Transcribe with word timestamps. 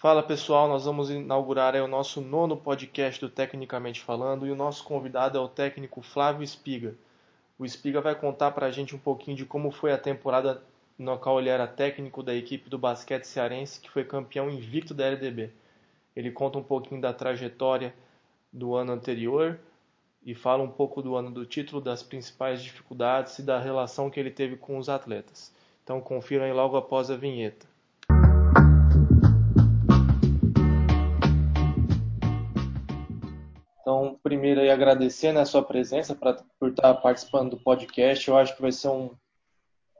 Fala 0.00 0.22
pessoal, 0.22 0.66
nós 0.66 0.86
vamos 0.86 1.10
inaugurar 1.10 1.74
o 1.74 1.86
nosso 1.86 2.22
nono 2.22 2.56
podcast 2.56 3.20
do 3.20 3.28
Tecnicamente 3.28 4.00
Falando 4.00 4.46
e 4.46 4.50
o 4.50 4.56
nosso 4.56 4.82
convidado 4.82 5.36
é 5.36 5.40
o 5.42 5.46
técnico 5.46 6.00
Flávio 6.00 6.42
Espiga. 6.42 6.94
O 7.58 7.66
Espiga 7.66 8.00
vai 8.00 8.14
contar 8.14 8.52
para 8.52 8.64
a 8.64 8.70
gente 8.70 8.96
um 8.96 8.98
pouquinho 8.98 9.36
de 9.36 9.44
como 9.44 9.70
foi 9.70 9.92
a 9.92 9.98
temporada 9.98 10.62
no 10.98 11.18
qual 11.18 11.38
ele 11.38 11.50
era 11.50 11.66
técnico 11.66 12.22
da 12.22 12.34
equipe 12.34 12.70
do 12.70 12.78
basquete 12.78 13.24
cearense 13.24 13.78
que 13.78 13.90
foi 13.90 14.02
campeão 14.02 14.48
invicto 14.48 14.94
da 14.94 15.04
LDB. 15.04 15.50
Ele 16.16 16.30
conta 16.30 16.56
um 16.56 16.64
pouquinho 16.64 16.98
da 16.98 17.12
trajetória 17.12 17.94
do 18.50 18.74
ano 18.74 18.92
anterior 18.92 19.60
e 20.24 20.34
fala 20.34 20.62
um 20.62 20.70
pouco 20.70 21.02
do 21.02 21.14
ano 21.14 21.30
do 21.30 21.44
título, 21.44 21.78
das 21.78 22.02
principais 22.02 22.62
dificuldades 22.62 23.38
e 23.38 23.42
da 23.42 23.58
relação 23.58 24.08
que 24.08 24.18
ele 24.18 24.30
teve 24.30 24.56
com 24.56 24.78
os 24.78 24.88
atletas. 24.88 25.54
Então 25.84 26.00
confiram 26.00 26.46
aí 26.46 26.54
logo 26.54 26.78
após 26.78 27.10
a 27.10 27.16
vinheta. 27.18 27.69
Agradecer 34.70 35.32
né, 35.32 35.40
a 35.40 35.46
sua 35.46 35.62
presença 35.62 36.14
pra, 36.14 36.34
por 36.58 36.70
estar 36.70 36.94
participando 36.94 37.50
do 37.50 37.60
podcast. 37.60 38.28
Eu 38.28 38.36
acho 38.36 38.54
que 38.54 38.62
vai 38.62 38.72
ser 38.72 38.88
um, 38.88 39.10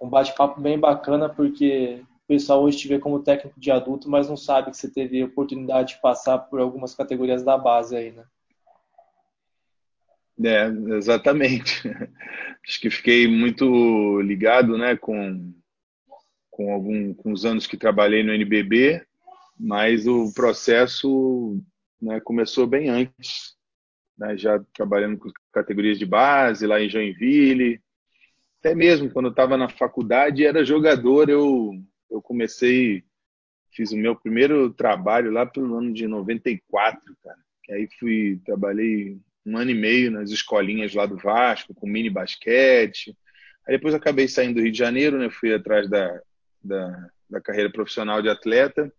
um 0.00 0.08
bate-papo 0.08 0.60
bem 0.60 0.78
bacana, 0.78 1.28
porque 1.28 2.02
o 2.24 2.26
pessoal 2.26 2.62
hoje 2.62 2.78
te 2.78 2.88
vê 2.88 2.98
como 2.98 3.22
técnico 3.22 3.58
de 3.60 3.70
adulto, 3.70 4.08
mas 4.08 4.28
não 4.28 4.36
sabe 4.36 4.70
que 4.70 4.76
você 4.76 4.90
teve 4.90 5.22
oportunidade 5.22 5.94
de 5.94 6.00
passar 6.00 6.38
por 6.38 6.60
algumas 6.60 6.94
categorias 6.94 7.42
da 7.42 7.58
base 7.58 7.96
aí, 7.96 8.12
né? 8.12 8.24
É, 10.42 10.66
exatamente. 10.96 11.82
Acho 12.66 12.80
que 12.80 12.90
fiquei 12.90 13.28
muito 13.28 14.20
ligado 14.22 14.78
né, 14.78 14.96
com, 14.96 15.52
com, 16.50 16.72
algum, 16.72 17.12
com 17.12 17.32
os 17.32 17.44
anos 17.44 17.66
que 17.66 17.76
trabalhei 17.76 18.22
no 18.22 18.32
NBB, 18.32 19.04
mas 19.58 20.06
o 20.06 20.32
processo 20.32 21.60
né, 22.00 22.20
começou 22.20 22.66
bem 22.66 22.88
antes 22.88 23.59
né, 24.20 24.36
já 24.36 24.60
trabalhando 24.74 25.16
com 25.16 25.30
categorias 25.50 25.98
de 25.98 26.04
base 26.04 26.66
lá 26.66 26.78
em 26.78 26.90
Joinville. 26.90 27.80
Até 28.58 28.74
mesmo 28.74 29.10
quando 29.10 29.30
estava 29.30 29.56
na 29.56 29.70
faculdade 29.70 30.44
era 30.44 30.62
jogador, 30.62 31.30
eu, 31.30 31.72
eu 32.10 32.20
comecei, 32.20 33.02
fiz 33.72 33.90
o 33.92 33.96
meu 33.96 34.14
primeiro 34.14 34.68
trabalho 34.74 35.30
lá 35.32 35.46
pelo 35.46 35.74
ano 35.74 35.94
de 35.94 36.06
94, 36.06 37.00
cara. 37.24 37.38
Que 37.64 37.72
aí 37.72 37.88
fui, 37.98 38.38
trabalhei 38.44 39.18
um 39.46 39.56
ano 39.56 39.70
e 39.70 39.74
meio 39.74 40.10
nas 40.10 40.30
escolinhas 40.30 40.94
lá 40.94 41.06
do 41.06 41.16
Vasco, 41.16 41.74
com 41.74 41.86
mini 41.86 42.10
basquete. 42.10 43.16
Aí 43.66 43.76
depois 43.76 43.94
acabei 43.94 44.28
saindo 44.28 44.56
do 44.56 44.60
Rio 44.60 44.72
de 44.72 44.78
Janeiro, 44.78 45.18
né? 45.18 45.30
Fui 45.30 45.54
atrás 45.54 45.88
da, 45.88 46.20
da, 46.62 47.10
da 47.30 47.40
carreira 47.40 47.70
profissional 47.70 48.20
de 48.20 48.28
atleta. 48.28 48.92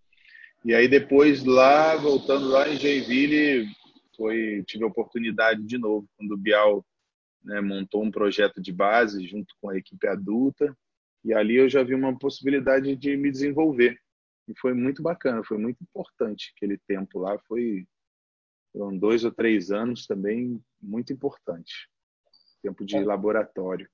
E 0.65 0.73
aí 0.73 0.87
depois 0.87 1.43
lá, 1.43 1.95
voltando 1.95 2.47
lá 2.47 2.67
em 2.67 2.77
Joinville, 2.77 3.67
foi 4.21 4.63
tive 4.67 4.83
a 4.83 4.87
oportunidade 4.87 5.63
de 5.63 5.79
novo 5.79 6.07
quando 6.15 6.33
o 6.33 6.37
Bial 6.37 6.85
né, 7.43 7.59
montou 7.59 8.03
um 8.03 8.11
projeto 8.11 8.61
de 8.61 8.71
base 8.71 9.25
junto 9.25 9.55
com 9.59 9.69
a 9.69 9.77
equipe 9.77 10.07
adulta 10.07 10.77
e 11.25 11.33
ali 11.33 11.55
eu 11.55 11.67
já 11.67 11.81
vi 11.81 11.95
uma 11.95 12.15
possibilidade 12.17 12.95
de 12.95 13.17
me 13.17 13.31
desenvolver 13.31 13.99
e 14.47 14.53
foi 14.59 14.75
muito 14.75 15.01
bacana, 15.01 15.43
foi 15.43 15.57
muito 15.57 15.81
importante 15.81 16.53
aquele 16.55 16.77
tempo 16.87 17.17
lá, 17.17 17.39
foi 17.47 17.87
foram 18.71 18.95
dois 18.95 19.25
ou 19.25 19.31
três 19.31 19.71
anos 19.71 20.05
também 20.05 20.61
muito 20.79 21.11
importante, 21.11 21.89
tempo 22.61 22.85
de 22.85 22.95
é. 22.95 23.03
laboratório. 23.03 23.89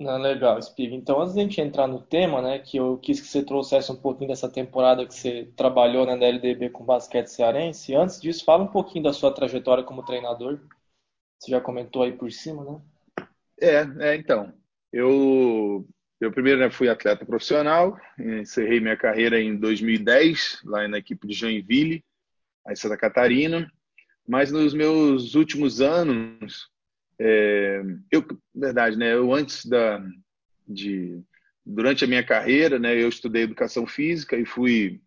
Não, 0.00 0.16
legal, 0.16 0.60
Spig. 0.62 0.94
Então, 0.94 1.20
antes 1.20 1.34
de 1.34 1.40
a 1.40 1.42
gente 1.42 1.60
entrar 1.60 1.86
no 1.86 2.00
tema, 2.00 2.40
né, 2.40 2.58
que 2.58 2.78
eu 2.78 2.96
quis 2.96 3.20
que 3.20 3.26
você 3.26 3.44
trouxesse 3.44 3.92
um 3.92 3.96
pouquinho 3.96 4.30
dessa 4.30 4.50
temporada 4.50 5.06
que 5.06 5.14
você 5.14 5.52
trabalhou 5.54 6.06
na 6.06 6.14
LDB 6.14 6.70
com 6.70 6.82
basquete 6.82 7.26
cearense, 7.26 7.94
antes 7.94 8.18
disso, 8.18 8.42
fala 8.42 8.64
um 8.64 8.68
pouquinho 8.68 9.04
da 9.04 9.12
sua 9.12 9.30
trajetória 9.30 9.84
como 9.84 10.02
treinador. 10.02 10.58
Você 11.38 11.50
já 11.50 11.60
comentou 11.60 12.02
aí 12.02 12.12
por 12.12 12.32
cima, 12.32 12.64
né? 12.64 12.80
É, 13.60 14.12
é 14.12 14.16
então. 14.16 14.50
Eu, 14.90 15.86
eu 16.18 16.32
primeiro 16.32 16.60
né, 16.60 16.70
fui 16.70 16.88
atleta 16.88 17.26
profissional, 17.26 17.94
encerrei 18.18 18.80
minha 18.80 18.96
carreira 18.96 19.38
em 19.38 19.54
2010, 19.54 20.62
lá 20.64 20.88
na 20.88 20.96
equipe 20.96 21.26
de 21.26 21.34
Joinville, 21.34 22.02
em 22.66 22.74
Santa 22.74 22.96
Catarina. 22.96 23.70
Mas 24.26 24.50
nos 24.50 24.72
meus 24.72 25.34
últimos 25.34 25.82
anos, 25.82 26.69
é, 27.22 27.82
eu, 28.10 28.24
verdade, 28.54 28.96
né? 28.96 29.12
Eu 29.12 29.34
antes 29.34 29.66
da, 29.66 30.02
de, 30.66 31.22
durante 31.64 32.02
a 32.02 32.06
minha 32.06 32.24
carreira, 32.24 32.78
né? 32.78 32.94
Eu 32.94 33.10
estudei 33.10 33.42
educação 33.42 33.86
física 33.86 34.38
e 34.38 34.46
fui 34.46 35.02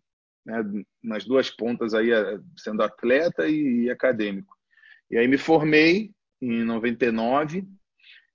né, 0.46 0.62
nas 1.02 1.24
duas 1.24 1.50
pontas 1.50 1.92
aí, 1.92 2.10
sendo 2.56 2.84
atleta 2.84 3.48
e, 3.48 3.86
e 3.86 3.90
acadêmico. 3.90 4.56
E 5.10 5.18
aí 5.18 5.26
me 5.26 5.36
formei 5.36 6.12
em 6.40 6.62
99 6.62 7.66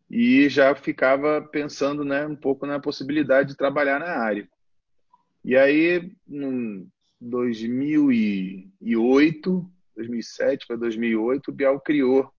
e 0.09 0.49
já 0.49 0.75
ficava 0.75 1.41
pensando, 1.41 2.03
né, 2.03 2.27
um 2.27 2.35
pouco 2.35 2.65
na 2.65 2.81
possibilidade 2.81 3.47
de 3.49 3.57
trabalhar 3.57 3.99
na 3.99 4.17
área. 4.17 4.45
E 5.45 5.55
aí, 5.55 6.11
em 6.27 6.85
2008, 7.21 9.71
2007 9.95 10.67
para 10.67 10.75
2008, 10.75 11.47
o 11.47 11.53
Bial 11.53 11.79
criou 11.79 12.29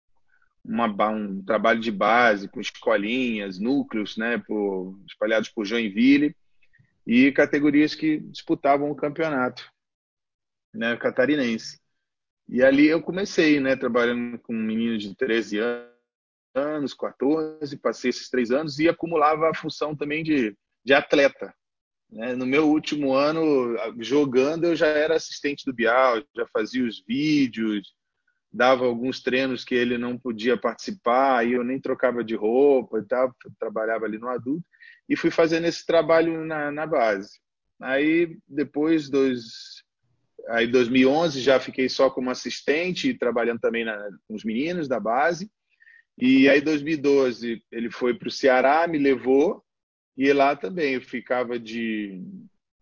uma, 0.70 1.08
um 1.08 1.42
trabalho 1.42 1.80
de 1.80 1.90
base 1.90 2.48
com 2.48 2.60
escolinhas, 2.60 3.58
núcleos, 3.58 4.16
né, 4.16 4.38
por, 4.38 4.96
espalhados 5.06 5.48
por 5.48 5.64
Joinville 5.64 6.36
e 7.04 7.32
categorias 7.32 7.94
que 7.94 8.20
disputavam 8.20 8.88
o 8.88 8.94
campeonato, 8.94 9.68
né, 10.72 10.96
catarinense. 10.96 11.80
E 12.48 12.62
ali 12.62 12.86
eu 12.86 13.02
comecei, 13.02 13.58
né, 13.58 13.74
trabalhando 13.74 14.38
com 14.38 14.52
meninos 14.52 15.02
de 15.02 15.14
13 15.16 15.58
anos, 16.54 16.94
14, 16.94 17.76
passei 17.78 18.10
esses 18.10 18.30
três 18.30 18.52
anos 18.52 18.78
e 18.78 18.88
acumulava 18.88 19.50
a 19.50 19.54
função 19.54 19.96
também 19.96 20.22
de, 20.22 20.56
de 20.84 20.94
atleta. 20.94 21.52
Né? 22.08 22.36
No 22.36 22.46
meu 22.46 22.68
último 22.68 23.12
ano, 23.12 23.76
jogando, 23.98 24.66
eu 24.66 24.76
já 24.76 24.86
era 24.86 25.16
assistente 25.16 25.64
do 25.64 25.72
Bial, 25.72 26.22
já 26.36 26.46
fazia 26.52 26.84
os 26.84 27.02
vídeos, 27.04 27.92
dava 28.52 28.84
alguns 28.84 29.22
treinos 29.22 29.64
que 29.64 29.74
ele 29.74 29.96
não 29.96 30.18
podia 30.18 30.56
participar, 30.56 31.46
e 31.46 31.52
eu 31.52 31.62
nem 31.62 31.80
trocava 31.80 32.24
de 32.24 32.34
roupa 32.34 32.98
e 32.98 33.04
tal, 33.04 33.34
trabalhava 33.58 34.06
ali 34.06 34.18
no 34.18 34.28
adulto, 34.28 34.64
e 35.08 35.16
fui 35.16 35.30
fazendo 35.30 35.66
esse 35.66 35.86
trabalho 35.86 36.44
na, 36.44 36.70
na 36.70 36.86
base. 36.86 37.38
Aí, 37.80 38.36
depois 38.46 39.08
dos... 39.08 39.84
Aí, 40.48 40.66
2011, 40.66 41.40
já 41.40 41.60
fiquei 41.60 41.88
só 41.88 42.10
como 42.10 42.30
assistente, 42.30 43.14
trabalhando 43.14 43.60
também 43.60 43.84
na, 43.84 43.96
com 44.26 44.34
os 44.34 44.42
meninos 44.42 44.88
da 44.88 44.98
base. 44.98 45.50
E 46.18 46.48
aí, 46.48 46.60
2012, 46.60 47.62
ele 47.70 47.90
foi 47.90 48.14
para 48.14 48.28
o 48.28 48.32
Ceará, 48.32 48.86
me 48.86 48.98
levou, 48.98 49.62
e 50.16 50.32
lá 50.32 50.56
também 50.56 50.94
eu 50.94 51.00
ficava 51.00 51.58
de, 51.58 52.22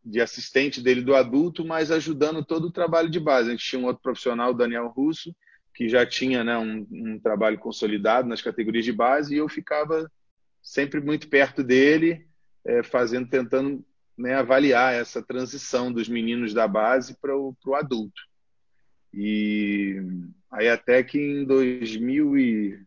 de 0.05 0.21
assistente 0.21 0.81
dele 0.81 1.03
do 1.03 1.15
adulto, 1.15 1.65
mas 1.65 1.91
ajudando 1.91 2.45
todo 2.45 2.67
o 2.67 2.73
trabalho 2.73 3.11
de 3.11 3.21
base. 3.21 3.49
A 3.49 3.51
gente 3.53 3.65
tinha 3.65 3.81
um 3.81 3.87
outro 3.87 4.03
profissional, 4.03 4.51
o 4.51 4.55
Daniel 4.55 4.89
Russo, 4.89 5.35
que 5.79 5.89
já 5.89 6.05
tinha 6.05 6.43
né, 6.43 6.59
um, 6.59 6.85
um, 6.91 7.21
trabalho 7.21 7.57
consolidado 7.57 8.29
nas 8.29 8.43
categorias 8.43 8.85
de 8.85 8.93
base 8.93 9.33
e 9.33 9.39
eu 9.39 9.49
ficava 9.49 10.11
sempre 10.61 11.01
muito 11.01 11.29
perto 11.29 11.63
dele, 11.63 12.27
é, 12.65 12.83
fazendo, 12.83 13.29
tentando 13.29 13.87
né, 14.17 14.35
avaliar 14.35 14.93
essa 14.93 15.23
transição 15.23 15.93
dos 15.93 16.09
meninos 16.09 16.53
da 16.53 16.67
base 16.67 17.17
para 17.21 17.33
o 17.37 17.55
adulto. 17.77 18.21
E 19.15 20.03
aí 20.51 20.69
até 20.69 21.01
que 21.05 21.17
em 21.17 21.45
2000 21.45 22.37
e 22.37 22.83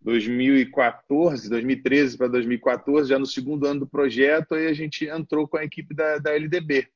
2014, 0.00 1.48
2013 1.48 2.18
para 2.18 2.26
2014, 2.26 3.08
já 3.08 3.20
no 3.20 3.26
segundo 3.26 3.68
ano 3.68 3.80
do 3.80 3.86
projeto, 3.86 4.56
aí 4.56 4.66
a 4.66 4.74
gente 4.74 5.06
entrou 5.06 5.46
com 5.46 5.58
a 5.58 5.64
equipe 5.64 5.94
da, 5.94 6.18
da 6.18 6.34
LDB. 6.34 6.88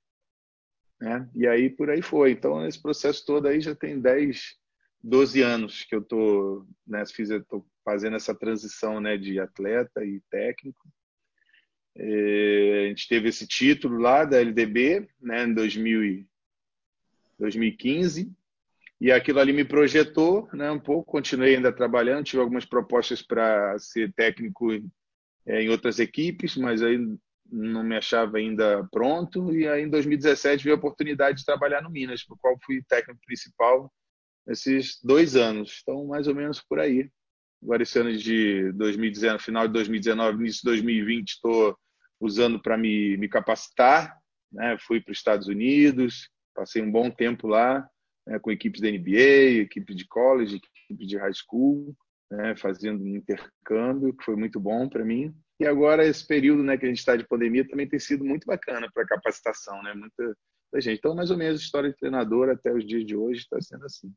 Né? 1.01 1.29
E 1.35 1.47
aí 1.47 1.71
por 1.71 1.91
aí 1.91 2.03
foi. 2.03 2.33
Então, 2.33 2.67
esse 2.67 2.81
processo 2.81 3.25
todo 3.25 3.49
aí 3.49 3.61
já 3.61 3.75
tem 3.75 3.99
10, 3.99 4.57
12 5.03 5.41
anos 5.43 5.85
que 5.85 5.95
eu 5.95 6.03
tô, 6.03 6.67
né, 6.87 7.05
fiz, 7.07 7.31
tô 7.49 7.65
fazendo 7.85 8.17
essa 8.17 8.35
transição 8.35 9.01
né, 9.01 9.17
de 9.17 9.41
atleta 9.41 10.05
e 10.05 10.21
técnico. 10.31 10.89
É, 11.97 12.85
a 12.85 12.89
gente 12.89 13.09
teve 13.09 13.29
esse 13.29 13.47
título 13.47 13.99
lá 13.99 14.25
da 14.25 14.39
LDB 14.41 15.09
né, 15.21 15.45
em 15.45 15.55
2000 15.55 16.27
2015 17.39 18.31
e 19.01 19.11
aquilo 19.11 19.41
ali 19.41 19.53
me 19.53 19.65
projetou 19.65 20.49
né, 20.53 20.71
um 20.71 20.79
pouco. 20.79 21.11
Continuei 21.11 21.57
ainda 21.57 21.73
trabalhando, 21.73 22.25
tive 22.25 22.43
algumas 22.43 22.67
propostas 22.67 23.23
para 23.23 23.79
ser 23.79 24.13
técnico 24.13 24.71
é, 25.47 25.63
em 25.63 25.71
outras 25.71 25.99
equipes, 25.99 26.55
mas 26.57 26.83
aí 26.83 26.99
não 27.51 27.83
me 27.83 27.97
achava 27.97 28.39
ainda 28.39 28.87
pronto. 28.91 29.55
E 29.55 29.67
aí, 29.69 29.83
em 29.83 29.89
2017, 29.91 30.65
vi 30.65 30.71
a 30.71 30.75
oportunidade 30.75 31.39
de 31.39 31.45
trabalhar 31.45 31.83
no 31.83 31.91
Minas, 31.91 32.25
por 32.25 32.39
qual 32.39 32.59
fui 32.65 32.83
técnico 32.89 33.21
principal 33.27 33.93
esses 34.49 34.99
dois 35.03 35.37
anos. 35.37 35.81
Então, 35.83 36.07
mais 36.07 36.27
ou 36.27 36.35
menos 36.35 36.61
por 36.61 36.79
aí. 36.79 37.11
Agora, 37.63 37.83
esse 37.83 37.99
ano 37.99 38.17
de 38.17 38.73
2019, 38.73 39.43
final 39.43 39.67
de 39.67 39.75
2019, 39.75 40.39
início 40.39 40.61
de 40.61 40.71
2020, 40.71 41.29
estou 41.29 41.77
usando 42.21 42.61
para 42.61 42.77
me, 42.77 43.17
me 43.17 43.29
capacitar. 43.29 44.17
Né? 44.53 44.77
Fui 44.81 45.01
para 45.01 45.13
os 45.13 45.19
Estados 45.19 45.47
Unidos, 45.47 46.31
Passei 46.55 46.83
um 46.83 46.91
bom 46.91 47.11
tempo 47.11 47.47
lá, 47.47 47.89
né, 48.27 48.39
com 48.39 48.51
equipes 48.51 48.81
da 48.81 48.91
NBA, 48.91 49.63
equipe 49.63 49.95
de 49.95 50.07
college, 50.07 50.61
equipe 50.85 51.07
de 51.07 51.17
high 51.17 51.33
school, 51.33 51.97
né, 52.31 52.55
fazendo 52.57 53.03
um 53.03 53.17
intercâmbio, 53.17 54.15
que 54.15 54.25
foi 54.25 54.37
muito 54.37 54.61
bom 54.61 54.89
para 54.89 55.05
mim. 55.05 55.35
E 55.61 55.67
agora 55.67 56.07
esse 56.07 56.27
período 56.27 56.63
né, 56.63 56.77
que 56.77 56.87
a 56.87 56.89
gente 56.89 56.99
está 56.99 57.15
de 57.15 57.29
pandemia 57.29 57.69
também 57.69 57.87
tem 57.87 58.01
sido 58.01 58.25
muito 58.25 58.47
bacana 58.47 58.89
para 58.93 59.07
capacitação, 59.07 59.83
né? 59.83 59.93
Muita, 59.95 60.25
muita 60.25 60.81
gente. 60.81 60.99
Então, 60.99 61.15
mais 61.15 61.31
ou 61.31 61.37
menos, 61.37 61.61
a 61.61 61.63
história 61.63 61.91
de 61.91 61.97
treinador 61.97 62.49
até 62.49 62.73
os 62.73 62.85
dias 62.87 63.05
de 63.05 63.15
hoje 63.15 63.41
está 63.41 63.61
sendo 63.61 63.85
assim. 63.85 64.11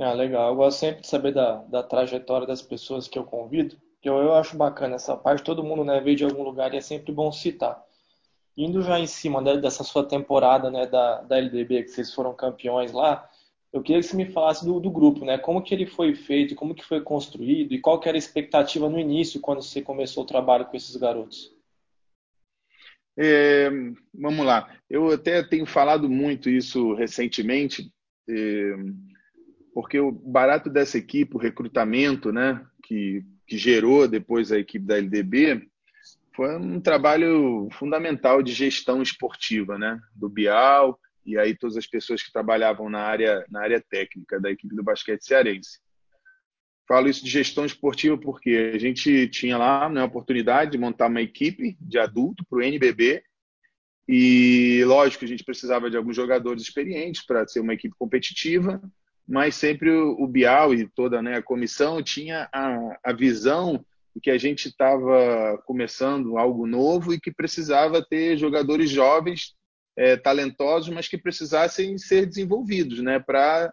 Ah, 0.00 0.12
legal. 0.12 0.50
Eu 0.50 0.56
gosto 0.56 0.78
sempre 0.78 1.02
de 1.02 1.06
saber 1.06 1.32
da, 1.32 1.56
da 1.64 1.82
trajetória 1.82 2.46
das 2.46 2.62
pessoas 2.62 3.06
que 3.06 3.18
eu 3.18 3.24
convido, 3.24 3.76
eu, 4.08 4.18
eu 4.18 4.34
acho 4.34 4.56
bacana 4.56 4.94
essa 4.94 5.16
parte. 5.16 5.42
Todo 5.42 5.64
mundo 5.64 5.84
né, 5.84 6.00
veio 6.00 6.16
de 6.16 6.24
algum 6.24 6.42
lugar 6.42 6.72
e 6.72 6.76
é 6.76 6.80
sempre 6.80 7.12
bom 7.12 7.30
citar. 7.32 7.82
Indo 8.56 8.80
já 8.82 8.98
em 8.98 9.06
cima 9.06 9.40
né, 9.40 9.56
dessa 9.56 9.84
sua 9.84 10.06
temporada 10.06 10.70
né, 10.70 10.86
da, 10.86 11.22
da 11.22 11.38
LDB, 11.38 11.82
que 11.82 11.88
vocês 11.88 12.14
foram 12.14 12.34
campeões 12.34 12.92
lá, 12.92 13.28
eu 13.72 13.82
queria 13.82 14.00
que 14.00 14.06
você 14.06 14.16
me 14.16 14.26
falasse 14.26 14.64
do, 14.64 14.80
do, 14.80 14.90
grupo, 14.90 15.24
né? 15.24 15.36
Como 15.38 15.62
que 15.62 15.74
ele 15.74 15.86
foi 15.86 16.14
feito, 16.14 16.54
como 16.54 16.74
que 16.74 16.84
foi 16.84 17.00
construído 17.00 17.74
e 17.74 17.80
qual 17.80 18.00
que 18.00 18.08
era 18.08 18.16
a 18.16 18.18
expectativa 18.18 18.88
no 18.88 18.98
início 18.98 19.40
quando 19.40 19.62
você 19.62 19.82
começou 19.82 20.24
o 20.24 20.26
trabalho 20.26 20.66
com 20.66 20.76
esses 20.76 20.96
garotos? 20.96 21.54
É, 23.18 23.70
vamos 24.14 24.44
lá. 24.44 24.68
Eu 24.88 25.10
até 25.10 25.42
tenho 25.42 25.66
falado 25.66 26.08
muito 26.08 26.50
isso 26.50 26.94
recentemente, 26.94 27.90
é, 28.28 28.74
porque 29.74 29.98
o 29.98 30.12
barato 30.12 30.70
dessa 30.70 30.98
equipe, 30.98 31.36
o 31.36 31.40
recrutamento, 31.40 32.30
né, 32.32 32.64
que, 32.82 33.24
que 33.46 33.56
gerou 33.56 34.06
depois 34.06 34.52
a 34.52 34.58
equipe 34.58 34.84
da 34.84 34.98
LDB, 34.98 35.68
foi 36.34 36.56
um 36.58 36.78
trabalho 36.78 37.68
fundamental 37.72 38.42
de 38.42 38.52
gestão 38.52 39.02
esportiva, 39.02 39.78
né, 39.78 39.98
do 40.14 40.28
Bial 40.28 40.98
e 41.26 41.38
aí 41.38 41.56
todas 41.56 41.76
as 41.76 41.86
pessoas 41.86 42.22
que 42.22 42.32
trabalhavam 42.32 42.88
na 42.88 43.00
área, 43.00 43.44
na 43.50 43.60
área 43.60 43.82
técnica 43.90 44.40
da 44.40 44.50
equipe 44.50 44.74
do 44.74 44.82
basquete 44.82 45.24
cearense. 45.24 45.80
Falo 46.88 47.08
isso 47.08 47.24
de 47.24 47.30
gestão 47.30 47.66
esportiva 47.66 48.16
porque 48.16 48.72
a 48.74 48.78
gente 48.78 49.28
tinha 49.28 49.58
lá 49.58 49.88
né, 49.88 50.00
a 50.00 50.04
oportunidade 50.04 50.70
de 50.70 50.78
montar 50.78 51.08
uma 51.08 51.20
equipe 51.20 51.76
de 51.80 51.98
adulto 51.98 52.44
para 52.48 52.58
o 52.58 52.62
NBB 52.62 53.22
e, 54.08 54.84
lógico, 54.84 55.24
a 55.24 55.28
gente 55.28 55.42
precisava 55.42 55.90
de 55.90 55.96
alguns 55.96 56.14
jogadores 56.14 56.62
experientes 56.62 57.24
para 57.26 57.46
ser 57.46 57.60
uma 57.60 57.74
equipe 57.74 57.94
competitiva, 57.98 58.80
mas 59.26 59.56
sempre 59.56 59.90
o, 59.90 60.26
Bial 60.28 60.72
e 60.72 60.88
toda 60.88 61.20
né, 61.20 61.36
a 61.36 61.42
comissão 61.42 62.00
tinha 62.00 62.48
a, 62.52 62.98
a 63.02 63.12
visão 63.12 63.84
de 64.14 64.20
que 64.20 64.30
a 64.30 64.38
gente 64.38 64.68
estava 64.68 65.60
começando 65.66 66.38
algo 66.38 66.66
novo 66.66 67.12
e 67.12 67.20
que 67.20 67.32
precisava 67.32 68.00
ter 68.00 68.38
jogadores 68.38 68.88
jovens 68.88 69.55
é, 69.96 70.16
talentosos, 70.16 70.92
mas 70.92 71.08
que 71.08 71.16
precisassem 71.16 71.96
ser 71.96 72.26
desenvolvidos, 72.26 73.00
né, 73.00 73.18
para 73.18 73.72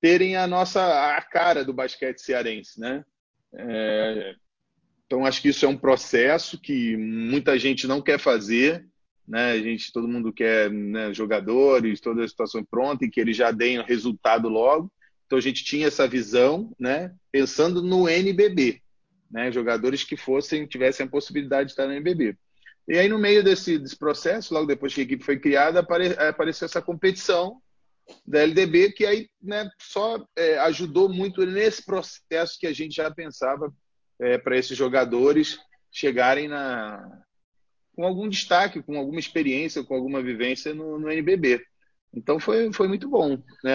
terem 0.00 0.36
a 0.36 0.46
nossa 0.46 1.16
a 1.16 1.20
cara 1.20 1.64
do 1.64 1.72
basquete 1.72 2.20
cearense, 2.20 2.78
né? 2.78 3.04
É, 3.52 4.34
então 5.06 5.24
acho 5.24 5.42
que 5.42 5.48
isso 5.48 5.64
é 5.64 5.68
um 5.68 5.76
processo 5.76 6.60
que 6.60 6.96
muita 6.96 7.58
gente 7.58 7.86
não 7.86 8.00
quer 8.00 8.18
fazer, 8.18 8.86
né? 9.26 9.52
A 9.52 9.58
gente, 9.58 9.92
todo 9.92 10.08
mundo 10.08 10.32
quer 10.32 10.70
né, 10.70 11.12
jogadores, 11.12 12.00
toda 12.00 12.24
a 12.24 12.28
situação 12.28 12.64
pronta 12.64 13.04
e 13.04 13.10
que 13.10 13.20
eles 13.20 13.36
já 13.36 13.50
deem 13.50 13.82
resultado 13.82 14.48
logo. 14.48 14.92
Então 15.26 15.38
a 15.38 15.42
gente 15.42 15.64
tinha 15.64 15.88
essa 15.88 16.06
visão, 16.06 16.72
né? 16.78 17.14
Pensando 17.32 17.82
no 17.82 18.08
NBB, 18.08 18.80
né? 19.30 19.50
Jogadores 19.50 20.04
que 20.04 20.16
fossem 20.16 20.66
tivessem 20.66 21.06
a 21.06 21.10
possibilidade 21.10 21.68
de 21.68 21.72
estar 21.72 21.86
no 21.86 21.92
NBB. 21.92 22.36
E 22.88 22.98
aí, 22.98 23.06
no 23.06 23.18
meio 23.18 23.44
desse, 23.44 23.78
desse 23.78 23.96
processo, 23.96 24.54
logo 24.54 24.66
depois 24.66 24.94
que 24.94 25.02
a 25.02 25.04
equipe 25.04 25.22
foi 25.22 25.38
criada, 25.38 25.80
apare, 25.80 26.14
apareceu 26.18 26.64
essa 26.64 26.80
competição 26.80 27.60
da 28.26 28.40
LDB, 28.40 28.92
que 28.92 29.04
aí 29.04 29.28
né, 29.42 29.68
só 29.78 30.26
é, 30.34 30.58
ajudou 30.60 31.06
muito 31.06 31.44
nesse 31.44 31.84
processo 31.84 32.58
que 32.58 32.66
a 32.66 32.72
gente 32.72 32.96
já 32.96 33.10
pensava 33.10 33.70
é, 34.18 34.38
para 34.38 34.56
esses 34.56 34.76
jogadores 34.76 35.58
chegarem 35.92 36.48
na, 36.48 37.22
com 37.94 38.04
algum 38.04 38.26
destaque, 38.26 38.82
com 38.82 38.96
alguma 38.96 39.18
experiência, 39.20 39.84
com 39.84 39.94
alguma 39.94 40.22
vivência 40.22 40.72
no, 40.72 40.98
no 40.98 41.10
NBB. 41.10 41.62
Então 42.14 42.40
foi, 42.40 42.72
foi 42.72 42.88
muito 42.88 43.08
bom. 43.08 43.42
Né? 43.62 43.74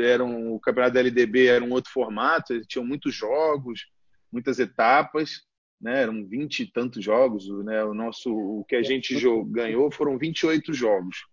Era 0.00 0.24
um, 0.24 0.54
o 0.54 0.60
campeonato 0.60 0.94
da 0.94 1.00
LDB 1.00 1.46
era 1.46 1.64
um 1.64 1.72
outro 1.72 1.92
formato, 1.92 2.58
tinham 2.66 2.86
muitos 2.86 3.14
jogos, 3.14 3.86
muitas 4.32 4.58
etapas, 4.58 5.42
né? 5.80 6.02
Eram 6.02 6.26
20 6.26 6.60
e 6.60 6.72
tantos 6.72 7.04
jogos, 7.04 7.48
né? 7.64 7.84
O 7.84 7.94
nosso 7.94 8.32
o 8.32 8.64
que 8.64 8.76
a 8.76 8.82
gente 8.82 9.14
ganhou 9.46 9.90
foram 9.90 10.18
28 10.18 10.72
jogos. 10.72 11.24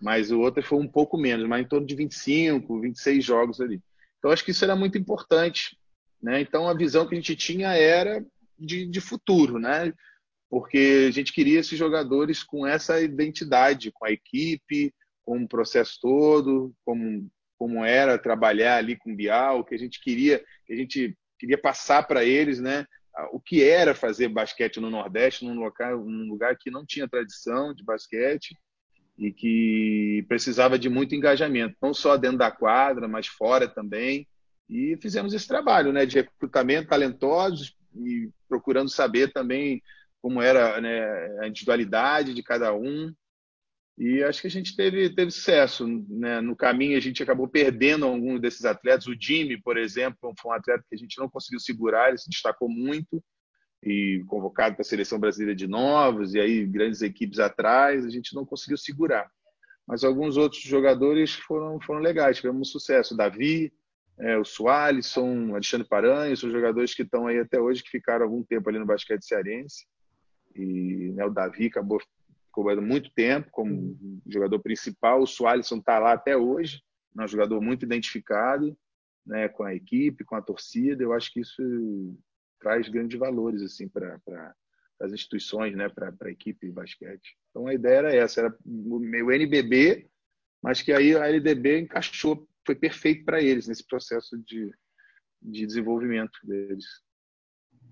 Mas 0.00 0.30
o 0.30 0.40
outro 0.40 0.62
foi 0.62 0.78
um 0.78 0.88
pouco 0.88 1.16
menos, 1.16 1.46
mas 1.46 1.64
em 1.64 1.68
torno 1.68 1.86
de 1.86 1.94
25, 1.94 2.80
26 2.80 3.24
jogos 3.24 3.60
ali. 3.60 3.80
Então 4.18 4.30
acho 4.30 4.44
que 4.44 4.50
isso 4.50 4.64
era 4.64 4.74
muito 4.74 4.98
importante, 4.98 5.78
né? 6.20 6.40
Então 6.40 6.68
a 6.68 6.74
visão 6.74 7.06
que 7.06 7.14
a 7.14 7.18
gente 7.18 7.36
tinha 7.36 7.74
era 7.74 8.24
de, 8.58 8.86
de 8.86 9.00
futuro, 9.00 9.58
né? 9.58 9.92
Porque 10.50 11.06
a 11.08 11.10
gente 11.10 11.32
queria 11.32 11.60
esses 11.60 11.78
jogadores 11.78 12.42
com 12.42 12.66
essa 12.66 13.00
identidade, 13.00 13.92
com 13.92 14.04
a 14.04 14.10
equipe, 14.10 14.92
com 15.24 15.42
o 15.42 15.48
processo 15.48 15.98
todo, 16.00 16.74
como 16.84 17.30
como 17.62 17.84
era 17.84 18.18
trabalhar 18.18 18.78
ali 18.78 18.96
com 18.96 19.12
o 19.12 19.14
Bial, 19.14 19.64
que 19.64 19.72
a 19.72 19.78
gente 19.78 20.00
queria, 20.00 20.44
que 20.66 20.72
a 20.72 20.76
gente 20.76 21.16
queria 21.38 21.56
passar 21.56 22.02
para 22.02 22.24
eles, 22.24 22.58
né? 22.58 22.84
O 23.32 23.40
que 23.40 23.62
era 23.62 23.94
fazer 23.94 24.28
basquete 24.28 24.80
no 24.80 24.90
Nordeste, 24.90 25.44
num, 25.44 25.58
local, 25.58 26.04
num 26.04 26.28
lugar 26.28 26.56
que 26.56 26.70
não 26.70 26.84
tinha 26.84 27.08
tradição 27.08 27.74
de 27.74 27.84
basquete 27.84 28.56
e 29.18 29.30
que 29.30 30.24
precisava 30.28 30.78
de 30.78 30.88
muito 30.88 31.14
engajamento, 31.14 31.76
não 31.80 31.92
só 31.92 32.16
dentro 32.16 32.38
da 32.38 32.50
quadra, 32.50 33.06
mas 33.06 33.26
fora 33.26 33.68
também. 33.68 34.26
E 34.68 34.96
fizemos 35.00 35.34
esse 35.34 35.46
trabalho 35.46 35.92
né, 35.92 36.06
de 36.06 36.20
recrutamento 36.20 36.88
talentosos 36.88 37.76
e 37.94 38.30
procurando 38.48 38.88
saber 38.88 39.32
também 39.32 39.82
como 40.20 40.40
era 40.40 40.80
né, 40.80 41.40
a 41.40 41.48
individualidade 41.48 42.32
de 42.32 42.42
cada 42.42 42.72
um. 42.74 43.12
E 43.98 44.22
acho 44.22 44.40
que 44.40 44.46
a 44.46 44.50
gente 44.50 44.74
teve, 44.74 45.10
teve 45.14 45.30
sucesso. 45.30 45.86
Né? 45.86 46.40
No 46.40 46.56
caminho, 46.56 46.96
a 46.96 47.00
gente 47.00 47.22
acabou 47.22 47.46
perdendo 47.46 48.06
alguns 48.06 48.40
desses 48.40 48.64
atletas. 48.64 49.06
O 49.06 49.14
Jimmy, 49.18 49.60
por 49.60 49.76
exemplo, 49.76 50.32
foi 50.40 50.50
um 50.50 50.54
atleta 50.54 50.84
que 50.88 50.94
a 50.94 50.98
gente 50.98 51.18
não 51.18 51.28
conseguiu 51.28 51.60
segurar, 51.60 52.08
ele 52.08 52.18
se 52.18 52.30
destacou 52.30 52.68
muito 52.68 53.22
e 53.84 54.22
convocado 54.28 54.76
para 54.76 54.82
a 54.82 54.84
seleção 54.84 55.18
brasileira 55.18 55.56
de 55.56 55.66
novos, 55.66 56.34
e 56.34 56.40
aí 56.40 56.64
grandes 56.64 57.02
equipes 57.02 57.40
atrás, 57.40 58.06
a 58.06 58.10
gente 58.10 58.34
não 58.34 58.46
conseguiu 58.46 58.78
segurar. 58.78 59.28
Mas 59.86 60.04
alguns 60.04 60.36
outros 60.36 60.62
jogadores 60.62 61.34
foram, 61.34 61.80
foram 61.80 62.00
legais, 62.00 62.36
tivemos 62.36 62.70
sucesso. 62.70 63.14
O 63.14 63.16
Davi, 63.16 63.72
é, 64.18 64.38
o 64.38 64.44
Sualisson, 64.44 65.48
o 65.48 65.54
Alexandre 65.54 65.88
Paranhos, 65.88 66.38
são 66.38 66.50
jogadores 66.50 66.94
que 66.94 67.02
estão 67.02 67.26
aí 67.26 67.40
até 67.40 67.60
hoje, 67.60 67.82
que 67.82 67.90
ficaram 67.90 68.24
algum 68.24 68.44
tempo 68.44 68.68
ali 68.68 68.78
no 68.78 68.86
basquete 68.86 69.24
cearense. 69.24 69.84
E 70.54 71.12
né, 71.14 71.24
o 71.24 71.30
Davi 71.30 71.66
acabou 71.66 72.00
cobrando 72.52 72.82
muito 72.82 73.10
tempo 73.12 73.50
como 73.50 74.20
jogador 74.26 74.60
principal. 74.60 75.22
O 75.22 75.26
Sualisson 75.26 75.78
está 75.78 75.98
lá 75.98 76.12
até 76.12 76.36
hoje, 76.36 76.82
é 77.18 77.24
um 77.24 77.28
jogador 77.28 77.60
muito 77.60 77.84
identificado 77.84 78.76
né, 79.26 79.48
com 79.48 79.64
a 79.64 79.74
equipe, 79.74 80.24
com 80.24 80.36
a 80.36 80.42
torcida. 80.42 81.02
Eu 81.02 81.12
acho 81.12 81.32
que 81.32 81.40
isso 81.40 82.16
traz 82.60 82.88
grandes 82.88 83.18
valores 83.18 83.62
assim 83.62 83.88
para 83.88 84.20
as 85.00 85.12
instituições, 85.12 85.74
né, 85.74 85.88
para 85.88 86.14
a 86.20 86.30
equipe 86.30 86.66
de 86.66 86.72
basquete. 86.72 87.36
Então 87.50 87.66
a 87.66 87.74
ideia 87.74 87.98
era 87.98 88.14
essa, 88.14 88.40
era 88.40 88.56
o 88.64 88.98
meu 88.98 89.30
NBB, 89.30 90.08
mas 90.62 90.80
que 90.80 90.92
aí 90.92 91.16
a 91.16 91.26
LDB 91.26 91.80
encaixou, 91.80 92.48
foi 92.64 92.76
perfeito 92.76 93.24
para 93.24 93.42
eles 93.42 93.66
nesse 93.66 93.84
processo 93.84 94.38
de, 94.38 94.70
de 95.40 95.66
desenvolvimento 95.66 96.38
deles. 96.44 96.84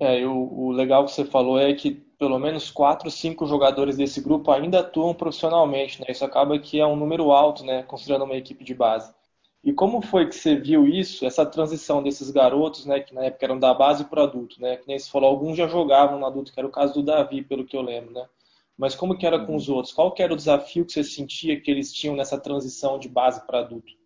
É, 0.01 0.27
o, 0.27 0.33
o 0.33 0.73
legal 0.73 1.05
que 1.05 1.13
você 1.13 1.25
falou 1.25 1.59
é 1.59 1.73
que 1.75 1.91
pelo 2.19 2.39
menos 2.39 2.71
quatro, 2.71 3.11
cinco 3.11 3.47
jogadores 3.47 3.97
desse 3.97 4.21
grupo 4.21 4.51
ainda 4.51 4.81
atuam 4.81 5.15
profissionalmente, 5.15 6.01
né? 6.01 6.07
Isso 6.11 6.25
acaba 6.25 6.59
que 6.59 6.81
é 6.81 6.87
um 6.87 6.97
número 6.97 7.31
alto, 7.33 7.65
né? 7.65 7.83
Considerando 7.83 8.25
uma 8.25 8.37
equipe 8.37 8.65
de 8.65 8.75
base. 8.75 9.13
E 9.63 9.73
como 9.73 10.01
foi 10.03 10.27
que 10.27 10.35
você 10.35 10.57
viu 10.57 10.87
isso, 10.87 11.27
essa 11.27 11.45
transição 11.47 12.03
desses 12.03 12.31
garotos, 12.31 12.87
né? 12.87 13.01
Que 13.01 13.15
na 13.15 13.25
época 13.27 13.45
eram 13.45 13.59
da 13.59 13.75
base 13.75 14.05
para 14.05 14.21
o 14.23 14.25
adulto, 14.25 14.61
né? 14.61 14.77
Que 14.77 14.89
nem 14.89 14.99
você 14.99 15.11
falou, 15.11 15.31
alguns 15.31 15.57
já 15.57 15.67
jogavam 15.69 16.19
no 16.19 16.27
adulto, 16.27 16.53
que 16.53 16.59
era 16.59 16.67
o 16.69 16.73
caso 16.73 16.95
do 16.95 17.03
Davi, 17.03 17.43
pelo 17.43 17.65
que 17.65 17.77
eu 17.77 17.83
lembro, 17.83 18.13
né? 18.13 18.27
Mas 18.79 18.95
como 18.95 19.17
que 19.17 19.27
era 19.27 19.45
com 19.45 19.55
os 19.55 19.69
outros? 19.69 19.93
Qual 19.93 20.13
que 20.13 20.23
era 20.23 20.33
o 20.33 20.37
desafio 20.37 20.87
que 20.87 20.93
você 20.93 21.05
sentia 21.05 21.61
que 21.61 21.71
eles 21.71 21.93
tinham 21.93 22.17
nessa 22.17 22.41
transição 22.41 22.99
de 22.99 23.09
base 23.09 23.47
para 23.47 23.61
adulto? 23.61 24.00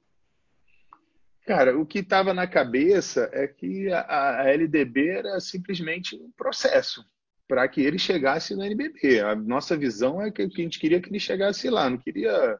Cara, 1.44 1.78
o 1.78 1.84
que 1.84 1.98
estava 1.98 2.32
na 2.32 2.46
cabeça 2.46 3.28
é 3.32 3.46
que 3.46 3.92
a, 3.92 4.40
a, 4.40 4.50
LDB 4.50 5.08
era 5.08 5.38
simplesmente 5.40 6.16
um 6.16 6.30
processo 6.32 7.04
para 7.46 7.68
que 7.68 7.82
ele 7.82 7.98
chegasse 7.98 8.54
no 8.54 8.64
NBB. 8.64 9.20
A 9.20 9.34
nossa 9.34 9.76
visão 9.76 10.22
é 10.22 10.30
que, 10.30 10.48
que, 10.48 10.62
a 10.62 10.64
gente 10.64 10.78
queria 10.78 11.00
que 11.00 11.10
ele 11.10 11.20
chegasse 11.20 11.68
lá, 11.68 11.90
não 11.90 11.98
queria, 11.98 12.58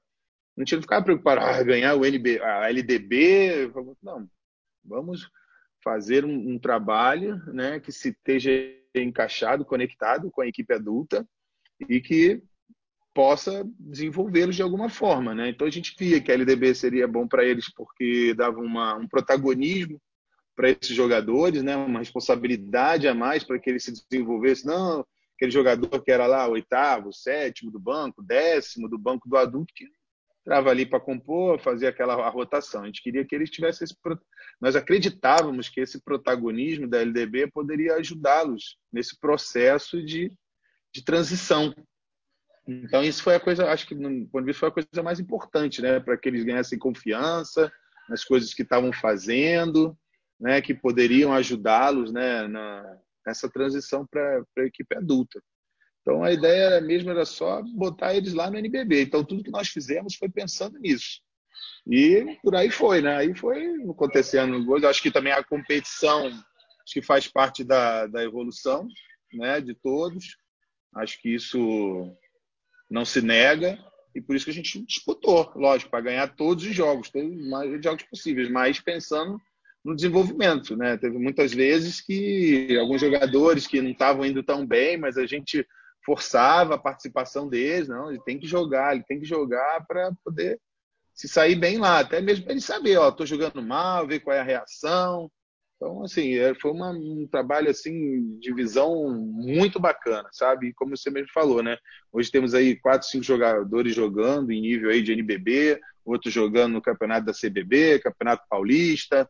não 0.55 0.67
tinha 0.67 0.79
que 0.79 0.85
ficar 0.85 1.01
preocupado 1.01 1.41
ah, 1.41 1.63
ganhar 1.63 1.95
o 1.95 2.05
NB, 2.05 2.41
a 2.43 2.69
LDB, 2.69 3.73
não. 4.03 4.29
Vamos 4.85 5.31
fazer 5.83 6.27
um, 6.27 6.53
um 6.53 6.59
trabalho, 6.59 7.37
né, 7.47 7.81
que 7.81 7.91
se 7.91 8.11
esteja 8.11 8.51
encaixado, 8.95 9.65
conectado 9.65 10.31
com 10.31 10.43
a 10.43 10.47
equipe 10.47 10.75
adulta 10.75 11.27
e 11.89 12.03
que 12.03 12.43
possa 13.15 13.65
desenvolvê-los 13.79 14.57
de 14.57 14.63
alguma 14.63 14.89
forma, 14.89 15.35
né? 15.35 15.49
Então 15.49 15.67
a 15.67 15.71
gente 15.71 15.95
via 15.97 16.21
que 16.21 16.31
a 16.31 16.35
LDB 16.35 16.75
seria 16.75 17.07
bom 17.07 17.27
para 17.29 17.45
eles 17.45 17.73
porque 17.73 18.35
dava 18.35 18.59
uma, 18.61 18.97
um 18.97 19.07
protagonismo 19.07 20.01
para 20.57 20.71
esses 20.71 20.95
jogadores, 20.95 21.63
né? 21.63 21.77
Uma 21.77 22.01
responsabilidade 22.01 23.07
a 23.07 23.15
mais 23.15 23.45
para 23.45 23.59
que 23.59 23.71
eles 23.71 23.85
se 23.85 23.93
desenvolvessem. 24.11 24.67
Não, 24.67 25.07
aquele 25.37 25.53
jogador 25.53 26.03
que 26.03 26.11
era 26.11 26.27
lá 26.27 26.47
oitavo, 26.49 27.13
sétimo 27.13 27.71
do 27.71 27.79
banco, 27.79 28.23
décimo 28.23 28.89
do 28.89 28.99
banco 28.99 29.29
do 29.29 29.37
adulto 29.37 29.73
que 29.75 29.87
entrava 30.41 30.71
ali 30.71 30.85
para 30.85 31.01
compor, 31.01 31.59
fazia 31.59 31.89
aquela 31.89 32.29
rotação. 32.29 32.83
A 32.83 32.87
gente 32.87 33.03
queria 33.03 33.25
que 33.25 33.35
eles 33.35 33.51
tivessem 33.51 33.85
esse 33.85 33.95
nós 34.61 34.77
acreditávamos 34.77 35.69
que 35.69 35.81
esse 35.81 36.03
protagonismo 36.03 36.87
da 36.87 37.01
LDB 37.01 37.51
poderia 37.51 37.95
ajudá-los 37.95 38.77
nesse 38.93 39.19
processo 39.19 40.03
de, 40.03 40.31
de 40.93 41.03
transição. 41.03 41.75
Então 42.67 43.03
isso 43.03 43.23
foi 43.23 43.35
a 43.35 43.41
coisa, 43.41 43.69
acho 43.71 43.87
que 43.87 43.95
no 43.95 44.27
ponto 44.29 44.41
de 44.41 44.47
vista 44.47 44.61
foi 44.61 44.69
a 44.69 44.73
coisa 44.73 45.03
mais 45.03 45.21
importante, 45.21 45.83
né, 45.83 46.01
para 46.01 46.17
que 46.17 46.29
eles 46.29 46.45
ganhassem 46.45 46.79
confiança 46.79 47.71
nas 48.09 48.25
coisas 48.25 48.55
que 48.55 48.63
estavam 48.63 48.93
fazendo, 48.93 49.97
né, 50.41 50.63
que 50.63 50.73
poderiam 50.73 51.33
ajudá-los, 51.33 52.13
né, 52.13 52.49
na, 52.49 52.99
nessa 53.27 53.51
transição 53.51 54.07
para 54.07 54.43
a 54.59 54.63
equipe 54.63 54.97
adulta. 54.97 55.43
Então 56.01 56.23
a 56.23 56.33
ideia 56.33 56.81
mesmo 56.81 57.11
era 57.11 57.25
só 57.25 57.63
botar 57.63 58.15
eles 58.15 58.35
lá 58.35 58.51
no 58.51 58.59
NBB. 58.59 59.03
Então 59.03 59.25
tudo 59.25 59.43
que 59.43 59.51
nós 59.51 59.69
fizemos 59.69 60.15
foi 60.15 60.29
pensando 60.29 60.79
nisso. 60.79 61.23
E 61.87 62.39
por 62.43 62.55
aí 62.55 62.71
foi, 62.71 63.01
né? 63.01 63.17
Aí 63.17 63.35
foi 63.35 63.75
acontecendo. 63.91 64.77
Eu 64.77 64.89
acho 64.89 65.03
que 65.03 65.11
também 65.11 65.33
a 65.33 65.43
competição 65.43 66.31
que 66.87 67.01
faz 67.01 67.27
parte 67.27 67.65
da, 67.65 68.07
da 68.07 68.23
evolução, 68.23 68.87
né? 69.33 69.63
De 69.63 69.75
todos. 69.75 70.37
Acho 70.95 71.21
que 71.21 71.35
isso 71.35 72.15
não 72.95 73.05
se 73.05 73.21
nega 73.21 73.77
e 74.15 74.21
por 74.21 74.37
isso 74.37 74.45
que 74.45 74.53
a 74.53 74.55
gente 74.55 74.81
disputou, 74.87 75.51
lógico, 75.57 75.91
para 75.91 76.05
ganhar 76.05 76.29
todos 76.29 76.65
os 76.65 76.73
jogos, 76.73 77.11
todos 77.11 77.29
os 77.29 77.49
mais 77.49 77.83
jogos 77.83 78.05
possíveis, 78.05 78.49
mas 78.49 78.81
pensando 78.81 79.37
no 79.85 79.97
desenvolvimento, 79.97 80.77
né? 80.77 80.97
Teve 80.97 81.19
muitas 81.19 81.53
vezes 81.53 82.01
que 82.01 82.79
alguns 82.79 83.01
jogadores 83.01 83.67
que 83.67 83.83
não 83.83 83.91
estavam 83.91 84.25
indo 84.25 84.45
tão 84.45 84.65
bem, 84.65 84.97
mas 84.97 85.19
a 85.19 85.27
gente 85.27 85.67
forçava 86.07 86.77
a 86.77 86.79
participação 86.79 87.49
deles, 87.49 87.89
não, 87.89 88.11
ele 88.11 88.21
tem 88.25 88.39
que 88.39 88.47
jogar, 88.47 88.95
ele 88.95 89.05
tem 89.05 89.19
que 89.19 89.27
jogar 89.27 89.85
para 89.87 90.13
poder 90.25 90.61
se 91.13 91.27
sair 91.27 91.57
bem 91.57 91.79
lá, 91.79 91.99
até 91.99 92.21
mesmo 92.21 92.45
para 92.45 92.53
ele 92.53 92.61
saber, 92.61 92.97
ó, 92.97 93.11
tô 93.11 93.27
jogando 93.27 93.61
mal, 93.61 94.07
ver 94.07 94.21
qual 94.21 94.37
é 94.37 94.41
a 94.41 94.45
reação. 94.45 95.29
Então, 95.77 96.03
assim, 96.03 96.35
é, 96.35 96.55
foi 96.55 96.71
uma, 96.71 96.91
um 96.91 97.27
trabalho 97.31 97.69
assim 97.69 98.39
de 98.39 98.53
visão 98.55 99.11
muito 99.11 99.81
bacana, 99.81 100.29
sabe? 100.33 100.73
Como 100.75 100.97
você 100.97 101.11
mesmo 101.11 101.29
falou, 101.33 101.63
né? 101.63 101.77
Hoje 102.13 102.31
temos 102.31 102.55
aí 102.55 102.77
quatro, 102.77 103.07
cinco 103.09 103.25
jogadores 103.25 103.95
jogando 103.95 104.51
em 104.53 104.61
nível 104.61 104.91
aí 104.91 105.03
de 105.03 105.13
NBB, 105.13 105.81
outros 106.05 106.33
jogando 106.33 106.75
no 106.75 106.83
campeonato 106.83 107.27
da 107.27 107.33
CBB, 107.33 107.99
campeonato 107.99 108.45
paulista, 108.49 109.29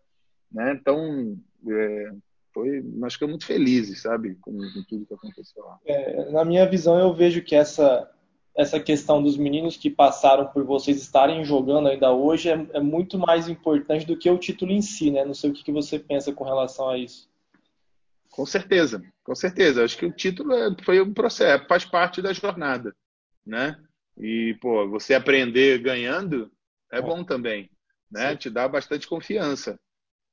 né? 0.53 0.79
Então, 0.79 1.37
é, 1.69 2.13
foi, 2.53 2.83
nós 2.85 3.15
ficamos 3.15 3.33
muito 3.33 3.47
felizes, 3.47 4.03
sabe, 4.03 4.37
com, 4.41 4.53
com 4.53 4.85
tudo 4.89 5.07
que 5.07 5.15
aconteceu 5.15 5.65
lá. 5.65 5.79
É, 5.87 6.31
na 6.31 6.45
minha 6.45 6.69
visão, 6.69 6.99
eu 6.99 7.13
vejo 7.13 7.43
que 7.43 7.57
essa 7.57 8.09
essa 8.57 8.79
questão 8.79 9.23
dos 9.23 9.37
meninos 9.37 9.77
que 9.77 9.91
passaram 9.91 10.47
por 10.47 10.65
vocês 10.65 11.01
estarem 11.01 11.45
jogando 11.45 11.89
ainda 11.89 12.13
hoje 12.13 12.51
é, 12.51 12.67
é 12.73 12.81
muito 12.81 13.19
mais 13.19 13.49
importante 13.49 14.07
do 14.07 14.17
que 14.17 14.31
o 14.31 14.39
título 14.39 14.71
em 14.71 14.81
si, 14.81 15.11
né? 15.11 15.25
Não 15.25 15.35
sei 15.35 15.51
o 15.51 15.53
que, 15.53 15.65
que 15.65 15.73
você 15.73 15.99
pensa 15.99 16.33
com 16.33 16.45
relação 16.45 16.89
a 16.89 16.97
isso. 16.97 17.29
Com 18.31 18.47
certeza, 18.47 19.03
com 19.25 19.35
certeza. 19.35 19.85
Acho 19.85 19.99
que 19.99 20.07
o 20.07 20.13
título 20.13 20.53
é, 20.53 20.75
foi 20.85 21.01
um 21.01 21.13
processo, 21.13 21.67
faz 21.67 21.85
parte 21.85 22.23
da 22.23 22.33
jornada, 22.33 22.95
né? 23.45 23.77
E 24.17 24.57
pô, 24.61 24.89
você 24.89 25.15
aprender 25.15 25.79
ganhando 25.81 26.51
é, 26.93 26.99
é. 26.99 27.03
bom 27.03 27.25
também, 27.25 27.69
né? 28.11 28.31
Sim. 28.31 28.37
Te 28.37 28.51
dá 28.51 28.69
bastante 28.69 29.09
confiança. 29.09 29.79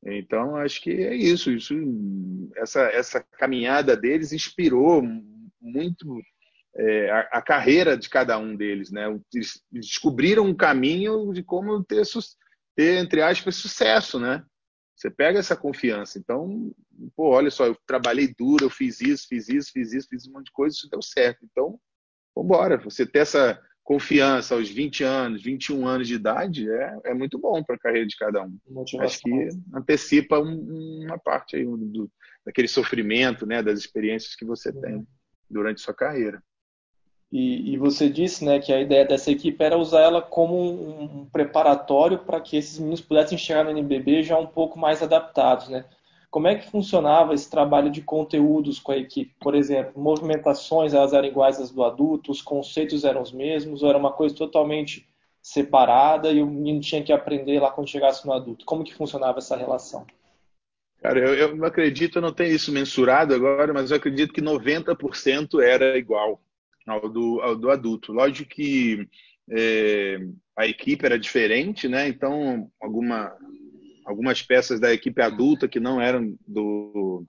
Então, 0.04 0.56
acho 0.56 0.82
que 0.82 0.92
é 0.92 1.16
isso. 1.16 1.52
isso 1.52 1.76
essa, 2.56 2.82
essa 2.84 3.20
caminhada 3.20 3.96
deles 3.96 4.32
inspirou 4.32 5.04
muito 5.60 6.22
é, 6.76 7.10
a, 7.12 7.20
a, 7.34 7.42
carreira 7.42 7.98
de 7.98 8.10
cada 8.10 8.38
um 8.38 8.56
deles. 8.56 8.92
Né? 8.92 9.04
Eles 9.34 9.62
descobriram 9.72 10.46
um 10.46 10.56
caminho 10.56 11.32
de 11.34 11.44
como 11.44 11.84
ter, 11.84 12.04
ter, 12.76 12.98
entre 12.98 13.22
aspas, 13.22 13.56
sucesso. 13.56 14.20
Né? 14.20 14.44
Você 14.96 15.10
pega 15.10 15.40
essa 15.40 15.56
confiança. 15.56 16.20
Então, 16.20 16.72
pô, 17.16 17.30
olha 17.30 17.50
só, 17.50 17.66
eu 17.66 17.78
trabalhei 17.86 18.34
duro, 18.38 18.66
eu 18.66 18.70
fiz 18.70 19.02
isso, 19.02 19.28
fiz 19.28 19.50
isso, 19.50 19.72
fiz 19.72 19.94
isso, 19.94 20.08
fiz 20.10 20.28
um 20.28 20.34
monte 20.34 20.46
de 20.46 20.52
coisa, 20.52 20.76
isso 20.76 20.90
deu 20.90 21.02
certo. 21.02 21.40
Então, 21.44 21.80
vamos 22.36 22.50
embora. 22.50 22.78
Você 22.78 23.06
ter 23.06 23.20
essa 23.20 23.60
confiança 23.84 24.56
aos 24.56 24.70
20 24.70 25.04
anos, 25.04 25.42
21 25.42 25.86
anos 25.88 26.08
de 26.08 26.14
idade 26.14 26.70
é, 26.72 27.00
é 27.06 27.14
muito 27.14 27.40
bom 27.40 27.64
para 27.64 27.76
a 27.76 27.80
carreira 27.80 28.08
de 28.08 28.16
cada 28.16 28.44
um. 28.44 28.58
Motivação. 28.70 29.06
Acho 29.06 29.22
que 29.22 29.50
antecipa 29.74 30.40
um, 30.40 31.04
uma 31.04 31.18
parte 31.18 31.56
aí 31.56 31.66
do, 31.66 32.10
daquele 32.46 32.68
sofrimento, 32.68 33.46
né, 33.46 33.62
das 33.62 33.80
experiências 33.80 34.36
que 34.36 34.46
você 34.46 34.70
uhum. 34.70 34.82
tem 34.82 35.08
durante 35.50 35.82
sua 35.82 35.94
carreira. 35.94 36.42
E, 37.32 37.74
e, 37.74 37.78
você 37.78 38.10
disse 38.10 38.44
né, 38.44 38.60
que 38.60 38.74
a 38.74 38.82
ideia 38.82 39.06
dessa 39.06 39.32
equipe 39.32 39.64
era 39.64 39.78
usar 39.78 40.02
ela 40.02 40.22
como 40.22 40.54
um, 40.54 41.22
um 41.22 41.26
preparatório 41.26 42.20
para 42.20 42.42
que 42.42 42.58
esses 42.58 42.78
meninos 42.78 43.00
pudessem 43.00 43.38
chegar 43.38 43.64
no 43.64 43.72
NBB 43.72 44.22
já 44.22 44.38
um 44.38 44.46
pouco 44.46 44.78
mais 44.78 45.02
adaptados. 45.02 45.70
Né? 45.70 45.86
Como 46.30 46.48
é 46.48 46.56
que 46.56 46.70
funcionava 46.70 47.34
esse 47.34 47.50
trabalho 47.50 47.90
de 47.90 48.02
conteúdos 48.02 48.80
com 48.80 48.92
a 48.92 48.98
equipe? 48.98 49.34
Por 49.40 49.56
exemplo, 49.56 50.02
movimentações 50.02 50.94
elas 50.94 51.14
eram 51.14 51.26
iguais 51.26 51.58
às 51.58 51.72
do 51.72 51.86
adulto, 51.86 52.32
os 52.32 52.42
conceitos 52.42 53.06
eram 53.06 53.22
os 53.22 53.32
mesmos, 53.32 53.82
ou 53.82 53.90
era 53.90 53.98
uma 53.98 54.12
coisa 54.12 54.36
totalmente 54.36 55.08
separada 55.42 56.32
e 56.32 56.44
o 56.44 56.46
menino 56.46 56.82
tinha 56.82 57.02
que 57.02 57.14
aprender 57.14 57.62
lá 57.62 57.72
quando 57.72 57.90
chegasse 57.90 58.28
no 58.28 58.34
adulto? 58.34 58.66
Como 58.66 58.84
que 58.84 58.94
funcionava 58.94 59.38
essa 59.38 59.56
relação? 59.56 60.06
Cara, 61.02 61.18
eu, 61.18 61.56
eu 61.56 61.66
acredito, 61.66 62.18
eu 62.18 62.22
não 62.22 62.34
tenho 62.34 62.54
isso 62.54 62.74
mensurado 62.74 63.34
agora, 63.34 63.74
mas 63.74 63.90
eu 63.90 63.98
acredito 63.98 64.34
que 64.34 64.42
90% 64.42 65.62
era 65.62 65.98
igual 65.98 66.42
ao 66.88 67.10
do, 67.10 67.42
ao 67.42 67.56
do 67.56 67.70
adulto. 67.70 68.12
Lógico 68.12 68.50
que 68.50 69.08
é, 69.50 70.20
a 70.58 70.66
equipe 70.66 71.06
era 71.06 71.20
diferente, 71.20 71.88
né? 71.88 72.08
Então, 72.08 72.72
alguma, 72.82 73.36
algumas 74.06 74.42
peças 74.42 74.80
da 74.80 74.94
equipe 74.94 75.22
adulta 75.22 75.68
que 75.68 75.80
não 75.80 76.02
eram 76.02 76.38
do, 76.48 77.26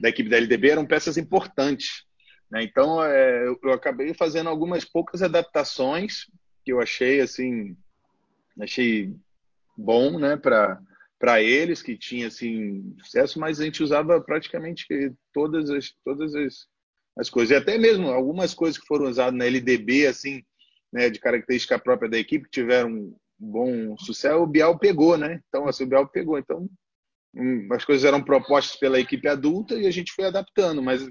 da 0.00 0.08
equipe 0.08 0.28
da 0.28 0.36
LDB 0.36 0.70
eram 0.70 0.86
peças 0.86 1.16
importantes. 1.16 2.04
Né? 2.50 2.64
Então, 2.64 3.02
é, 3.02 3.46
eu, 3.46 3.72
acabei 3.72 4.12
fazendo 4.12 4.50
algumas 4.50 4.84
poucas 4.84 5.22
adaptações 5.22 6.26
que 6.64 6.72
eu 6.72 6.80
achei 6.80 7.20
assim, 7.20 7.76
achei 8.60 9.14
bom, 9.76 10.18
né, 10.18 10.36
para 10.36 10.80
para 11.18 11.40
eles 11.40 11.80
que 11.80 11.96
tinha 11.96 12.26
assim 12.26 12.96
sucesso, 12.98 13.38
mas 13.38 13.60
a 13.60 13.64
gente 13.64 13.80
usava 13.80 14.20
praticamente 14.20 14.84
todas 15.32 15.70
as 15.70 15.92
todas 16.04 16.34
as, 16.34 16.66
as 17.16 17.28
coisas 17.28 17.50
e 17.50 17.54
até 17.54 17.78
mesmo 17.78 18.08
algumas 18.08 18.54
coisas 18.54 18.78
que 18.78 18.86
foram 18.86 19.06
usadas 19.06 19.34
na 19.34 19.44
LDB 19.44 20.06
assim, 20.06 20.42
né, 20.92 21.08
de 21.10 21.18
característica 21.18 21.78
própria 21.78 22.10
da 22.10 22.18
equipe 22.18 22.44
que 22.44 22.50
tiveram 22.50 23.14
bom 23.38 23.96
sucesso, 23.98 24.36
o 24.36 24.46
Bial 24.46 24.78
pegou, 24.78 25.16
né? 25.18 25.40
Então, 25.48 25.66
assim, 25.66 25.84
o 25.84 25.86
Bial 25.86 26.06
pegou. 26.06 26.38
Então, 26.38 26.68
hum, 27.34 27.68
as 27.72 27.84
coisas 27.84 28.04
eram 28.04 28.22
propostas 28.22 28.78
pela 28.78 29.00
equipe 29.00 29.26
adulta 29.26 29.74
e 29.74 29.86
a 29.86 29.90
gente 29.90 30.12
foi 30.12 30.26
adaptando, 30.26 30.82
mas 30.82 31.02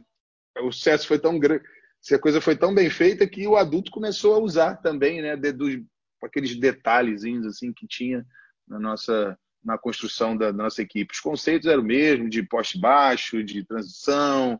o 0.59 0.71
sucesso 0.71 1.07
foi 1.07 1.19
tão 1.19 1.37
grande, 1.37 1.63
a 2.11 2.19
coisa 2.19 2.39
foi 2.39 2.55
tão 2.55 2.73
bem 2.73 2.89
feita 2.89 3.27
que 3.27 3.47
o 3.47 3.57
adulto 3.57 3.91
começou 3.91 4.35
a 4.35 4.39
usar 4.39 4.77
também, 4.77 5.21
né? 5.21 5.35
De, 5.35 5.51
dos, 5.51 5.81
aqueles 6.23 6.55
detalhezinhos 6.55 7.45
assim 7.45 7.73
que 7.73 7.87
tinha 7.87 8.25
na 8.67 8.79
nossa 8.79 9.37
na 9.63 9.77
construção 9.77 10.35
da, 10.35 10.51
da 10.51 10.63
nossa 10.63 10.81
equipe. 10.81 11.13
Os 11.13 11.19
conceitos 11.19 11.67
eram 11.67 11.83
o 11.83 11.85
mesmo, 11.85 12.27
de 12.27 12.41
poste 12.41 12.79
baixo, 12.79 13.43
de 13.43 13.63
transição, 13.63 14.59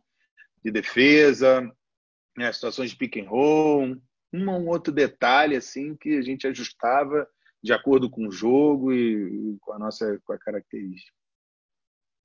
de 0.64 0.70
defesa, 0.70 1.70
né, 2.36 2.52
situações 2.52 2.90
de 2.90 2.96
pick 2.96 3.16
and 3.16 3.28
roll, 3.28 3.96
um 4.32 4.50
ou 4.50 4.66
outro 4.66 4.92
detalhe 4.92 5.56
assim 5.56 5.96
que 5.96 6.16
a 6.16 6.22
gente 6.22 6.46
ajustava 6.46 7.26
de 7.62 7.72
acordo 7.72 8.10
com 8.10 8.26
o 8.26 8.32
jogo 8.32 8.92
e, 8.92 9.54
e 9.54 9.58
com 9.60 9.72
a 9.72 9.78
nossa 9.78 10.18
com 10.24 10.32
a 10.32 10.38
característica. 10.38 11.12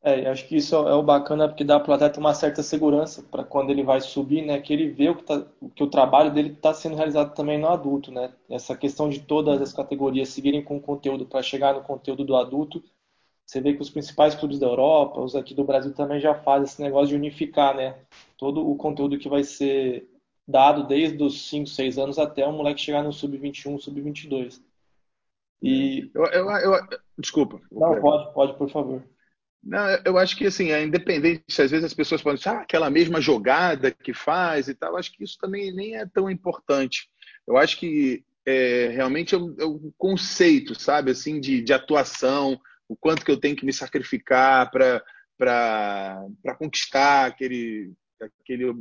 É, 0.03 0.29
acho 0.29 0.47
que 0.47 0.55
isso 0.55 0.75
é 0.75 0.93
o 0.93 1.01
bacana 1.01 1.47
porque 1.47 1.63
dá 1.63 1.79
para 1.79 1.91
o 1.91 1.93
atleta 1.93 2.19
uma 2.19 2.33
certa 2.33 2.61
segurança 2.61 3.23
para 3.23 3.43
quando 3.43 3.71
ele 3.71 3.83
vai 3.83 3.99
subir, 3.99 4.45
né, 4.45 4.61
que 4.61 4.71
ele 4.71 4.89
vê 4.89 5.09
o 5.09 5.15
que, 5.15 5.23
tá, 5.23 5.45
que 5.75 5.83
o 5.83 5.89
trabalho 5.89 6.31
dele 6.31 6.53
está 6.53 6.73
sendo 6.73 6.95
realizado 6.95 7.33
também 7.33 7.59
no 7.59 7.67
adulto, 7.67 8.11
né? 8.11 8.31
Essa 8.49 8.77
questão 8.77 9.09
de 9.09 9.19
todas 9.19 9.59
as 9.59 9.73
categorias 9.73 10.29
seguirem 10.29 10.63
com 10.63 10.77
o 10.77 10.81
conteúdo 10.81 11.25
para 11.25 11.41
chegar 11.41 11.73
no 11.73 11.81
conteúdo 11.81 12.23
do 12.23 12.35
adulto, 12.35 12.83
você 13.47 13.61
vê 13.61 13.73
que 13.73 13.81
os 13.81 13.89
principais 13.89 14.35
clubes 14.35 14.59
da 14.59 14.67
Europa, 14.67 15.21
os 15.21 15.33
aqui 15.33 15.53
do 15.53 15.63
Brasil 15.63 15.93
também 15.93 16.19
já 16.19 16.35
fazem 16.35 16.65
esse 16.65 16.81
negócio 16.81 17.07
de 17.07 17.15
unificar, 17.15 17.73
né? 17.73 17.97
Todo 18.37 18.69
o 18.69 18.75
conteúdo 18.75 19.17
que 19.17 19.29
vai 19.29 19.41
ser 19.43 20.05
dado 20.45 20.85
desde 20.85 21.23
os 21.23 21.47
5, 21.47 21.65
6 21.67 21.97
anos 21.97 22.19
até 22.19 22.45
o 22.45 22.51
moleque 22.51 22.81
chegar 22.81 23.01
no 23.01 23.13
sub-21, 23.13 23.79
sub-22. 23.79 24.61
E 25.63 26.11
eu, 26.13 26.25
eu, 26.25 26.49
eu, 26.49 26.87
desculpa. 27.17 27.61
Não, 27.71 28.01
pode, 28.01 28.33
pode, 28.33 28.57
por 28.57 28.69
favor. 28.69 29.03
Não, 29.63 29.85
eu 30.05 30.17
acho 30.17 30.35
que 30.37 30.45
assim, 30.45 30.71
é 30.71 30.83
independente, 30.83 31.61
às 31.61 31.71
vezes 31.71 31.85
as 31.85 31.93
pessoas 31.93 32.21
podem 32.21 32.37
dizer, 32.37 32.49
ah, 32.49 32.61
aquela 32.61 32.89
mesma 32.89 33.19
jogada 33.21 33.91
que 33.91 34.13
faz 34.13 34.67
e 34.67 34.75
tal, 34.75 34.97
acho 34.97 35.11
que 35.13 35.23
isso 35.23 35.37
também 35.39 35.73
nem 35.73 35.95
é 35.95 36.05
tão 36.05 36.29
importante. 36.29 37.09
Eu 37.47 37.57
acho 37.57 37.77
que 37.79 38.23
é, 38.45 38.89
realmente 38.89 39.35
é 39.35 39.37
o, 39.37 39.55
é 39.59 39.65
o, 39.65 39.91
conceito, 39.97 40.79
sabe, 40.79 41.11
assim, 41.11 41.39
de, 41.39 41.61
de 41.61 41.73
atuação, 41.73 42.59
o 42.87 42.95
quanto 42.95 43.25
que 43.25 43.31
eu 43.31 43.39
tenho 43.39 43.55
que 43.55 43.65
me 43.65 43.73
sacrificar 43.73 44.71
para 44.71 45.03
conquistar 46.57 47.25
aquele, 47.27 47.93
aquele 48.41 48.73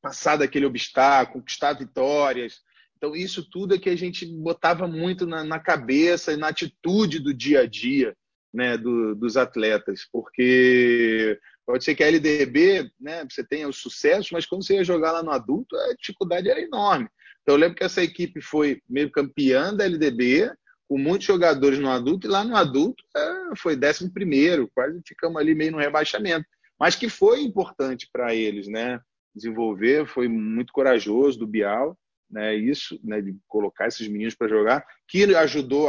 passar 0.00 0.36
daquele 0.36 0.66
obstáculo, 0.66 1.40
conquistar 1.40 1.72
vitórias. 1.72 2.60
Então, 2.96 3.14
isso 3.14 3.48
tudo 3.50 3.74
é 3.74 3.78
que 3.78 3.90
a 3.90 3.96
gente 3.96 4.24
botava 4.24 4.86
muito 4.86 5.26
na, 5.26 5.44
na 5.44 5.58
cabeça 5.58 6.32
e 6.32 6.36
na 6.36 6.48
atitude 6.48 7.18
do 7.18 7.34
dia 7.34 7.60
a 7.60 7.66
dia 7.66 8.16
né, 8.54 8.78
do, 8.78 9.14
dos 9.14 9.36
atletas, 9.36 10.08
porque 10.10 11.38
pode 11.66 11.84
ser 11.84 11.94
que 11.94 12.02
a 12.02 12.06
LDB 12.06 12.90
né, 12.98 13.26
você 13.28 13.44
tenha 13.44 13.68
o 13.68 13.72
sucesso, 13.72 14.30
mas 14.32 14.46
quando 14.46 14.64
você 14.64 14.76
ia 14.76 14.84
jogar 14.84 15.12
lá 15.12 15.22
no 15.22 15.30
adulto, 15.30 15.76
a 15.76 15.94
dificuldade 15.94 16.48
era 16.48 16.60
enorme. 16.60 17.08
Então, 17.42 17.54
eu 17.54 17.60
lembro 17.60 17.76
que 17.76 17.84
essa 17.84 18.02
equipe 18.02 18.40
foi 18.40 18.80
meio 18.88 19.10
campeã 19.10 19.74
da 19.74 19.84
LDB, 19.84 20.50
com 20.88 20.98
muitos 20.98 21.26
jogadores 21.26 21.78
no 21.78 21.90
adulto, 21.90 22.26
e 22.26 22.30
lá 22.30 22.44
no 22.44 22.56
adulto 22.56 23.02
é, 23.16 23.56
foi 23.56 23.76
décimo 23.76 24.12
primeiro, 24.12 24.70
quase 24.74 25.00
ficamos 25.06 25.36
ali 25.36 25.54
meio 25.54 25.72
no 25.72 25.78
rebaixamento. 25.78 26.46
Mas 26.78 26.94
que 26.94 27.08
foi 27.08 27.42
importante 27.42 28.08
para 28.12 28.34
eles, 28.34 28.68
né? 28.68 29.00
Desenvolver, 29.34 30.06
foi 30.06 30.28
muito 30.28 30.72
corajoso 30.72 31.38
do 31.38 31.46
Bial, 31.46 31.98
né? 32.30 32.54
Isso, 32.54 32.98
né? 33.02 33.20
De 33.20 33.36
colocar 33.48 33.88
esses 33.88 34.06
meninos 34.06 34.34
para 34.34 34.48
jogar, 34.48 34.86
que 35.08 35.24
ajudou, 35.34 35.88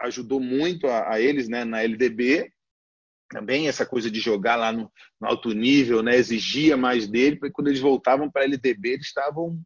ajudou 0.00 0.40
muito 0.40 0.86
a, 0.86 1.14
a, 1.14 1.20
eles, 1.20 1.48
né? 1.48 1.64
Na 1.64 1.82
LDB, 1.82 2.52
também 3.30 3.68
essa 3.68 3.84
coisa 3.84 4.10
de 4.10 4.20
jogar 4.20 4.56
lá 4.56 4.72
no, 4.72 4.90
no 5.20 5.26
alto 5.26 5.52
nível, 5.52 6.02
né? 6.02 6.16
Exigia 6.16 6.76
mais 6.76 7.08
dele, 7.08 7.36
porque 7.36 7.52
quando 7.52 7.68
eles 7.68 7.80
voltavam 7.80 8.30
para 8.30 8.42
a 8.42 8.44
LDB, 8.44 8.90
eles 8.90 9.06
estavam 9.06 9.60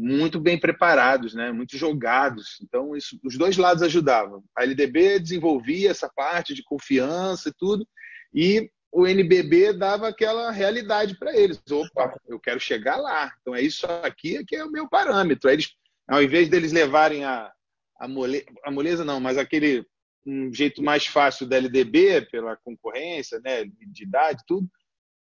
muito 0.00 0.38
bem 0.38 0.56
preparados, 0.56 1.34
né? 1.34 1.50
muito 1.50 1.76
jogados. 1.76 2.56
Então, 2.62 2.96
isso, 2.96 3.18
os 3.24 3.36
dois 3.36 3.56
lados 3.56 3.82
ajudavam. 3.82 4.44
A 4.56 4.62
LDB 4.62 5.18
desenvolvia 5.18 5.90
essa 5.90 6.08
parte 6.08 6.54
de 6.54 6.62
confiança 6.62 7.48
e 7.48 7.52
tudo, 7.52 7.86
e 8.32 8.70
o 8.92 9.08
NBB 9.08 9.72
dava 9.72 10.06
aquela 10.06 10.52
realidade 10.52 11.18
para 11.18 11.36
eles. 11.36 11.60
Opa, 11.68 12.14
eu 12.28 12.38
quero 12.38 12.60
chegar 12.60 12.96
lá. 12.96 13.34
Então, 13.40 13.56
é 13.56 13.60
isso 13.60 13.86
aqui 14.04 14.44
que 14.44 14.54
é 14.54 14.64
o 14.64 14.70
meu 14.70 14.88
parâmetro. 14.88 15.50
Eles, 15.50 15.70
ao 16.06 16.22
invés 16.22 16.48
deles 16.48 16.70
levarem 16.70 17.24
a, 17.24 17.50
a, 17.98 18.06
mole, 18.06 18.46
a 18.64 18.70
moleza, 18.70 19.04
não, 19.04 19.18
mas 19.18 19.36
aquele 19.36 19.84
um 20.24 20.54
jeito 20.54 20.80
mais 20.80 21.06
fácil 21.06 21.46
da 21.46 21.56
LDB, 21.56 22.28
pela 22.30 22.56
concorrência, 22.56 23.40
né, 23.40 23.64
de 23.64 24.02
idade, 24.04 24.44
tudo, 24.46 24.68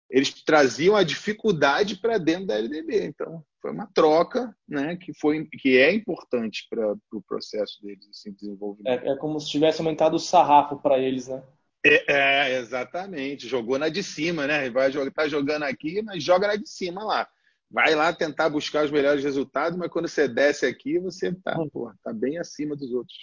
eles 0.09 0.31
traziam 0.43 0.95
a 0.95 1.03
dificuldade 1.03 1.97
para 1.97 2.17
dentro 2.17 2.47
da 2.47 2.57
LDB. 2.57 3.05
Então, 3.05 3.43
foi 3.61 3.71
uma 3.71 3.87
troca, 3.93 4.55
né, 4.67 4.95
que 4.95 5.13
foi 5.13 5.45
que 5.45 5.77
é 5.77 5.93
importante 5.93 6.65
para 6.69 6.93
o 6.93 6.97
pro 7.09 7.21
processo 7.21 7.81
deles, 7.81 8.07
assim, 8.09 8.33
desenvolvimento. 8.33 9.03
É, 9.03 9.11
é, 9.11 9.15
como 9.17 9.39
se 9.39 9.49
tivesse 9.49 9.81
aumentado 9.81 10.15
o 10.15 10.19
sarrafo 10.19 10.77
para 10.77 10.97
eles, 10.97 11.27
né? 11.27 11.43
É, 11.83 12.13
é, 12.13 12.59
exatamente. 12.59 13.47
Jogou 13.47 13.77
na 13.77 13.89
de 13.89 14.03
cima, 14.03 14.45
né? 14.45 14.69
Vai 14.69 14.91
jogar, 14.91 15.11
tá 15.11 15.27
jogando 15.27 15.63
aqui, 15.63 16.01
mas 16.01 16.23
joga 16.23 16.47
na 16.47 16.55
de 16.55 16.69
cima 16.69 17.03
lá. 17.03 17.27
Vai 17.69 17.95
lá 17.95 18.11
tentar 18.11 18.49
buscar 18.49 18.83
os 18.83 18.91
melhores 18.91 19.23
resultados, 19.23 19.77
mas 19.77 19.89
quando 19.89 20.07
você 20.07 20.27
desce 20.27 20.65
aqui, 20.65 20.99
você 20.99 21.33
tá, 21.33 21.59
hum. 21.59 21.69
pô, 21.71 21.91
tá 22.03 22.13
bem 22.13 22.37
acima 22.37 22.75
dos 22.75 22.91
outros. 22.91 23.17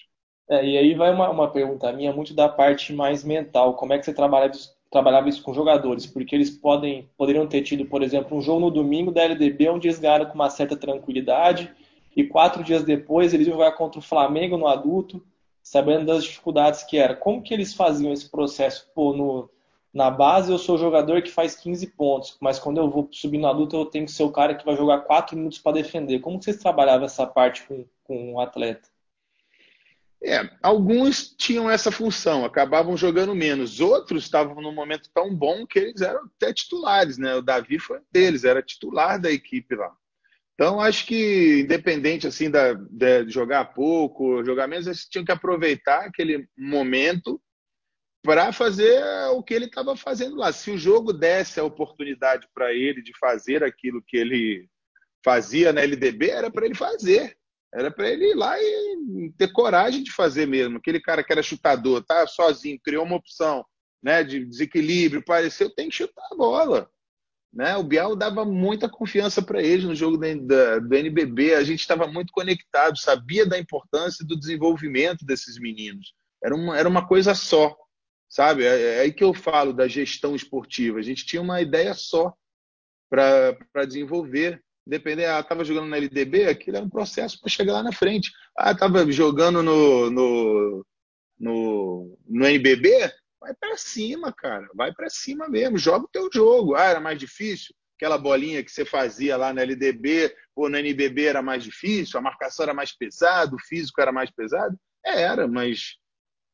É, 0.51 0.65
e 0.65 0.79
aí 0.79 0.95
vai 0.95 1.13
uma, 1.13 1.29
uma 1.29 1.53
pergunta 1.53 1.93
minha 1.93 2.13
muito 2.13 2.35
da 2.35 2.49
parte 2.49 2.93
mais 2.93 3.23
mental. 3.23 3.77
Como 3.77 3.93
é 3.93 3.99
que 3.99 4.05
você 4.05 4.15
trabalha 4.15 4.51
trabalhava 4.91 5.29
isso 5.29 5.43
com 5.43 5.53
jogadores, 5.53 6.07
porque 6.07 6.35
eles 6.35 6.51
podem, 6.51 7.09
poderiam 7.17 7.47
ter 7.47 7.63
tido, 7.63 7.85
por 7.85 8.03
exemplo, 8.03 8.37
um 8.37 8.41
jogo 8.41 8.61
no 8.61 8.71
domingo 8.71 9.13
da 9.13 9.23
LDB 9.23 9.69
onde 9.69 9.89
eles 9.89 9.99
ganharam 9.99 10.27
com 10.27 10.35
uma 10.35 10.51
certa 10.51 10.77
tranquilidade 10.77 11.71
e 12.17 12.25
quatro 12.25 12.65
dias 12.65 12.83
depois 12.83 13.35
eles 13.35 13.47
iam 13.47 13.57
jogar 13.57 13.73
contra 13.73 13.99
o 13.99 14.03
Flamengo 14.03 14.57
no 14.57 14.67
adulto, 14.67 15.23
sabendo 15.63 16.07
das 16.07 16.25
dificuldades 16.25 16.83
que 16.83 16.97
era. 16.97 17.15
Como 17.15 17.43
que 17.43 17.53
eles 17.53 17.75
faziam 17.75 18.13
esse 18.13 18.31
processo? 18.31 18.91
Pô, 18.95 19.13
no, 19.13 19.51
na 19.93 20.11
base 20.11 20.51
eu 20.51 20.59
sou 20.59 20.77
o 20.77 20.79
jogador 20.79 21.21
que 21.23 21.31
faz 21.31 21.55
15 21.55 21.87
pontos, 21.89 22.37
mas 22.41 22.59
quando 22.59 22.79
eu 22.79 22.91
vou 22.91 23.09
subir 23.13 23.39
no 23.39 23.47
adulto 23.47 23.77
eu 23.77 23.87
tenho 23.87 24.07
que 24.07 24.13
ser 24.13 24.23
o 24.23 24.33
cara 24.33 24.55
que 24.55 24.65
vai 24.65 24.77
jogar 24.77 25.01
4 25.01 25.37
minutos 25.37 25.59
para 25.59 25.73
defender. 25.73 26.21
Como 26.21 26.43
vocês 26.43 26.57
trabalhavam 26.57 27.05
essa 27.05 27.27
parte 27.27 27.65
com, 27.65 27.85
com 28.05 28.33
um 28.33 28.41
atleta? 28.41 28.89
É, 30.23 30.51
alguns 30.61 31.29
tinham 31.37 31.71
essa 31.71 31.93
função, 31.93 32.45
acabavam 32.45 32.97
jogando 32.97 33.35
menos. 33.35 33.81
Outros 33.81 34.25
estavam 34.25 34.61
num 34.61 34.73
momento 34.73 35.09
tão 35.15 35.35
bom 35.35 35.67
que 35.67 35.79
eles 35.79 36.01
eram 36.01 36.25
até 36.25 36.53
titulares, 36.53 37.19
né? 37.19 37.37
O 37.37 37.43
Davi 37.43 37.79
foi 37.79 38.01
deles, 38.11 38.45
era 38.45 38.63
titular 38.63 39.21
da 39.21 39.31
equipe 39.31 39.77
lá. 39.77 39.95
Então, 40.55 40.81
acho 40.81 41.07
que 41.07 41.61
independente 41.61 42.27
assim 42.27 42.51
da, 42.51 42.73
de 42.73 43.31
jogar 43.31 43.65
pouco, 43.67 44.43
jogar 44.45 44.67
menos, 44.67 44.89
eles 44.89 45.07
tinham 45.09 45.25
que 45.25 45.31
aproveitar 45.31 46.07
aquele 46.07 46.49
momento 46.59 47.41
para 48.25 48.53
fazer 48.53 49.01
o 49.31 49.43
que 49.43 49.55
ele 49.55 49.67
estava 49.67 49.97
fazendo 49.97 50.35
lá. 50.35 50.53
Se 50.53 50.73
o 50.73 50.77
jogo 50.77 51.13
desse 51.13 51.61
a 51.61 51.65
oportunidade 51.65 52.49
para 52.53 52.75
ele 52.75 53.01
de 53.01 53.17
fazer 53.17 53.63
aquilo 53.63 54.03
que 54.03 54.17
ele 54.17 54.69
fazia 55.25 55.73
na 55.73 55.81
LDB, 55.81 56.29
era 56.29 56.51
para 56.51 56.67
ele 56.67 56.75
fazer. 56.75 57.38
Era 57.75 57.91
para 57.91 58.09
ele 58.09 58.31
ir 58.31 58.35
lá 58.35 58.59
e 58.61 59.33
ter 59.37 59.53
coragem 59.53 60.03
de 60.03 60.11
fazer 60.11 60.47
mesmo. 60.47 60.79
Aquele 60.79 61.01
cara 61.01 61.23
que 61.23 61.33
era 61.33 61.43
chutador, 61.43 62.03
tá 62.05 62.27
sozinho, 62.27 62.81
criou 62.83 63.05
uma 63.05 63.17
opção 63.17 63.65
né, 64.03 64.23
de 64.23 64.45
desequilíbrio, 64.45 65.25
pareceu, 65.25 65.75
tem 65.75 65.89
que 65.89 65.97
chutar 65.97 66.27
a 66.33 66.37
bola. 66.37 66.91
Né? 67.53 67.77
O 67.77 67.83
Bial 67.83 68.15
dava 68.15 68.45
muita 68.45 68.89
confiança 68.89 69.43
para 69.43 69.63
ele 69.63 69.87
no 69.87 69.95
jogo 69.95 70.17
da, 70.17 70.79
do 70.79 70.95
NBB. 70.95 71.55
A 71.55 71.65
gente 71.65 71.81
estava 71.81 72.07
muito 72.07 72.33
conectado, 72.33 72.99
sabia 72.99 73.47
da 73.47 73.59
importância 73.59 74.25
do 74.25 74.39
desenvolvimento 74.39 75.25
desses 75.25 75.59
meninos. 75.59 76.15
Era 76.43 76.55
uma, 76.55 76.79
era 76.79 76.89
uma 76.89 77.07
coisa 77.07 77.35
só, 77.35 77.77
sabe? 78.29 78.65
É, 78.65 78.97
é 78.97 79.01
aí 79.01 79.13
que 79.13 79.25
eu 79.25 79.35
falo 79.35 79.73
da 79.73 79.89
gestão 79.89 80.37
esportiva. 80.37 80.99
A 80.99 81.03
gente 81.03 81.27
tinha 81.27 81.43
uma 81.43 81.61
ideia 81.61 81.95
só 81.95 82.33
para 83.11 83.85
desenvolver 83.87 84.63
depender, 84.89 85.27
ah, 85.27 85.41
estava 85.41 85.65
jogando 85.65 85.89
na 85.89 85.99
LDB, 85.99 86.47
aquilo 86.47 86.79
era 86.79 86.87
um 86.87 86.91
processo 86.91 87.39
para 87.39 87.51
chegar 87.51 87.75
lá 87.75 87.83
na 87.83 87.93
frente. 87.93 88.33
Ah, 88.57 88.73
estava 88.73 89.11
jogando 89.13 89.63
no, 89.63 90.11
no, 90.11 90.87
no, 91.39 92.19
no 92.27 92.47
NBB, 92.47 93.13
vai 93.39 93.53
para 93.55 93.77
cima, 93.77 94.33
cara, 94.33 94.67
vai 94.75 94.93
para 94.93 95.11
cima 95.11 95.49
mesmo, 95.49 95.77
joga 95.77 96.07
o 96.07 96.11
teu 96.11 96.31
jogo. 96.33 96.75
Ah, 96.75 96.85
era 96.85 97.01
mais 97.01 97.19
difícil? 97.19 97.75
Aquela 97.97 98.17
bolinha 98.17 98.65
que 98.65 98.71
você 98.71 98.85
fazia 98.85 99.37
lá 99.37 99.53
na 99.53 99.63
LDB 99.63 100.35
ou 100.57 100.71
no 100.71 100.79
NBB 100.79 101.25
era 101.27 101.43
mais 101.43 101.63
difícil, 101.63 102.19
a 102.19 102.23
marcação 102.23 102.63
era 102.63 102.73
mais 102.73 102.97
pesada, 102.97 103.55
o 103.55 103.61
físico 103.61 104.01
era 104.01 104.11
mais 104.11 104.31
pesado? 104.31 104.75
É, 105.05 105.23
era, 105.23 105.47
mas 105.47 105.97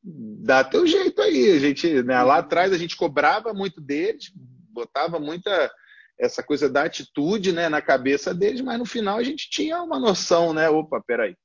dá 0.03 0.63
teu 0.63 0.85
jeito 0.85 1.21
aí. 1.21 1.55
A 1.55 1.59
gente, 1.59 2.03
né, 2.03 2.21
lá 2.21 2.39
atrás 2.39 2.73
a 2.73 2.77
gente 2.77 2.97
cobrava 2.97 3.53
muito 3.53 3.79
deles, 3.79 4.31
botava 4.35 5.19
muita 5.19 5.71
essa 6.17 6.41
coisa 6.41 6.69
da 6.69 6.83
atitude 6.83 7.51
né, 7.51 7.67
na 7.69 7.81
cabeça 7.81 8.33
deles, 8.33 8.61
mas 8.61 8.79
no 8.79 8.85
final 8.85 9.17
a 9.17 9.23
gente 9.23 9.49
tinha 9.49 9.81
uma 9.81 9.99
noção, 9.99 10.53
né? 10.53 10.69
Opa, 10.69 11.01
peraí, 11.05 11.35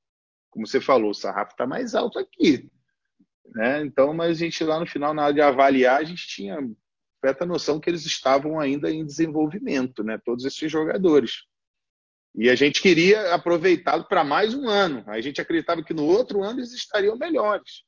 como 0.51 0.67
você 0.67 0.81
falou, 0.81 1.11
o 1.11 1.15
sarrafo 1.15 1.53
está 1.53 1.67
mais 1.67 1.95
alto 1.95 2.19
aqui. 2.19 2.71
Né? 3.55 3.83
Então, 3.83 4.15
mas 4.15 4.31
a 4.31 4.35
gente 4.35 4.63
lá 4.63 4.79
no 4.79 4.87
final, 4.87 5.13
na 5.13 5.25
hora 5.25 5.35
de 5.35 5.41
avaliar, 5.41 6.01
a 6.01 6.05
gente 6.05 6.27
tinha 6.27 6.57
certa 7.25 7.45
noção 7.45 7.81
que 7.81 7.91
eles 7.91 8.07
estavam 8.07 8.59
ainda 8.59 8.91
em 8.91 9.05
desenvolvimento, 9.05 10.03
né? 10.03 10.19
Todos 10.25 10.45
esses 10.45 10.71
jogadores. 10.71 11.45
E 12.35 12.49
a 12.49 12.55
gente 12.55 12.81
queria 12.81 13.35
aproveitá-lo 13.35 14.05
para 14.05 14.25
mais 14.25 14.55
um 14.55 14.69
ano. 14.69 15.05
A 15.07 15.21
gente 15.21 15.41
acreditava 15.41 15.83
que 15.83 15.93
no 15.93 16.05
outro 16.05 16.43
ano 16.43 16.61
eles 16.61 16.73
estariam 16.73 17.17
melhores. 17.17 17.85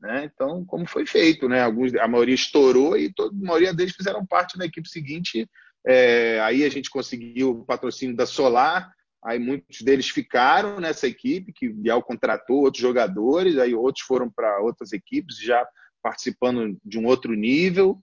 Né? 0.00 0.24
Então, 0.24 0.64
como 0.64 0.84
foi 0.86 1.06
feito, 1.06 1.48
né? 1.48 1.62
Alguns, 1.62 1.94
a 1.94 2.08
maioria 2.08 2.34
estourou 2.34 2.96
e 2.96 3.12
toda, 3.12 3.34
a 3.34 3.46
maioria 3.46 3.72
deles 3.72 3.94
fizeram 3.94 4.26
parte 4.26 4.58
da 4.58 4.66
equipe 4.66 4.88
seguinte 4.88 5.48
é, 5.86 6.40
aí 6.40 6.64
a 6.64 6.68
gente 6.68 6.90
conseguiu 6.90 7.50
o 7.50 7.64
patrocínio 7.64 8.16
da 8.16 8.26
Solar, 8.26 8.92
aí 9.24 9.38
muitos 9.38 9.82
deles 9.82 10.08
ficaram 10.08 10.80
nessa 10.80 11.06
equipe, 11.06 11.52
que 11.52 11.68
Bial 11.68 12.02
contratou 12.02 12.62
outros 12.62 12.82
jogadores, 12.82 13.58
aí 13.58 13.74
outros 13.74 14.04
foram 14.04 14.30
para 14.30 14.60
outras 14.60 14.92
equipes, 14.92 15.38
já 15.38 15.66
participando 16.02 16.78
de 16.84 16.98
um 16.98 17.06
outro 17.06 17.34
nível. 17.34 18.02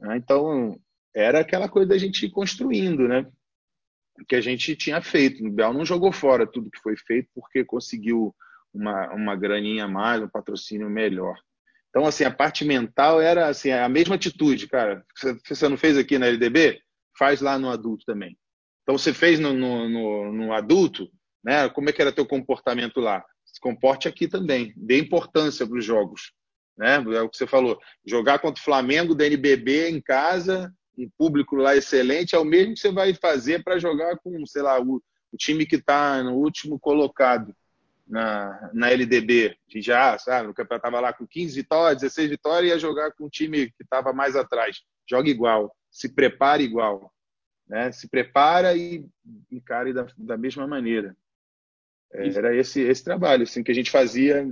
Né? 0.00 0.16
Então, 0.16 0.78
era 1.14 1.40
aquela 1.40 1.68
coisa 1.68 1.88
da 1.88 1.98
gente 1.98 2.26
ir 2.26 2.30
construindo, 2.30 3.06
né? 3.06 3.26
que 4.28 4.36
a 4.36 4.40
gente 4.40 4.76
tinha 4.76 5.00
feito. 5.00 5.44
O 5.44 5.50
Bial 5.50 5.72
não 5.72 5.84
jogou 5.84 6.12
fora 6.12 6.46
tudo 6.46 6.70
que 6.70 6.80
foi 6.80 6.96
feito 6.96 7.28
porque 7.34 7.64
conseguiu 7.64 8.34
uma, 8.72 9.08
uma 9.12 9.36
graninha 9.36 9.84
a 9.84 9.88
mais, 9.88 10.22
um 10.22 10.28
patrocínio 10.28 10.88
melhor. 10.88 11.38
Então, 11.88 12.06
assim, 12.06 12.24
a 12.24 12.30
parte 12.30 12.64
mental 12.64 13.20
era 13.20 13.48
assim, 13.48 13.70
a 13.70 13.88
mesma 13.88 14.14
atitude, 14.14 14.68
cara. 14.68 15.04
Você 15.44 15.68
não 15.68 15.76
fez 15.76 15.98
aqui 15.98 16.18
na 16.18 16.26
LDB? 16.26 16.80
Faz 17.20 17.42
lá 17.42 17.58
no 17.58 17.68
adulto 17.68 18.06
também. 18.06 18.34
Então 18.82 18.96
você 18.96 19.12
fez 19.12 19.38
no, 19.38 19.52
no, 19.52 19.86
no, 19.90 20.32
no 20.32 20.52
adulto, 20.54 21.06
né? 21.44 21.68
Como 21.68 21.90
é 21.90 21.92
que 21.92 22.00
era 22.00 22.10
teu 22.10 22.24
comportamento 22.24 22.98
lá? 22.98 23.22
Se 23.44 23.60
comporte 23.60 24.08
aqui 24.08 24.26
também. 24.26 24.72
Dê 24.74 24.98
importância 24.98 25.66
para 25.66 25.78
os 25.78 25.84
jogos. 25.84 26.32
né? 26.78 26.94
É 27.14 27.20
o 27.20 27.28
que 27.28 27.36
você 27.36 27.46
falou. 27.46 27.78
Jogar 28.06 28.38
contra 28.38 28.58
o 28.58 28.64
Flamengo 28.64 29.14
da 29.14 29.26
NBB 29.26 29.90
em 29.90 30.00
casa, 30.00 30.72
um 30.96 31.10
público 31.18 31.56
lá 31.56 31.76
excelente, 31.76 32.34
é 32.34 32.38
o 32.38 32.44
mesmo 32.44 32.72
que 32.72 32.80
você 32.80 32.90
vai 32.90 33.12
fazer 33.12 33.62
para 33.62 33.78
jogar 33.78 34.16
com, 34.16 34.46
sei 34.46 34.62
lá, 34.62 34.80
o, 34.80 35.02
o 35.30 35.36
time 35.36 35.66
que 35.66 35.76
está 35.76 36.22
no 36.22 36.36
último 36.36 36.80
colocado 36.80 37.54
na, 38.08 38.70
na 38.72 38.90
LDB. 38.90 39.56
Já, 39.76 40.16
sabe? 40.16 40.48
O 40.48 40.54
campeonato 40.54 40.86
estava 40.86 41.00
lá 41.00 41.12
com 41.12 41.26
15 41.26 41.54
vitórias, 41.54 42.00
16 42.00 42.30
vitórias, 42.30 42.64
e 42.64 42.74
ia 42.74 42.78
jogar 42.78 43.12
com 43.12 43.26
o 43.26 43.30
time 43.30 43.66
que 43.66 43.82
estava 43.82 44.10
mais 44.10 44.34
atrás. 44.34 44.80
Joga 45.08 45.28
igual, 45.28 45.74
se 45.90 46.08
prepara 46.08 46.62
igual. 46.62 47.12
Né? 47.68 47.92
Se 47.92 48.08
prepara 48.08 48.76
e 48.76 49.04
encare 49.50 49.92
da, 49.92 50.06
da 50.16 50.36
mesma 50.36 50.66
maneira. 50.66 51.16
Era 52.12 52.54
esse, 52.56 52.80
esse 52.80 53.04
trabalho 53.04 53.44
assim, 53.44 53.62
que 53.62 53.70
a 53.70 53.74
gente 53.74 53.90
fazia 53.90 54.44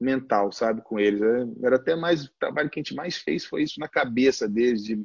mental, 0.00 0.50
sabe, 0.52 0.82
com 0.82 0.98
eles. 0.98 1.20
Era 1.62 1.76
até 1.76 1.94
mais 1.94 2.24
o 2.24 2.32
trabalho 2.38 2.70
que 2.70 2.80
a 2.80 2.82
gente 2.82 2.94
mais 2.94 3.16
fez 3.18 3.44
foi 3.44 3.62
isso 3.62 3.78
na 3.78 3.88
cabeça 3.88 4.48
deles, 4.48 4.84
de 4.84 5.02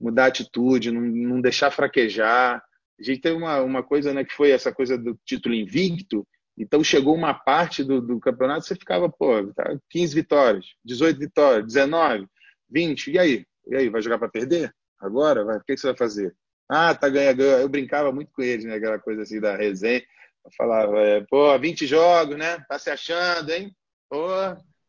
mudar 0.00 0.24
a 0.24 0.28
atitude, 0.28 0.90
não, 0.90 1.00
não 1.00 1.40
deixar 1.40 1.70
fraquejar. 1.70 2.62
A 2.98 3.02
gente 3.02 3.20
teve 3.20 3.36
uma, 3.36 3.60
uma 3.60 3.82
coisa, 3.82 4.12
né, 4.12 4.24
que 4.24 4.32
foi 4.34 4.50
essa 4.50 4.72
coisa 4.72 4.96
do 4.96 5.18
título 5.24 5.54
invicto. 5.54 6.26
Então 6.56 6.84
chegou 6.84 7.14
uma 7.14 7.34
parte 7.34 7.82
do, 7.82 8.00
do 8.00 8.20
campeonato, 8.20 8.64
você 8.64 8.76
ficava, 8.76 9.08
pô, 9.08 9.52
tá, 9.52 9.76
15 9.90 10.14
vitórias, 10.14 10.66
18 10.84 11.18
vitórias, 11.18 11.66
19, 11.66 12.28
20, 12.70 13.10
e 13.10 13.18
aí? 13.18 13.46
E 13.66 13.76
aí, 13.76 13.88
vai 13.88 14.02
jogar 14.02 14.18
para 14.18 14.28
perder? 14.28 14.74
Agora? 15.00 15.44
Vai, 15.44 15.56
o 15.56 15.60
que, 15.60 15.74
que 15.74 15.80
você 15.80 15.88
vai 15.88 15.96
fazer? 15.96 16.34
Ah, 16.68 16.94
tá 16.94 17.08
ganha, 17.08 17.32
ganha. 17.32 17.58
Eu 17.58 17.68
brincava 17.68 18.12
muito 18.12 18.32
com 18.32 18.42
eles, 18.42 18.64
né? 18.64 18.74
Aquela 18.74 18.98
coisa 18.98 19.22
assim 19.22 19.40
da 19.40 19.56
resenha. 19.56 20.02
Eu 20.44 20.50
falava, 20.56 20.98
é, 21.00 21.20
pô, 21.22 21.58
20 21.58 21.86
jogos, 21.86 22.36
né? 22.36 22.58
Tá 22.68 22.78
se 22.78 22.90
achando, 22.90 23.50
hein? 23.50 23.74
Pô, 24.08 24.28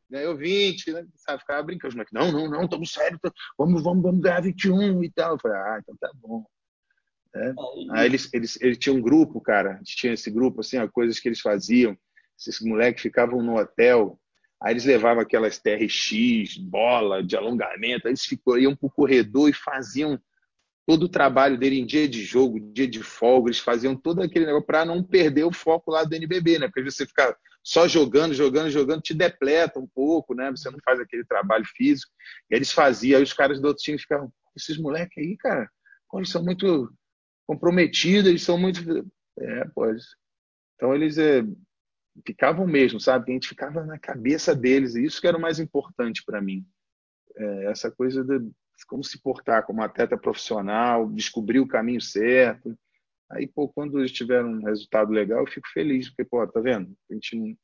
ganhou 0.10 0.36
20, 0.36 0.94
né? 0.94 1.06
Sabe, 1.16 1.42
ficava 1.42 1.64
brincando. 1.64 1.96
Não, 2.12 2.32
não, 2.32 2.50
não, 2.50 2.64
estamos 2.64 2.92
sério, 2.92 3.20
vamos, 3.58 3.84
vamos, 3.84 4.04
vamos 4.04 4.22
ganhar 4.22 4.42
21 4.42 5.04
e 5.04 5.12
tal. 5.12 5.34
Eu 5.34 5.40
falei, 5.40 5.58
ah, 5.58 5.80
então 5.82 5.96
tá 5.98 6.12
bom. 6.16 6.46
É. 7.36 7.54
Aí 7.92 8.06
eles, 8.06 8.34
eles, 8.34 8.62
eles 8.62 8.78
tinham 8.78 8.98
um 8.98 9.02
grupo, 9.02 9.42
cara, 9.42 9.80
tinha 9.84 10.14
esse 10.14 10.32
grupo, 10.32 10.62
assim, 10.62 10.78
ó, 10.78 10.88
coisas 10.88 11.20
que 11.20 11.28
eles 11.28 11.42
faziam. 11.42 11.98
Esses 12.40 12.60
moleques 12.62 13.02
ficavam 13.02 13.42
no 13.42 13.58
hotel, 13.58 14.20
aí 14.62 14.74
eles 14.74 14.86
levavam 14.86 15.22
aquelas 15.22 15.60
TRX, 15.60 16.58
bola 16.58 17.24
de 17.24 17.36
alongamento, 17.36 18.08
aí 18.08 18.12
eles 18.12 18.26
ficam, 18.26 18.58
iam 18.58 18.76
pro 18.76 18.90
corredor 18.90 19.50
e 19.50 19.54
faziam 19.54 20.20
todo 20.86 21.04
o 21.04 21.10
trabalho 21.10 21.58
dele 21.58 21.80
em 21.80 21.86
dia 21.86 22.08
de 22.08 22.24
jogo, 22.24 22.60
dia 22.60 22.88
de 22.88 23.02
folga, 23.02 23.50
eles 23.50 23.60
faziam 23.60 23.96
todo 23.96 24.22
aquele 24.22 24.46
negócio 24.46 24.68
para 24.68 24.86
não 24.86 25.04
perder 25.04 25.44
o 25.44 25.52
foco 25.52 25.92
lá 25.92 26.04
do 26.04 26.14
NBB, 26.14 26.60
né? 26.60 26.68
Porque 26.68 26.90
você 26.90 27.06
ficar 27.06 27.36
só 27.64 27.88
jogando, 27.88 28.36
jogando, 28.36 28.70
jogando, 28.70 29.02
te 29.02 29.14
depleta 29.14 29.80
um 29.80 29.88
pouco, 29.88 30.36
né? 30.36 30.52
Você 30.52 30.70
não 30.70 30.78
faz 30.86 31.00
aquele 31.00 31.26
trabalho 31.26 31.66
físico. 31.66 32.12
E 32.52 32.56
eles 32.56 32.72
faziam, 32.72 33.18
aí 33.18 33.24
os 33.24 33.34
caras 33.34 33.60
do 33.60 33.68
outro 33.68 33.82
time 33.82 33.98
ficavam, 33.98 34.32
esses 34.56 34.78
moleques 34.78 35.18
aí, 35.18 35.36
cara, 35.38 35.68
eles 36.14 36.30
são 36.30 36.44
muito 36.44 36.94
comprometidos, 37.48 38.30
eles 38.30 38.44
são 38.44 38.58
muito. 38.58 38.80
É, 39.40 39.66
pode. 39.74 40.02
Então 40.76 40.94
eles 40.94 41.18
é, 41.18 41.44
ficavam 42.26 42.68
mesmo, 42.68 43.00
sabe? 43.00 43.32
A 43.32 43.34
gente 43.34 43.50
ficava 43.50 43.86
na 43.86 43.98
cabeça 43.98 44.56
deles, 44.56 44.96
e 44.96 45.04
isso 45.04 45.20
que 45.20 45.28
era 45.28 45.38
o 45.38 45.42
mais 45.42 45.60
importante 45.60 46.24
para 46.26 46.42
mim. 46.42 46.66
É, 47.36 47.66
essa 47.72 47.92
coisa 47.92 48.24
de 48.24 48.50
como 48.88 49.04
se 49.04 49.22
portar 49.22 49.66
como 49.66 49.82
atleta 49.82 50.18
profissional, 50.18 51.10
descobrir 51.10 51.60
o 51.60 51.68
caminho 51.68 52.02
certo. 52.02 52.78
Aí, 53.32 53.48
pô, 53.48 53.68
quando 53.70 54.00
eles 54.00 54.12
tiveram 54.12 54.50
um 54.50 54.64
resultado 54.64 55.12
legal, 55.12 55.40
eu 55.40 55.48
fico 55.48 55.68
feliz, 55.74 56.10
porque, 56.10 56.26
pô, 56.26 56.46
tá 56.48 56.60
vendo? 56.60 56.96
A 57.10 57.14
gente 57.14 57.58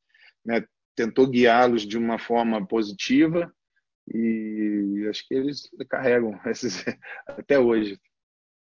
né, 0.43 0.65
tentou 0.95 1.27
guiá-los 1.27 1.83
de 1.83 1.97
uma 1.97 2.17
forma 2.17 2.65
positiva 2.65 3.53
e 4.07 5.05
acho 5.09 5.27
que 5.27 5.33
eles 5.33 5.69
carregam 5.89 6.39
esses 6.47 6.83
até 7.27 7.59
hoje. 7.59 7.99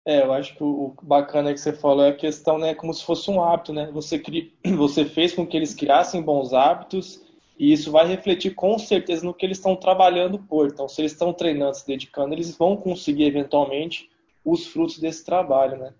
É, 0.09 0.23
eu 0.23 0.33
acho 0.33 0.57
que 0.57 0.65
o 0.65 0.95
bacana 1.03 1.53
que 1.53 1.61
você 1.61 1.71
falou 1.71 2.03
é 2.03 2.09
a 2.09 2.17
questão, 2.17 2.57
né, 2.57 2.75
como 2.75 2.95
se 2.95 3.05
fosse 3.05 3.31
um 3.31 3.45
hábito, 3.45 3.75
né? 3.75 3.91
Você, 3.93 4.19
cri... 4.19 4.55
você 4.75 5.05
fez 5.05 5.35
com 5.35 5.47
que 5.47 5.55
eles 5.55 5.75
criassem 5.75 6.23
bons 6.23 6.55
hábitos 6.55 7.23
e 7.59 7.75
isso 7.75 7.93
vai 7.93 8.07
refletir 8.07 8.55
com 8.55 8.79
certeza 8.79 9.23
no 9.23 9.35
que 9.35 9.45
eles 9.45 9.59
estão 9.59 9.77
trabalhando 9.77 10.39
por. 10.39 10.67
Então, 10.67 10.89
se 10.89 11.03
eles 11.03 11.13
estão 11.13 11.35
treinando, 11.35 11.77
se 11.77 11.87
dedicando, 11.87 12.33
eles 12.33 12.57
vão 12.57 12.75
conseguir 12.75 13.25
eventualmente 13.25 14.09
os 14.43 14.67
frutos 14.67 14.99
desse 14.99 15.23
trabalho, 15.27 15.77
né? 15.77 15.93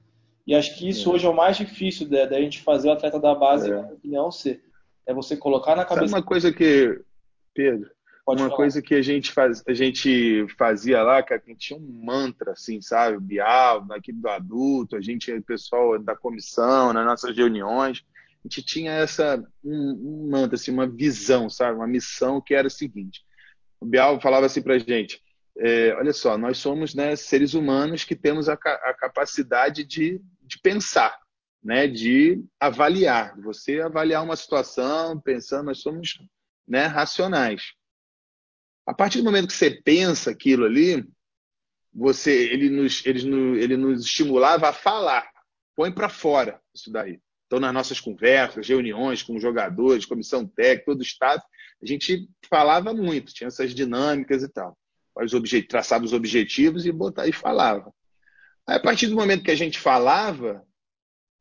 E 0.47 0.55
acho 0.55 0.79
que 0.79 0.89
isso 0.89 1.11
é. 1.11 1.13
hoje 1.13 1.27
é 1.27 1.29
o 1.29 1.37
mais 1.37 1.59
difícil 1.59 2.09
da, 2.09 2.25
da 2.25 2.41
gente 2.41 2.63
fazer 2.63 2.89
o 2.89 2.93
atleta 2.93 3.21
da 3.21 3.35
base, 3.35 3.71
é. 3.71 3.75
na 3.75 3.83
minha 3.83 3.95
opinião, 3.95 4.31
ser. 4.31 4.63
É 5.07 5.13
você 5.13 5.37
colocar 5.37 5.77
na 5.77 5.85
cabeça. 5.85 6.09
Sabe 6.09 6.23
uma 6.23 6.27
coisa 6.27 6.51
que, 6.51 6.99
Pedro, 7.53 7.91
Pode 8.29 8.43
uma 8.43 8.49
falar. 8.51 8.57
coisa 8.59 8.83
que 8.83 8.95
a 8.95 9.01
gente, 9.01 9.33
faz, 9.33 9.65
a 9.67 9.73
gente 9.73 10.47
fazia 10.59 11.03
lá, 11.03 11.23
que 11.23 11.33
a 11.33 11.39
gente 11.39 11.57
tinha 11.57 11.79
um 11.79 12.05
mantra, 12.05 12.53
assim, 12.53 12.79
sabe? 12.83 13.17
O 13.17 13.21
Bial, 13.23 13.87
na 13.87 13.97
equipe 13.97 14.21
do 14.21 14.29
adulto, 14.29 14.97
a 14.97 15.01
gente, 15.01 15.33
o 15.33 15.43
pessoal 15.43 15.99
da 15.99 16.15
comissão, 16.15 16.93
nas 16.93 17.07
nossas 17.07 17.35
reuniões 17.35 18.05
a 18.45 18.49
gente 18.49 18.63
tinha 18.63 18.93
essa 18.93 19.43
um, 19.65 20.27
um 20.27 20.31
mantra, 20.31 20.57
assim, 20.57 20.71
uma 20.71 20.87
visão, 20.87 21.49
sabe? 21.49 21.77
Uma 21.77 21.87
missão 21.87 22.39
que 22.39 22.55
era 22.55 22.69
o 22.69 22.71
seguinte. 22.71 23.25
O 23.81 23.87
Bial 23.87 24.21
falava 24.21 24.45
assim 24.45 24.61
para 24.61 24.75
a 24.75 24.79
gente, 24.79 25.23
é, 25.57 25.95
olha 25.95 26.13
só, 26.13 26.37
nós 26.37 26.59
somos 26.59 26.95
né, 26.95 27.17
seres 27.17 27.55
humanos 27.55 28.05
que 28.05 28.15
temos 28.15 28.49
a, 28.49 28.53
a 28.53 28.95
capacidade 28.95 29.85
de, 29.85 30.21
de 30.43 30.61
pensar, 30.61 31.19
né, 31.65 31.87
de 31.87 32.45
avaliar. 32.61 33.41
Você 33.41 33.81
avaliar 33.81 34.23
uma 34.23 34.37
situação, 34.37 35.19
pensando, 35.19 35.65
nós 35.65 35.81
somos 35.81 36.19
né, 36.67 36.85
racionais. 36.85 37.78
A 38.89 38.95
partir 38.95 39.19
do 39.19 39.25
momento 39.25 39.49
que 39.49 39.53
você 39.53 39.71
pensa 39.71 40.31
aquilo 40.31 40.65
ali, 40.65 41.07
você, 41.93 42.51
ele 42.51 42.71
nos, 42.71 43.05
ele, 43.05 43.21
ele 43.63 43.77
nos 43.77 44.07
estimulava 44.07 44.71
a 44.71 44.73
falar. 44.73 45.31
Põe 45.77 45.93
para 45.93 46.09
fora 46.09 46.59
isso 46.75 46.91
daí. 46.91 47.21
Então, 47.47 47.61
nas 47.61 47.75
nossas 47.75 48.01
conversas, 48.01 48.67
reuniões 48.67 49.23
com 49.23 49.39
jogadores, 49.39 50.07
comissão 50.07 50.47
técnica, 50.47 50.87
todo 50.87 51.01
o 51.01 51.03
staff, 51.03 51.45
a 51.83 51.87
gente 51.87 52.31
falava 52.49 52.95
muito, 52.95 53.35
tinha 53.35 53.49
essas 53.49 53.75
dinâmicas 53.75 54.43
e 54.43 54.49
tal. 54.49 54.75
Os 55.15 55.33
traçava 55.69 56.05
os 56.05 56.15
objetivos 56.15 56.87
e, 56.87 56.93
botar, 56.93 57.27
e 57.27 57.33
falava. 57.33 57.93
Aí, 58.67 58.77
a 58.77 58.81
partir 58.81 59.09
do 59.09 59.17
momento 59.17 59.45
que 59.45 59.51
a 59.51 59.57
gente 59.57 59.79
falava, 59.79 60.67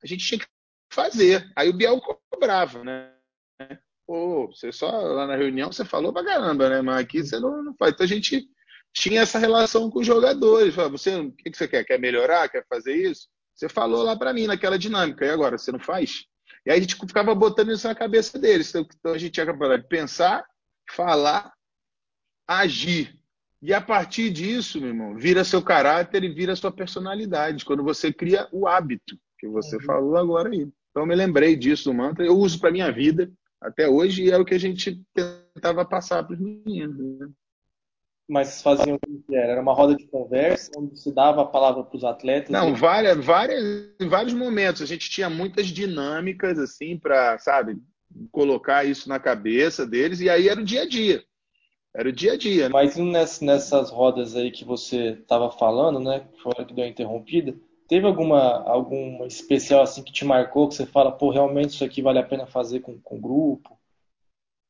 a 0.03 0.07
gente 0.07 0.25
tinha 0.25 0.39
que 0.39 0.47
fazer. 0.91 1.49
Aí 1.55 1.69
o 1.69 1.73
Biel 1.73 2.01
cobrava, 2.29 2.83
né? 2.83 3.13
Pô, 4.07 4.47
você 4.47 4.71
só 4.71 4.89
lá 4.89 5.27
na 5.27 5.35
reunião 5.35 5.69
você 5.69 5.83
falou 5.83 6.13
pra 6.13 6.23
caramba, 6.23 6.69
né? 6.69 6.81
Mas 6.81 6.99
aqui 7.01 7.21
você 7.21 7.41
não, 7.41 7.61
não 7.61 7.75
faz. 7.75 7.93
Então 7.93 8.05
a 8.05 8.07
gente 8.07 8.47
tinha 8.93 9.21
essa 9.21 9.37
relação 9.37 9.89
com 9.89 9.99
os 9.99 10.07
jogadores. 10.07 10.73
Você, 10.73 11.13
o 11.17 11.31
que, 11.33 11.51
que 11.51 11.57
você 11.57 11.67
quer? 11.67 11.83
Quer 11.83 11.99
melhorar? 11.99 12.47
Quer 12.47 12.65
fazer 12.69 12.95
isso? 12.95 13.27
Você 13.53 13.67
falou 13.67 14.03
lá 14.03 14.15
para 14.15 14.33
mim 14.33 14.47
naquela 14.47 14.79
dinâmica, 14.79 15.25
e 15.25 15.29
agora 15.29 15.57
você 15.57 15.73
não 15.73 15.79
faz? 15.79 16.25
E 16.65 16.71
aí 16.71 16.77
a 16.77 16.81
gente 16.81 16.95
ficava 16.95 17.35
botando 17.35 17.71
isso 17.71 17.85
na 17.85 17.93
cabeça 17.93 18.39
deles. 18.39 18.69
Então, 18.69 18.87
então 18.97 19.13
a 19.13 19.17
gente 19.17 19.33
tinha 19.33 19.45
capacidade 19.45 19.83
de 19.83 19.89
pensar, 19.89 20.45
falar, 20.89 21.51
agir. 22.47 23.13
E 23.61 23.73
a 23.73 23.81
partir 23.81 24.29
disso, 24.29 24.79
meu 24.79 24.89
irmão, 24.89 25.17
vira 25.17 25.43
seu 25.43 25.61
caráter 25.61 26.23
e 26.23 26.33
vira 26.33 26.55
sua 26.55 26.71
personalidade. 26.71 27.65
Quando 27.65 27.83
você 27.83 28.13
cria 28.13 28.47
o 28.53 28.67
hábito 28.67 29.17
que 29.37 29.47
você 29.47 29.75
uhum. 29.75 29.83
falou 29.83 30.17
agora 30.17 30.49
aí. 30.49 30.61
Então 30.91 31.03
eu 31.03 31.07
me 31.07 31.15
lembrei 31.15 31.55
disso 31.55 31.85
do 31.85 31.93
mantra, 31.93 32.25
eu 32.25 32.37
uso 32.37 32.59
para 32.59 32.71
minha 32.71 32.91
vida 32.91 33.29
até 33.61 33.87
hoje 33.87 34.23
e 34.23 34.31
é 34.31 34.37
o 34.37 34.45
que 34.45 34.53
a 34.53 34.59
gente 34.59 35.03
tentava 35.13 35.85
passar 35.85 36.23
para 36.23 36.33
os 36.33 36.39
meninos. 36.39 36.97
Né? 37.19 37.27
mas 38.27 38.61
faziam 38.61 38.95
o 38.95 38.99
que 38.99 39.35
era? 39.35 39.53
Era 39.53 39.61
uma 39.61 39.73
roda 39.73 39.95
de 39.95 40.05
conversa 40.05 40.71
onde 40.77 40.99
se 40.99 41.13
dava 41.13 41.41
a 41.41 41.45
palavra 41.45 41.83
para 41.83 41.95
os 41.95 42.03
atletas? 42.03 42.49
Não, 42.49 42.71
e... 42.71 42.73
várias, 42.73 43.23
várias, 43.23 43.63
em 43.99 44.09
vários 44.09 44.33
momentos. 44.33 44.81
A 44.81 44.85
gente 44.85 45.09
tinha 45.09 45.29
muitas 45.29 45.67
dinâmicas, 45.67 46.59
assim, 46.59 46.97
para, 46.97 47.37
sabe, 47.39 47.77
colocar 48.31 48.83
isso 48.83 49.07
na 49.07 49.19
cabeça 49.19 49.85
deles, 49.85 50.19
e 50.19 50.29
aí 50.29 50.49
era 50.49 50.59
o 50.59 50.65
dia 50.65 50.81
a 50.81 50.87
dia. 50.87 51.23
Era 51.95 52.09
o 52.09 52.11
dia 52.11 52.33
a 52.33 52.37
dia. 52.37 52.63
Né? 52.65 52.73
Mas 52.73 52.97
nessas 53.41 53.89
rodas 53.89 54.35
aí 54.35 54.51
que 54.51 54.65
você 54.65 55.17
estava 55.21 55.49
falando, 55.49 55.99
né? 55.99 56.27
Fora 56.43 56.65
que 56.65 56.73
deu 56.73 56.85
interrompida, 56.85 57.55
teve 57.87 58.05
alguma, 58.05 58.61
alguma 58.69 59.25
especial 59.25 59.81
assim 59.81 60.03
que 60.03 60.11
te 60.11 60.25
marcou, 60.25 60.67
que 60.67 60.75
você 60.75 60.85
fala, 60.85 61.11
pô, 61.11 61.31
realmente 61.31 61.69
isso 61.75 61.85
aqui 61.85 62.01
vale 62.01 62.19
a 62.19 62.23
pena 62.23 62.45
fazer 62.45 62.81
com, 62.81 62.99
com 62.99 63.19
grupo? 63.19 63.79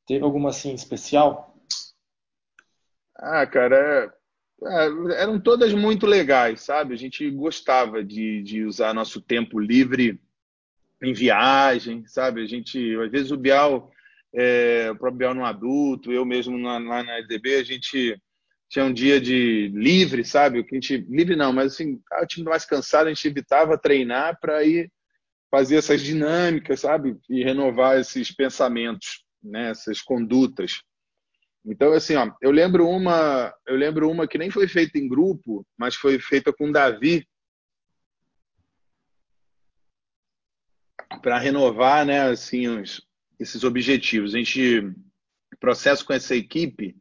Teve 0.06 0.24
alguma 0.24 0.50
assim 0.50 0.74
especial? 0.74 1.56
Ah, 3.16 3.46
cara, 3.48 3.76
é, 3.76 4.18
é, 4.68 5.22
eram 5.22 5.40
todas 5.40 5.74
muito 5.74 6.06
legais, 6.06 6.62
sabe? 6.62 6.94
A 6.94 6.98
gente 6.98 7.30
gostava 7.32 8.04
de, 8.04 8.42
de 8.44 8.64
usar 8.64 8.94
nosso 8.94 9.20
tempo 9.20 9.60
livre 9.60 10.20
em 11.02 11.14
viagem, 11.14 12.06
sabe? 12.08 12.42
A 12.42 12.46
gente, 12.46 12.96
às 13.00 13.12
vezes 13.12 13.32
o 13.32 13.38
Bial, 13.38 13.92
é, 14.34 14.90
o 14.92 14.96
próprio 14.96 15.18
Bial 15.18 15.34
no 15.34 15.46
adulto, 15.46 16.12
eu 16.12 16.26
mesmo 16.26 16.58
lá 16.58 16.80
na, 16.80 17.04
na 17.04 17.18
LDB, 17.18 17.56
a 17.56 17.64
gente 17.64 18.20
tinha 18.70 18.86
um 18.86 18.94
dia 18.94 19.20
de 19.20 19.70
livre, 19.74 20.24
sabe? 20.26 20.60
O 20.60 20.66
que 20.66 20.76
a 20.76 20.80
gente 20.80 20.98
livre 21.10 21.36
não, 21.36 21.54
mas 21.54 21.74
assim, 21.74 22.00
o 22.22 22.26
time 22.26 22.46
mais 22.46 22.66
cansado, 22.66 23.08
a 23.08 23.14
gente 23.14 23.28
evitava 23.28 23.78
treinar 23.78 24.38
para 24.40 24.64
ir 24.64 24.92
fazer 25.50 25.78
essas 25.78 26.02
dinâmicas, 26.02 26.82
sabe? 26.82 27.18
E 27.30 27.44
renovar 27.44 27.98
esses 27.98 28.32
pensamentos, 28.32 29.24
né? 29.42 29.70
Essas 29.70 30.02
condutas. 30.02 30.82
Então, 31.66 31.92
assim, 31.94 32.16
ó, 32.16 32.32
eu 32.42 32.52
lembro 32.52 32.88
uma, 32.88 33.54
eu 33.66 33.76
lembro 33.76 34.10
uma 34.10 34.28
que 34.28 34.38
nem 34.38 34.50
foi 34.50 34.68
feita 34.68 34.98
em 34.98 35.08
grupo, 35.08 35.66
mas 35.78 35.96
foi 35.96 36.20
feita 36.20 36.54
com 36.54 36.72
Davi 36.72 37.28
para 41.22 41.40
renovar, 41.40 42.06
né, 42.06 42.22
assim, 42.30 42.68
os, 42.68 43.06
esses 43.40 43.64
objetivos. 43.64 44.34
A 44.34 44.38
gente, 44.38 44.80
o 44.80 45.58
processo 45.60 46.06
com 46.06 46.14
essa 46.14 46.36
equipe 46.36 46.96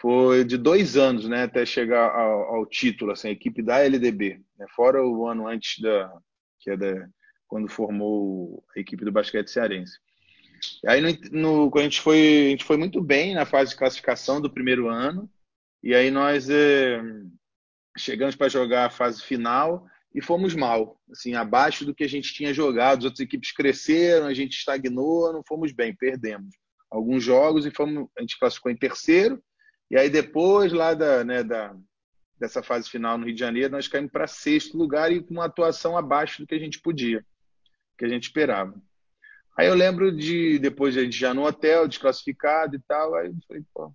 foi 0.00 0.44
de 0.44 0.56
dois 0.56 0.96
anos, 0.96 1.28
né, 1.28 1.42
até 1.42 1.66
chegar 1.66 2.10
ao, 2.10 2.56
ao 2.56 2.66
título, 2.66 3.12
assim, 3.12 3.28
a 3.28 3.32
equipe 3.32 3.62
da 3.62 3.80
LDB, 3.80 4.40
né, 4.58 4.66
fora 4.74 5.04
o 5.04 5.26
ano 5.26 5.46
antes 5.46 5.80
da, 5.80 6.10
que 6.58 6.70
é 6.70 6.76
da, 6.76 7.06
quando 7.46 7.68
formou 7.68 8.64
a 8.74 8.80
equipe 8.80 9.04
do 9.04 9.12
basquete 9.12 9.48
cearense. 9.48 9.98
Aí 10.86 11.00
no, 11.00 11.68
no, 11.68 11.78
a 11.78 11.82
gente 11.82 12.00
foi 12.00 12.46
a 12.46 12.50
gente 12.50 12.64
foi 12.64 12.76
muito 12.76 13.02
bem 13.02 13.34
na 13.34 13.46
fase 13.46 13.70
de 13.70 13.76
classificação 13.76 14.40
do 14.40 14.52
primeiro 14.52 14.88
ano 14.88 15.28
e 15.82 15.94
aí 15.94 16.10
nós 16.10 16.50
é, 16.50 17.00
chegamos 17.96 18.36
para 18.36 18.48
jogar 18.48 18.86
a 18.86 18.90
fase 18.90 19.22
final 19.22 19.86
e 20.14 20.20
fomos 20.20 20.54
mal, 20.54 21.00
assim 21.10 21.34
abaixo 21.34 21.84
do 21.84 21.94
que 21.94 22.04
a 22.04 22.08
gente 22.08 22.34
tinha 22.34 22.52
jogado. 22.52 22.98
As 22.98 23.04
outras 23.04 23.20
equipes 23.20 23.52
cresceram, 23.52 24.26
a 24.26 24.34
gente 24.34 24.52
estagnou, 24.52 25.32
não 25.32 25.42
fomos 25.46 25.72
bem, 25.72 25.94
perdemos 25.94 26.54
alguns 26.90 27.22
jogos 27.22 27.64
e 27.64 27.70
fomos 27.70 28.08
a 28.18 28.20
gente 28.20 28.38
classificou 28.38 28.70
em 28.70 28.76
terceiro 28.76 29.42
e 29.90 29.96
aí 29.96 30.08
depois 30.08 30.72
lá 30.72 30.94
da, 30.94 31.24
né, 31.24 31.42
da 31.42 31.74
dessa 32.38 32.62
fase 32.62 32.88
final 32.88 33.18
no 33.18 33.26
Rio 33.26 33.34
de 33.34 33.40
Janeiro 33.40 33.72
nós 33.72 33.86
caímos 33.86 34.10
para 34.10 34.26
sexto 34.26 34.78
lugar 34.78 35.12
e 35.12 35.22
com 35.22 35.34
uma 35.34 35.44
atuação 35.44 35.96
abaixo 35.96 36.40
do 36.40 36.46
que 36.46 36.54
a 36.54 36.58
gente 36.58 36.80
podia, 36.80 37.24
que 37.98 38.04
a 38.04 38.08
gente 38.08 38.24
esperava. 38.24 38.74
Aí 39.58 39.66
eu 39.66 39.74
lembro 39.74 40.10
de, 40.10 40.58
depois 40.58 40.96
a 40.96 41.02
gente 41.02 41.18
já 41.18 41.34
no 41.34 41.44
hotel, 41.44 41.86
desclassificado 41.86 42.76
e 42.76 42.80
tal, 42.80 43.14
aí 43.14 43.26
eu 43.26 43.36
falei, 43.46 43.62
pô, 43.74 43.94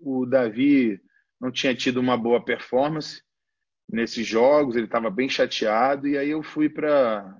o 0.00 0.24
Davi 0.24 0.98
não 1.38 1.50
tinha 1.50 1.74
tido 1.74 2.00
uma 2.00 2.16
boa 2.16 2.42
performance 2.42 3.20
nesses 3.88 4.26
jogos, 4.26 4.74
ele 4.74 4.86
estava 4.86 5.10
bem 5.10 5.28
chateado, 5.28 6.08
e 6.08 6.16
aí 6.16 6.30
eu 6.30 6.42
fui 6.42 6.68
para 6.68 7.38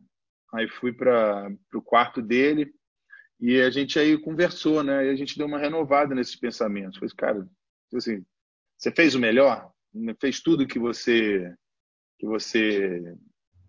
aí 0.55 0.69
fui 0.69 0.93
para 0.93 1.51
o 1.75 1.83
quarto 1.83 2.23
dele 2.23 2.73
e 3.41 3.61
a 3.61 3.71
gente 3.71 3.99
aí 3.99 4.17
conversou, 4.19 4.83
né? 4.83 5.07
E 5.07 5.11
a 5.11 5.17
gente 5.17 5.37
deu 5.37 5.47
uma 5.47 5.59
renovada 5.59 6.15
nesses 6.15 6.37
pensamentos. 6.37 6.99
Falei, 6.99 7.15
cara, 7.15 7.49
assim, 7.95 8.25
você 8.77 8.91
fez 8.91 9.15
o 9.15 9.21
melhor, 9.21 9.71
fez 10.21 10.41
tudo 10.41 10.67
que 10.67 10.79
você 10.79 11.55
que 12.19 12.27
você 12.27 13.03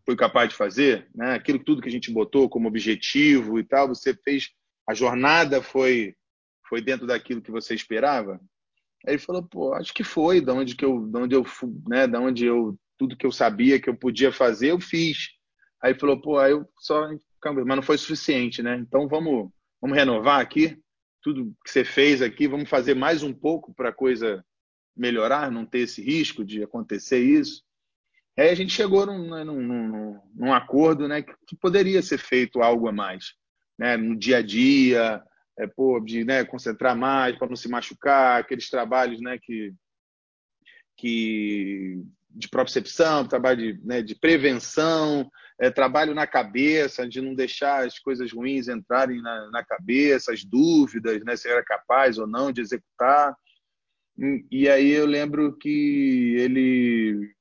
foi 0.05 0.15
capaz 0.15 0.49
de 0.49 0.55
fazer, 0.55 1.09
né? 1.13 1.33
Aquilo 1.33 1.63
tudo 1.63 1.81
que 1.81 1.89
a 1.89 1.91
gente 1.91 2.11
botou 2.11 2.49
como 2.49 2.67
objetivo 2.67 3.59
e 3.59 3.63
tal, 3.63 3.89
você 3.89 4.13
fez 4.13 4.49
a 4.87 4.93
jornada 4.93 5.61
foi 5.61 6.15
foi 6.69 6.81
dentro 6.81 7.05
daquilo 7.07 7.41
que 7.41 7.51
você 7.51 7.75
esperava? 7.75 8.39
Aí 9.05 9.13
ele 9.13 9.19
falou, 9.19 9.43
pô, 9.43 9.73
acho 9.73 9.93
que 9.93 10.03
foi, 10.03 10.41
da 10.41 10.53
onde 10.53 10.75
que 10.75 10.83
eu, 10.83 11.07
da 11.07 11.19
onde 11.19 11.35
eu, 11.35 11.45
né, 11.87 12.07
da 12.07 12.19
onde 12.19 12.45
eu 12.45 12.77
tudo 12.97 13.15
que 13.15 13.25
eu 13.25 13.31
sabia 13.31 13.79
que 13.79 13.89
eu 13.89 13.95
podia 13.95 14.31
fazer, 14.31 14.71
eu 14.71 14.79
fiz. 14.79 15.29
Aí 15.81 15.91
ele 15.91 15.99
falou, 15.99 16.19
pô, 16.19 16.39
aí 16.39 16.51
eu 16.51 16.67
só, 16.79 17.07
mas 17.43 17.75
não 17.75 17.83
foi 17.83 17.97
suficiente, 17.97 18.63
né? 18.63 18.77
Então 18.77 19.07
vamos, 19.07 19.49
vamos 19.79 19.95
renovar 19.95 20.41
aqui 20.41 20.77
tudo 21.27 21.53
que 21.61 21.69
você 21.69 21.83
fez 21.83 22.21
aqui, 22.21 22.47
vamos 22.47 22.69
fazer 22.69 22.95
mais 22.95 23.21
um 23.21 23.33
pouco 23.33 23.73
para 23.73 23.89
a 23.89 23.93
coisa 23.93 24.45
melhorar, 24.95 25.51
não 25.51 25.65
ter 25.65 25.79
esse 25.79 26.01
risco 26.01 26.41
de 26.45 26.63
acontecer 26.63 27.19
isso. 27.19 27.65
Aí 28.39 28.49
a 28.49 28.55
gente 28.55 28.71
chegou 28.71 29.05
num, 29.05 29.31
né, 29.31 29.43
num, 29.43 29.61
num, 29.61 30.21
num 30.33 30.53
acordo 30.53 31.05
né, 31.05 31.21
que 31.21 31.53
poderia 31.59 32.01
ser 32.01 32.17
feito 32.17 32.61
algo 32.61 32.87
a 32.87 32.93
mais, 32.93 33.33
né, 33.77 33.97
no 33.97 34.15
dia 34.15 34.37
a 34.37 34.41
dia, 34.41 35.21
é, 35.59 35.67
pô, 35.67 35.99
de 35.99 36.23
né, 36.23 36.45
concentrar 36.45 36.95
mais 36.95 37.37
para 37.37 37.49
não 37.49 37.57
se 37.57 37.67
machucar, 37.67 38.39
aqueles 38.39 38.69
trabalhos 38.69 39.19
né, 39.19 39.37
que, 39.37 39.73
que 40.95 42.01
de 42.29 42.47
propriocepção, 42.47 43.27
trabalho 43.27 43.73
de, 43.73 43.85
né, 43.85 44.01
de 44.01 44.15
prevenção, 44.15 45.29
é, 45.59 45.71
trabalho 45.71 46.13
na 46.13 46.27
cabeça, 46.27 47.07
de 47.07 47.21
não 47.21 47.33
deixar 47.33 47.85
as 47.85 47.97
coisas 47.97 48.31
ruins 48.31 48.67
entrarem 48.67 49.21
na, 49.21 49.49
na 49.49 49.65
cabeça, 49.65 50.31
as 50.31 50.43
dúvidas, 50.43 51.23
né, 51.23 51.35
se 51.35 51.49
era 51.49 51.63
capaz 51.63 52.17
ou 52.17 52.27
não 52.27 52.51
de 52.51 52.61
executar. 52.61 53.35
E 54.51 54.67
aí 54.67 54.91
eu 54.91 55.05
lembro 55.05 55.55
que 55.57 56.35
ele 56.37 57.35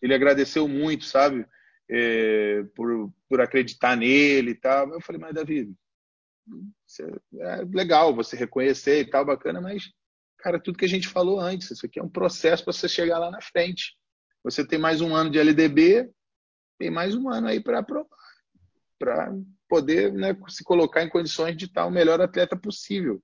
ele 0.00 0.14
agradeceu 0.14 0.66
muito, 0.66 1.04
sabe? 1.04 1.46
É, 1.88 2.64
por, 2.74 3.12
por 3.28 3.40
acreditar 3.40 3.96
nele 3.96 4.50
e 4.50 4.54
tal. 4.54 4.92
Eu 4.92 5.00
falei, 5.00 5.20
mas 5.20 5.34
Davi, 5.34 5.72
é 7.38 7.64
legal 7.72 8.14
você 8.14 8.36
reconhecer 8.36 9.00
e 9.00 9.04
tal, 9.04 9.24
bacana, 9.24 9.60
mas, 9.60 9.92
cara, 10.38 10.58
tudo 10.58 10.76
que 10.76 10.84
a 10.84 10.88
gente 10.88 11.06
falou 11.06 11.38
antes, 11.38 11.70
isso 11.70 11.86
aqui 11.86 12.00
é 12.00 12.02
um 12.02 12.08
processo 12.08 12.64
para 12.64 12.72
você 12.72 12.88
chegar 12.88 13.18
lá 13.18 13.30
na 13.30 13.40
frente. 13.40 13.96
Você 14.42 14.66
tem 14.66 14.78
mais 14.78 15.00
um 15.00 15.14
ano 15.14 15.30
de 15.30 15.38
LDB, 15.38 16.10
tem 16.78 16.90
mais 16.90 17.14
um 17.14 17.28
ano 17.28 17.48
aí 17.48 17.60
para 17.60 17.78
aprovar, 17.78 18.08
para 18.98 19.32
poder 19.68 20.12
né, 20.12 20.36
se 20.48 20.62
colocar 20.62 21.02
em 21.02 21.08
condições 21.08 21.56
de 21.56 21.64
estar 21.64 21.86
o 21.86 21.90
melhor 21.90 22.20
atleta 22.20 22.56
possível 22.56 23.22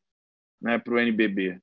né, 0.60 0.78
para 0.78 0.94
o 0.94 0.98
NBB. 0.98 1.60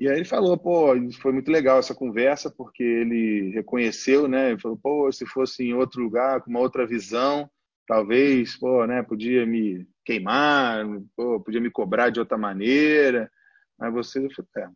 E 0.00 0.08
aí 0.08 0.16
ele 0.16 0.24
falou, 0.24 0.56
pô, 0.56 0.94
foi 1.20 1.30
muito 1.30 1.50
legal 1.50 1.78
essa 1.78 1.94
conversa, 1.94 2.50
porque 2.50 2.82
ele 2.82 3.50
reconheceu, 3.50 4.26
né? 4.26 4.52
Ele 4.52 4.58
falou, 4.58 4.78
pô, 4.78 5.12
se 5.12 5.26
fosse 5.26 5.62
em 5.62 5.74
outro 5.74 6.02
lugar, 6.02 6.40
com 6.40 6.48
uma 6.48 6.60
outra 6.60 6.86
visão, 6.86 7.50
talvez, 7.86 8.56
pô, 8.56 8.86
né, 8.86 9.02
podia 9.02 9.44
me 9.44 9.86
queimar, 10.02 10.86
pô, 11.14 11.38
podia 11.40 11.60
me 11.60 11.70
cobrar 11.70 12.08
de 12.08 12.18
outra 12.18 12.38
maneira. 12.38 13.30
Mas 13.78 13.92
você, 13.92 14.26
é, 14.56 14.68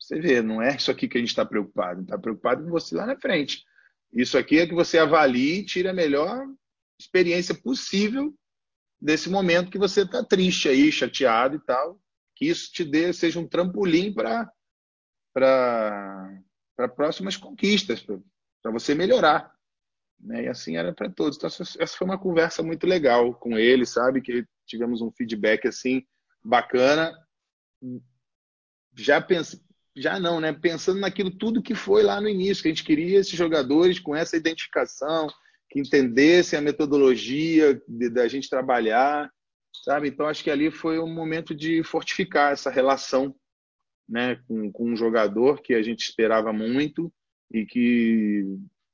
você 0.00 0.20
vê, 0.20 0.42
não 0.42 0.60
é 0.60 0.74
isso 0.74 0.90
aqui 0.90 1.06
que 1.06 1.16
a 1.16 1.20
gente 1.20 1.28
está 1.28 1.44
preocupado, 1.44 2.02
está 2.02 2.18
preocupado 2.18 2.66
em 2.66 2.70
você 2.70 2.96
lá 2.96 3.06
na 3.06 3.16
frente. 3.16 3.62
Isso 4.12 4.38
aqui 4.38 4.58
é 4.58 4.66
que 4.66 4.74
você 4.74 4.98
avalie 4.98 5.60
e 5.60 5.64
tire 5.64 5.88
a 5.88 5.94
melhor 5.94 6.46
experiência 6.98 7.54
possível 7.54 8.34
desse 9.00 9.28
momento 9.28 9.70
que 9.70 9.78
você 9.78 10.02
está 10.02 10.24
triste 10.24 10.68
aí, 10.68 10.90
chateado 10.90 11.56
e 11.56 11.60
tal, 11.60 12.00
que 12.34 12.46
isso 12.46 12.72
te 12.72 12.84
dê, 12.84 13.12
seja 13.12 13.38
um 13.38 13.48
trampolim 13.48 14.12
para 14.12 14.50
para 15.34 16.88
próximas 16.94 17.36
conquistas, 17.36 18.02
para 18.02 18.72
você 18.72 18.94
melhorar. 18.94 19.54
Né? 20.18 20.44
E 20.44 20.48
assim 20.48 20.76
era 20.78 20.94
para 20.94 21.10
todos. 21.10 21.36
Então, 21.36 21.48
essa 21.48 21.96
foi 21.96 22.06
uma 22.06 22.18
conversa 22.18 22.62
muito 22.62 22.86
legal 22.86 23.34
com 23.34 23.58
ele, 23.58 23.84
sabe? 23.84 24.22
Que 24.22 24.46
tivemos 24.66 25.02
um 25.02 25.10
feedback 25.10 25.68
assim 25.68 26.06
bacana. 26.42 27.14
Já 28.96 29.20
pensa, 29.20 29.60
já 29.96 30.20
não, 30.20 30.40
né? 30.40 30.52
Pensando 30.52 31.00
naquilo 31.00 31.30
tudo 31.30 31.62
que 31.62 31.74
foi 31.74 32.02
lá 32.02 32.20
no 32.20 32.28
início, 32.28 32.62
que 32.62 32.68
a 32.68 32.72
gente 32.72 32.84
queria 32.84 33.18
esses 33.18 33.32
jogadores 33.32 33.98
com 33.98 34.14
essa 34.14 34.36
identificação, 34.36 35.26
que 35.70 35.80
entendessem 35.80 36.58
a 36.58 36.62
metodologia 36.62 37.80
da 37.88 38.28
gente 38.28 38.50
trabalhar, 38.50 39.30
sabe? 39.84 40.08
Então 40.08 40.26
acho 40.26 40.44
que 40.44 40.50
ali 40.50 40.70
foi 40.70 40.98
um 40.98 41.12
momento 41.12 41.54
de 41.54 41.82
fortificar 41.82 42.52
essa 42.52 42.70
relação 42.70 43.34
né, 44.08 44.36
com, 44.46 44.70
com 44.70 44.90
um 44.90 44.96
jogador 44.96 45.62
que 45.62 45.74
a 45.74 45.82
gente 45.82 46.00
esperava 46.00 46.52
muito 46.52 47.12
e 47.50 47.64
que 47.64 48.44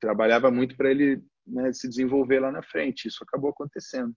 trabalhava 0.00 0.50
muito 0.50 0.76
para 0.76 0.90
ele 0.90 1.20
né, 1.46 1.72
se 1.72 1.88
desenvolver 1.88 2.40
lá 2.40 2.50
na 2.50 2.62
frente. 2.62 3.08
Isso 3.08 3.22
acabou 3.22 3.50
acontecendo. 3.50 4.14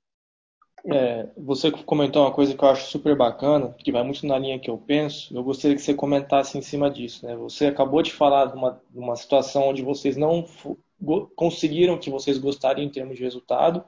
É, 0.91 1.27
você 1.35 1.71
comentou 1.71 2.21
uma 2.21 2.31
coisa 2.31 2.55
que 2.55 2.63
eu 2.63 2.69
acho 2.69 2.91
super 2.91 3.15
bacana, 3.15 3.73
que 3.79 3.91
vai 3.91 4.03
muito 4.03 4.25
na 4.27 4.37
linha 4.37 4.59
que 4.59 4.69
eu 4.69 4.77
penso. 4.77 5.35
Eu 5.35 5.43
gostaria 5.43 5.75
que 5.75 5.81
você 5.81 5.95
comentasse 5.95 6.57
em 6.57 6.61
cima 6.61 6.91
disso. 6.91 7.25
Né? 7.25 7.35
Você 7.37 7.65
acabou 7.65 8.03
de 8.03 8.13
falar 8.13 8.45
de 8.45 8.55
uma, 8.55 8.81
de 8.89 8.99
uma 8.99 9.15
situação 9.15 9.69
onde 9.69 9.81
vocês 9.81 10.15
não 10.15 10.45
conseguiram 11.35 11.95
o 11.95 11.99
que 11.99 12.09
vocês 12.09 12.37
gostariam 12.37 12.85
em 12.85 12.91
termos 12.91 13.17
de 13.17 13.23
resultado, 13.23 13.83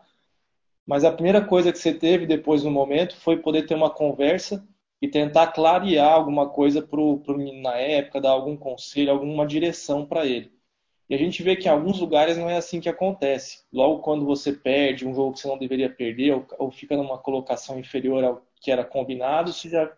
mas 0.86 1.04
a 1.04 1.12
primeira 1.12 1.42
coisa 1.46 1.72
que 1.72 1.78
você 1.78 1.94
teve 1.94 2.26
depois 2.26 2.64
no 2.64 2.72
momento 2.72 3.16
foi 3.18 3.38
poder 3.38 3.66
ter 3.66 3.76
uma 3.76 3.90
conversa 3.90 4.66
e 5.02 5.08
tentar 5.08 5.48
clarear 5.48 6.14
alguma 6.14 6.50
coisa 6.50 6.82
para 6.82 7.00
o 7.00 7.22
menino 7.28 7.62
na 7.62 7.76
época, 7.76 8.22
dar 8.22 8.32
algum 8.32 8.58
conselho, 8.58 9.12
alguma 9.12 9.46
direção 9.46 10.06
para 10.06 10.26
ele. 10.26 10.52
E 11.10 11.16
a 11.16 11.18
gente 11.18 11.42
vê 11.42 11.56
que 11.56 11.68
em 11.68 11.72
alguns 11.72 12.00
lugares 12.00 12.38
não 12.38 12.50
é 12.50 12.58
assim 12.58 12.82
que 12.82 12.90
acontece. 12.90 13.64
Logo 13.72 14.02
quando 14.02 14.26
você 14.26 14.52
perde 14.52 15.08
um 15.08 15.14
jogo 15.14 15.34
que 15.34 15.40
você 15.40 15.48
não 15.48 15.58
deveria 15.58 15.90
perder, 15.90 16.34
ou, 16.34 16.48
ou 16.60 16.72
fica 16.72 16.98
numa 16.98 17.18
colocação 17.18 17.80
inferior 17.80 18.24
ao 18.24 18.48
que 18.60 18.72
era 18.72 18.84
combinado, 18.84 19.54
você 19.54 19.70
já 19.70 19.92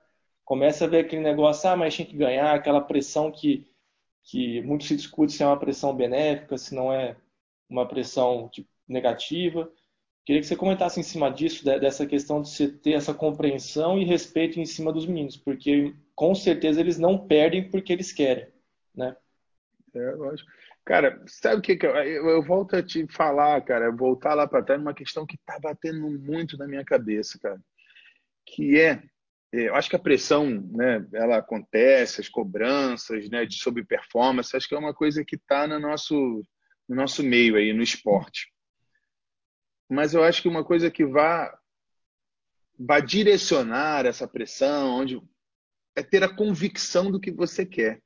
começa 0.45 0.85
a 0.85 0.87
ver 0.87 1.05
aquele 1.05 1.21
negócio, 1.21 1.69
ah, 1.69 1.75
mas 1.75 1.95
tinha 1.95 2.05
que 2.05 2.15
ganhar, 2.15 2.53
aquela 2.53 2.81
pressão 2.81 3.31
que, 3.31 3.67
que 4.23 4.61
muito 4.61 4.83
se 4.83 4.95
discute 4.95 5.33
se 5.33 5.43
é 5.43 5.45
uma 5.45 5.59
pressão 5.59 5.95
benéfica, 5.95 6.57
se 6.57 6.75
não 6.75 6.93
é 6.93 7.15
uma 7.69 7.87
pressão 7.87 8.49
tipo, 8.49 8.69
negativa. 8.87 9.71
Queria 10.25 10.41
que 10.41 10.47
você 10.47 10.55
comentasse 10.55 10.99
em 10.99 11.03
cima 11.03 11.31
disso, 11.31 11.65
dessa 11.65 12.05
questão 12.05 12.41
de 12.41 12.49
você 12.49 12.67
ter 12.67 12.93
essa 12.93 13.13
compreensão 13.13 13.97
e 13.97 14.05
respeito 14.05 14.59
em 14.59 14.65
cima 14.65 14.93
dos 14.93 15.07
meninos, 15.07 15.35
porque 15.35 15.95
com 16.13 16.35
certeza 16.35 16.79
eles 16.79 16.99
não 16.99 17.17
perdem 17.17 17.67
porque 17.67 17.93
eles 17.93 18.11
querem, 18.11 18.47
né? 18.93 19.15
É, 19.95 20.11
lógico. 20.11 20.49
Cara, 20.89 21.23
sabe 21.27 21.57
o 21.57 21.61
que, 21.61 21.77
que 21.77 21.85
eu, 21.85 21.95
eu, 21.97 22.27
eu, 22.29 22.41
volto 22.41 22.75
a 22.75 22.81
te 22.81 23.05
falar, 23.07 23.61
cara, 23.61 23.91
voltar 23.91 24.33
lá 24.33 24.47
para 24.47 24.63
trás, 24.63 24.81
uma 24.81 24.91
questão 24.91 25.23
que 25.23 25.37
tá 25.45 25.59
batendo 25.61 26.09
muito 26.19 26.57
na 26.57 26.67
minha 26.67 26.83
cabeça, 26.83 27.37
cara, 27.39 27.61
que 28.43 28.79
é 28.79 29.03
é, 29.53 29.67
eu 29.67 29.75
acho 29.75 29.87
que 29.87 29.95
a 29.95 29.99
pressão, 29.99 30.49
né, 30.49 31.07
ela 31.13 31.37
acontece, 31.37 32.21
as 32.21 32.27
cobranças, 32.27 33.29
né, 33.29 33.45
de 33.45 33.59
sobre 33.59 33.85
performance, 33.85 34.55
acho 34.57 34.67
que 34.67 34.73
é 34.73 34.79
uma 34.79 34.93
coisa 34.93 35.23
que 35.23 35.35
está 35.35 35.67
no 35.67 35.79
nosso, 35.79 36.43
no 36.87 36.95
nosso 36.95 37.21
meio 37.21 37.55
aí, 37.55 37.71
no 37.71 37.83
esporte. 37.83 38.51
Mas 39.87 40.15
eu 40.15 40.23
acho 40.23 40.41
que 40.41 40.47
uma 40.47 40.65
coisa 40.65 40.89
que 40.89 41.05
vai, 41.05 41.51
vai 42.79 43.01
direcionar 43.03 44.07
essa 44.07 44.27
pressão, 44.27 44.89
onde 44.89 45.21
é 45.95 46.01
ter 46.01 46.23
a 46.23 46.35
convicção 46.35 47.11
do 47.11 47.19
que 47.19 47.31
você 47.31 47.63
quer. 47.63 48.01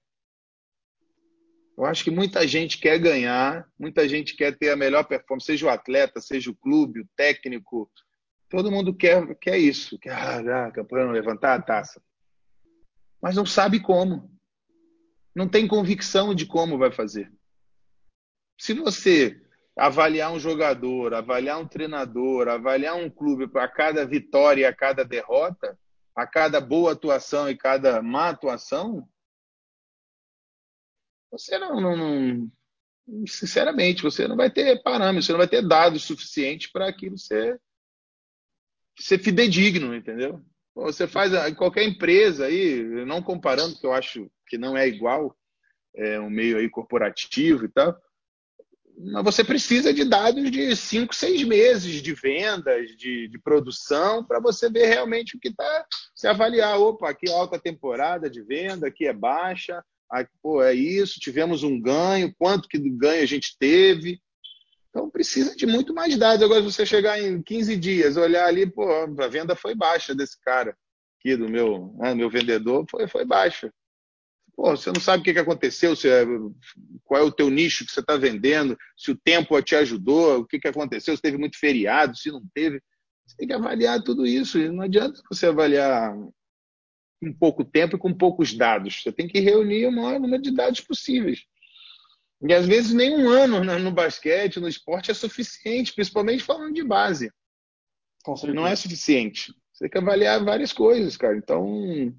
Eu 1.78 1.86
acho 1.86 2.04
que 2.04 2.12
muita 2.12 2.48
gente 2.48 2.78
quer 2.78 3.00
ganhar, 3.00 3.68
muita 3.80 4.08
gente 4.08 4.36
quer 4.36 4.58
ter 4.58 4.70
a 4.70 4.76
melhor 4.76 5.04
performance, 5.04 5.46
seja 5.46 5.66
o 5.66 5.70
atleta, 5.70 6.22
seja 6.22 6.52
o 6.52 6.56
clube, 6.56 7.02
o 7.02 7.08
técnico, 7.16 7.90
Todo 8.54 8.70
mundo 8.70 8.94
quer, 8.94 9.36
quer 9.38 9.58
isso, 9.58 9.98
quer 9.98 10.14
ah, 10.14 10.70
campeão, 10.70 11.10
levantar 11.10 11.56
a 11.56 11.62
taça. 11.62 12.00
Mas 13.20 13.36
não 13.36 13.48
sabe 13.48 13.80
como. 13.80 14.32
Não 15.36 15.50
tem 15.50 15.68
convicção 15.68 16.36
de 16.36 16.46
como 16.46 16.78
vai 16.78 16.92
fazer. 16.92 17.34
Se 18.56 18.76
você 18.76 19.42
avaliar 19.76 20.32
um 20.32 20.40
jogador, 20.40 21.16
avaliar 21.16 21.60
um 21.60 21.68
treinador, 21.68 22.48
avaliar 22.48 22.96
um 22.96 23.10
clube 23.10 23.48
para 23.48 23.68
cada 23.68 24.06
vitória 24.06 24.62
e 24.62 24.66
a 24.66 24.72
cada 24.72 25.04
derrota, 25.04 25.76
a 26.16 26.28
cada 26.28 26.62
boa 26.62 26.92
atuação 26.92 27.50
e 27.50 27.58
cada 27.58 28.04
má 28.04 28.30
atuação, 28.30 29.10
você 31.34 31.58
não, 31.58 31.82
não, 31.82 31.98
não 31.98 32.52
sinceramente, 33.28 34.04
você 34.04 34.28
não 34.28 34.36
vai 34.36 34.52
ter 34.52 34.82
parâmetros, 34.84 35.26
você 35.26 35.32
não 35.32 35.40
vai 35.40 35.48
ter 35.48 35.68
dados 35.68 36.04
suficientes 36.04 36.72
para 36.72 36.88
aquilo 36.88 37.18
ser 37.18 37.60
ser 39.00 39.18
fidedigno, 39.18 39.96
entendeu? 39.96 40.40
Você 40.76 41.08
faz 41.08 41.34
em 41.34 41.56
qualquer 41.56 41.84
empresa 41.84 42.46
aí, 42.46 42.84
não 43.06 43.24
comparando, 43.24 43.76
que 43.80 43.86
eu 43.86 43.92
acho 43.92 44.30
que 44.48 44.58
não 44.58 44.78
é 44.78 44.88
igual, 44.88 45.36
é 45.96 46.20
um 46.20 46.30
meio 46.30 46.58
aí 46.58 46.70
corporativo 46.70 47.66
e 47.66 47.70
tal, 47.70 48.00
mas 48.96 49.24
você 49.24 49.44
precisa 49.44 49.92
de 49.92 50.04
dados 50.06 50.52
de 50.52 50.76
cinco, 50.76 51.16
seis 51.16 51.44
meses 51.44 52.04
de 52.04 52.14
vendas, 52.14 52.96
de, 52.96 53.28
de 53.28 53.40
produção, 53.40 54.24
para 54.24 54.40
você 54.40 54.70
ver 54.70 54.86
realmente 54.86 55.36
o 55.36 55.40
que 55.40 55.48
está. 55.48 55.88
Se 56.16 56.28
avaliar, 56.28 56.80
opa, 56.80 57.10
aqui 57.10 57.28
é 57.28 57.34
alta 57.34 57.60
temporada 57.60 58.30
de 58.30 58.44
venda, 58.44 58.88
aqui 58.88 59.08
é 59.08 59.14
baixa, 59.14 59.84
aqui, 60.14 60.32
pô, 60.42 60.62
é 60.62 60.74
isso, 60.74 61.20
tivemos 61.20 61.64
um 61.64 61.80
ganho, 61.80 62.34
quanto 62.38 62.68
que 62.68 62.78
ganho 62.78 63.24
a 63.24 63.26
gente 63.26 63.58
teve, 63.58 64.22
então 64.90 65.10
precisa 65.10 65.56
de 65.56 65.66
muito 65.66 65.92
mais 65.94 66.16
dados. 66.16 66.44
Agora, 66.44 66.62
se 66.62 66.72
você 66.72 66.86
chegar 66.86 67.20
em 67.20 67.42
15 67.42 67.76
dias, 67.76 68.16
olhar 68.16 68.46
ali, 68.46 68.70
pô, 68.70 68.88
a 68.92 69.28
venda 69.28 69.56
foi 69.56 69.74
baixa 69.74 70.14
desse 70.14 70.40
cara 70.40 70.78
aqui, 71.20 71.36
do 71.36 71.50
meu, 71.50 71.96
né, 71.98 72.14
meu 72.14 72.30
vendedor, 72.30 72.86
foi, 72.90 73.08
foi 73.08 73.26
baixa. 73.26 73.74
Pô, 74.56 74.70
você 74.70 74.92
não 74.92 75.02
sabe 75.02 75.22
o 75.22 75.24
que, 75.24 75.40
aconteceu, 75.40 75.96
se 75.96 76.08
é, 76.08 76.24
qual 77.04 77.22
é 77.22 77.24
o 77.24 77.32
teu 77.32 77.50
nicho 77.50 77.84
que 77.86 77.92
você 77.92 78.02
está 78.02 78.16
vendendo, 78.16 78.78
se 78.96 79.10
o 79.10 79.18
tempo 79.18 79.60
te 79.64 79.76
ajudou, 79.76 80.40
o 80.40 80.46
que, 80.46 80.60
aconteceu, 80.68 81.16
se 81.16 81.22
teve 81.22 81.38
muito 81.38 81.58
feriado, 81.58 82.16
se 82.16 82.32
não 82.32 82.44
teve. 82.54 82.80
Você 83.26 83.36
tem 83.38 83.48
que 83.48 83.54
avaliar 83.54 84.04
tudo 84.04 84.28
isso. 84.28 84.60
Não 84.72 84.84
adianta 84.84 85.20
você 85.28 85.48
avaliar 85.48 86.14
com 87.24 87.34
pouco 87.34 87.64
tempo 87.64 87.96
e 87.96 88.00
com 88.00 88.14
poucos 88.14 88.54
dados. 88.54 89.02
Você 89.02 89.12
tem 89.12 89.28
que 89.28 89.40
reunir 89.40 89.86
o 89.88 89.92
maior 89.92 90.20
número 90.20 90.42
de 90.42 90.52
dados 90.52 90.82
possíveis. 90.82 91.46
E 92.42 92.54
às 92.54 92.68
vezes 92.68 92.94
nem 92.94 93.16
um 93.16 93.30
ano 93.30 93.64
no 93.80 93.92
basquete, 93.92 94.60
no 94.60 94.68
esporte 94.68 95.10
é 95.10 95.14
suficiente, 95.14 95.94
principalmente 95.94 96.44
falando 96.44 96.74
de 96.74 96.84
base. 96.84 97.32
Não 98.54 98.68
é 98.68 98.76
suficiente. 98.76 99.54
Você 99.72 99.86
tem 99.86 99.92
que 99.92 99.98
avaliar 99.98 100.44
várias 100.44 100.74
coisas, 100.74 101.16
cara. 101.16 101.38
Então, 101.38 102.14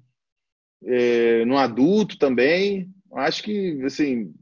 é, 0.83 1.45
no 1.45 1.57
adulto 1.57 2.17
também, 2.17 2.91
acho 3.13 3.43
que, 3.43 3.81
assim, 3.83 4.33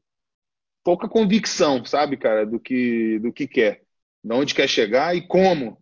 pouca 0.83 1.07
convicção, 1.07 1.83
sabe, 1.85 2.17
cara, 2.17 2.45
do 2.45 2.59
que, 2.59 3.19
do 3.19 3.31
que 3.31 3.47
quer, 3.47 3.83
de 4.23 4.33
onde 4.33 4.55
quer 4.55 4.67
chegar 4.67 5.15
e 5.15 5.25
como 5.25 5.77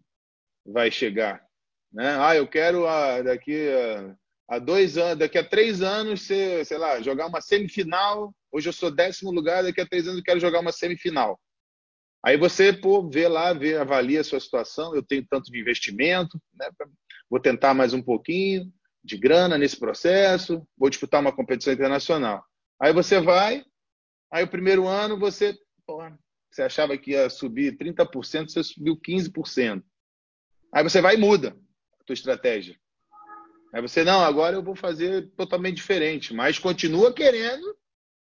vai 0.65 0.91
chegar. 0.91 1.43
Né? 1.91 2.15
Ah, 2.19 2.35
eu 2.35 2.47
quero 2.47 2.87
ah, 2.87 3.21
daqui 3.21 3.69
a, 3.69 4.15
a 4.51 4.59
dois 4.59 4.97
anos, 4.97 5.17
daqui 5.17 5.37
a 5.37 5.43
três 5.43 5.81
anos, 5.81 6.21
sei 6.21 6.77
lá, 6.77 7.01
jogar 7.01 7.25
uma 7.27 7.41
semifinal 7.41 8.33
Hoje 8.51 8.67
eu 8.67 8.73
sou 8.73 8.91
décimo 8.91 9.31
lugar, 9.31 9.63
daqui 9.63 9.79
a 9.79 9.87
três 9.87 10.05
anos 10.05 10.17
eu 10.17 10.23
quero 10.23 10.39
jogar 10.39 10.59
uma 10.59 10.73
semifinal. 10.73 11.39
Aí 12.23 12.37
você 12.37 12.73
pô, 12.73 13.09
vê 13.09 13.27
lá, 13.27 13.53
vê, 13.53 13.77
avalia 13.77 14.19
a 14.19 14.23
sua 14.23 14.41
situação. 14.41 14.93
Eu 14.93 15.01
tenho 15.01 15.25
tanto 15.25 15.49
de 15.49 15.59
investimento, 15.59 16.39
né, 16.53 16.69
vou 17.29 17.39
tentar 17.39 17.73
mais 17.73 17.93
um 17.93 18.01
pouquinho 18.01 18.71
de 19.03 19.17
grana 19.17 19.57
nesse 19.57 19.79
processo, 19.79 20.67
vou 20.77 20.89
disputar 20.89 21.21
uma 21.21 21.33
competição 21.33 21.71
internacional. 21.71 22.43
Aí 22.79 22.91
você 22.91 23.21
vai, 23.21 23.63
aí 24.29 24.43
o 24.43 24.49
primeiro 24.49 24.85
ano 24.85 25.17
você, 25.17 25.57
pô, 25.85 26.03
você 26.51 26.63
achava 26.63 26.97
que 26.97 27.11
ia 27.11 27.29
subir 27.29 27.77
30%, 27.77 28.49
você 28.49 28.63
subiu 28.63 28.97
15%. 28.97 29.81
Aí 30.73 30.83
você 30.83 31.01
vai 31.01 31.15
e 31.15 31.17
muda 31.17 31.57
a 31.99 32.03
tua 32.03 32.13
estratégia. 32.13 32.77
Aí 33.73 33.81
você, 33.81 34.03
não, 34.03 34.21
agora 34.21 34.55
eu 34.55 34.63
vou 34.63 34.75
fazer 34.75 35.29
totalmente 35.37 35.77
diferente, 35.77 36.33
mas 36.33 36.59
continua 36.59 37.13
querendo 37.13 37.75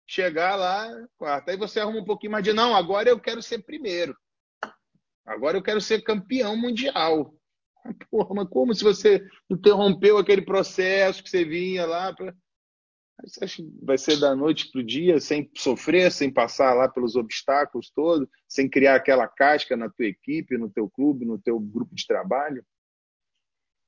chegar 0.05 0.55
lá, 0.55 0.89
quarta. 1.17 1.51
Aí 1.51 1.57
você 1.57 1.79
arruma 1.79 1.99
um 1.99 2.05
pouquinho 2.05 2.31
mais 2.31 2.43
de, 2.43 2.53
não, 2.53 2.75
agora 2.75 3.09
eu 3.09 3.19
quero 3.19 3.41
ser 3.41 3.63
primeiro. 3.63 4.15
Agora 5.25 5.57
eu 5.57 5.61
quero 5.61 5.81
ser 5.81 6.01
campeão 6.01 6.55
mundial. 6.55 7.33
Porra, 8.11 8.35
mas 8.35 8.49
como 8.49 8.73
se 8.73 8.83
você 8.83 9.23
interrompeu 9.49 10.17
aquele 10.17 10.41
processo 10.41 11.23
que 11.23 11.29
você 11.29 11.45
vinha 11.45 11.85
lá? 11.85 12.13
Pra... 12.13 12.33
Você 13.23 13.43
acha 13.43 13.55
que 13.57 13.69
vai 13.83 13.97
ser 13.97 14.19
da 14.19 14.35
noite 14.35 14.71
para 14.71 14.81
o 14.81 14.83
dia, 14.83 15.19
sem 15.19 15.49
sofrer, 15.55 16.11
sem 16.11 16.31
passar 16.31 16.73
lá 16.73 16.87
pelos 16.87 17.15
obstáculos 17.15 17.91
todos, 17.91 18.27
sem 18.47 18.69
criar 18.69 18.95
aquela 18.95 19.27
casca 19.27 19.75
na 19.75 19.89
tua 19.89 20.05
equipe, 20.05 20.57
no 20.57 20.69
teu 20.69 20.89
clube, 20.89 21.25
no 21.25 21.39
teu 21.39 21.59
grupo 21.59 21.93
de 21.93 22.07
trabalho? 22.07 22.63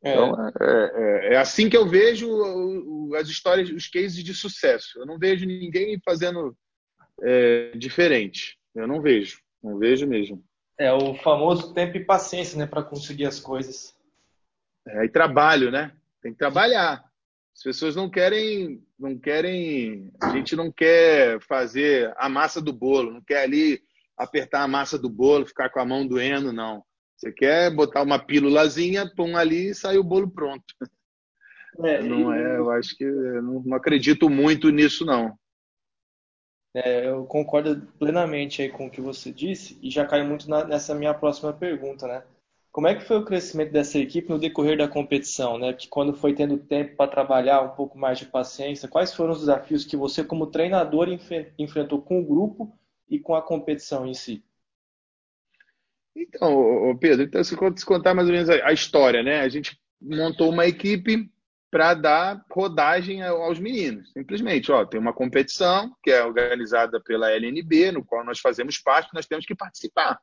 É. 0.04 0.14
Então, 0.14 0.48
é, 0.48 0.92
é, 1.30 1.34
é, 1.34 1.38
assim 1.38 1.70
que 1.70 1.78
eu 1.78 1.88
vejo 1.88 3.14
as 3.16 3.28
histórias, 3.28 3.70
os 3.70 3.88
cases 3.88 4.24
de 4.24 4.34
sucesso. 4.34 5.00
Eu 5.00 5.06
não 5.06 5.20
vejo 5.20 5.46
ninguém 5.46 6.00
fazendo 6.04 6.58
é, 7.22 7.72
diferente. 7.76 8.58
Eu 8.74 8.88
não 8.88 9.02
vejo, 9.02 9.40
não 9.64 9.78
vejo 9.78 10.08
mesmo. 10.08 10.44
É 10.78 10.92
o 10.92 11.14
famoso 11.16 11.74
tempo 11.74 11.98
e 11.98 12.06
paciência, 12.06 12.58
né, 12.58 12.66
para 12.66 12.82
conseguir 12.82 13.26
as 13.26 13.40
coisas. 13.40 13.96
É, 14.88 15.06
e 15.06 15.10
trabalho, 15.10 15.70
né? 15.70 15.92
Tem 16.22 16.32
que 16.32 16.40
trabalhar. 16.40 17.04
As 17.56 17.62
pessoas 17.62 17.96
não 17.96 18.10
querem, 18.10 18.84
não 18.98 19.20
querem, 19.20 20.12
a 20.20 20.30
gente 20.30 20.56
não 20.56 20.72
quer 20.72 21.40
fazer 21.42 22.12
a 22.18 22.28
massa 22.28 22.60
do 22.60 22.74
bolo, 22.74 23.12
não 23.12 23.22
quer 23.22 23.44
ali 23.44 23.82
apertar 24.18 24.64
a 24.64 24.68
massa 24.68 24.98
do 24.98 25.10
bolo, 25.10 25.46
ficar 25.46 25.70
com 25.70 25.80
a 25.80 25.86
mão 25.86 26.08
doendo, 26.08 26.52
não. 26.52 26.84
Você 27.22 27.32
quer 27.32 27.70
botar 27.70 28.02
uma 28.02 28.18
pílulazinha, 28.18 29.08
põe 29.16 29.36
ali 29.36 29.70
e 29.70 29.76
sai 29.76 29.96
o 30.00 30.04
bolo 30.04 30.28
pronto. 30.28 30.66
É, 31.84 32.02
não 32.02 32.34
é, 32.34 32.58
eu 32.58 32.72
acho 32.72 32.98
que 32.98 33.06
não, 33.06 33.62
não, 33.62 33.78
acredito 33.78 34.28
muito 34.28 34.72
nisso, 34.72 35.06
não. 35.06 35.38
É, 36.74 37.08
eu 37.08 37.24
concordo 37.26 37.80
plenamente 38.00 38.64
aí 38.64 38.70
com 38.70 38.88
o 38.88 38.90
que 38.90 39.00
você 39.00 39.32
disse 39.32 39.78
e 39.84 39.92
já 39.92 40.04
cai 40.04 40.24
muito 40.24 40.50
na, 40.50 40.66
nessa 40.66 40.96
minha 40.96 41.14
próxima 41.14 41.54
pergunta, 41.54 42.08
né? 42.08 42.24
Como 42.72 42.88
é 42.88 42.96
que 42.96 43.06
foi 43.06 43.20
o 43.20 43.26
crescimento 43.26 43.72
dessa 43.72 44.00
equipe 44.00 44.30
no 44.30 44.40
decorrer 44.40 44.76
da 44.76 44.88
competição, 44.88 45.60
né? 45.60 45.74
Que 45.74 45.88
quando 45.88 46.16
foi 46.16 46.34
tendo 46.34 46.58
tempo 46.58 46.96
para 46.96 47.12
trabalhar, 47.12 47.62
um 47.62 47.76
pouco 47.76 48.00
mais 48.00 48.18
de 48.18 48.26
paciência, 48.26 48.90
quais 48.90 49.14
foram 49.14 49.34
os 49.34 49.42
desafios 49.42 49.86
que 49.86 49.96
você, 49.96 50.24
como 50.24 50.48
treinador, 50.48 51.08
enfrentou 51.60 52.02
com 52.02 52.20
o 52.20 52.26
grupo 52.26 52.74
e 53.08 53.20
com 53.20 53.36
a 53.36 53.44
competição 53.44 54.08
em 54.08 54.16
si? 54.16 54.44
Então, 56.16 56.98
Pedro, 57.00 57.24
então 57.24 57.44
se 57.44 57.56
contar 57.86 58.14
mais 58.14 58.28
ou 58.28 58.34
menos 58.34 58.50
a 58.50 58.72
história, 58.74 59.24
né? 59.24 59.42
A 59.42 59.50
gente 59.50 59.80
montou 60.02 60.50
uma 60.50 60.66
equipe 60.66 61.30
para 61.70 61.94
dar 61.94 62.46
rodagem 62.52 63.24
aos 63.24 63.58
meninos. 63.58 64.12
Simplesmente, 64.12 64.72
ó, 64.72 64.86
tem 64.86 65.00
uma 65.00 65.14
competição 65.14 65.96
que 66.04 66.12
é 66.12 66.24
organizada 66.24 67.00
pela 67.00 67.32
LNB, 67.32 67.94
no 67.94 68.04
qual 68.04 68.26
nós 68.26 68.40
fazemos 68.40 68.78
parte, 68.78 69.14
nós 69.14 69.26
temos 69.26 69.46
que 69.46 69.56
participar. 69.56 70.20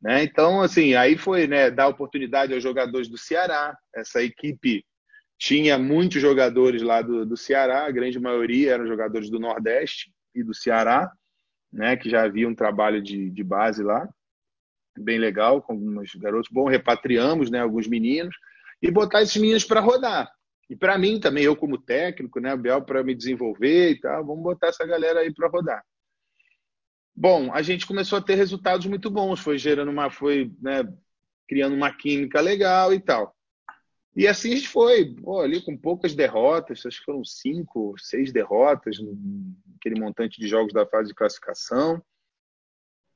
Né? 0.00 0.24
Então, 0.24 0.60
assim, 0.60 0.94
aí 0.94 1.16
foi 1.16 1.46
né, 1.46 1.70
dar 1.70 1.86
oportunidade 1.86 2.52
aos 2.52 2.62
jogadores 2.62 3.06
do 3.08 3.16
Ceará. 3.16 3.78
Essa 3.94 4.20
equipe 4.20 4.84
tinha 5.38 5.78
muitos 5.78 6.20
jogadores 6.20 6.82
lá 6.82 7.00
do, 7.00 7.24
do 7.24 7.36
Ceará, 7.36 7.86
a 7.86 7.90
grande 7.92 8.18
maioria 8.18 8.72
eram 8.72 8.86
jogadores 8.86 9.30
do 9.30 9.38
Nordeste 9.38 10.12
e 10.34 10.42
do 10.42 10.52
Ceará, 10.52 11.12
né, 11.72 11.96
que 11.96 12.10
já 12.10 12.24
havia 12.24 12.48
um 12.48 12.54
trabalho 12.54 13.00
de, 13.00 13.30
de 13.30 13.44
base 13.44 13.84
lá 13.84 14.08
bem 14.98 15.18
legal, 15.18 15.62
com 15.62 15.72
alguns 15.72 16.14
garotos. 16.14 16.50
Bom, 16.50 16.68
repatriamos 16.68 17.50
né, 17.50 17.60
alguns 17.60 17.86
meninos 17.86 18.36
e 18.80 18.90
botar 18.90 19.22
esses 19.22 19.36
meninos 19.36 19.64
para 19.64 19.80
rodar. 19.80 20.30
E 20.68 20.76
para 20.76 20.98
mim 20.98 21.20
também, 21.20 21.44
eu 21.44 21.54
como 21.54 21.78
técnico, 21.78 22.40
né, 22.40 22.56
Biel, 22.56 22.82
para 22.82 23.02
me 23.02 23.14
desenvolver 23.14 23.90
e 23.90 24.00
tal, 24.00 24.24
vamos 24.24 24.42
botar 24.42 24.68
essa 24.68 24.86
galera 24.86 25.20
aí 25.20 25.32
para 25.32 25.48
rodar. 25.48 25.84
Bom, 27.14 27.52
a 27.52 27.60
gente 27.60 27.86
começou 27.86 28.18
a 28.18 28.22
ter 28.22 28.36
resultados 28.36 28.86
muito 28.86 29.10
bons, 29.10 29.38
foi 29.38 29.58
gerando 29.58 29.90
uma, 29.90 30.10
foi 30.10 30.50
né, 30.60 30.82
criando 31.46 31.74
uma 31.74 31.92
química 31.94 32.40
legal 32.40 32.94
e 32.94 32.98
tal. 32.98 33.36
E 34.14 34.26
assim 34.26 34.52
a 34.52 34.56
gente 34.56 34.68
foi, 34.68 35.14
pô, 35.14 35.40
ali 35.40 35.62
com 35.62 35.76
poucas 35.76 36.14
derrotas, 36.14 36.84
acho 36.84 36.98
que 36.98 37.04
foram 37.04 37.24
cinco, 37.24 37.94
seis 37.98 38.32
derrotas 38.32 38.96
naquele 38.98 40.00
montante 40.00 40.40
de 40.40 40.46
jogos 40.48 40.72
da 40.72 40.86
fase 40.86 41.08
de 41.08 41.14
classificação. 41.14 42.02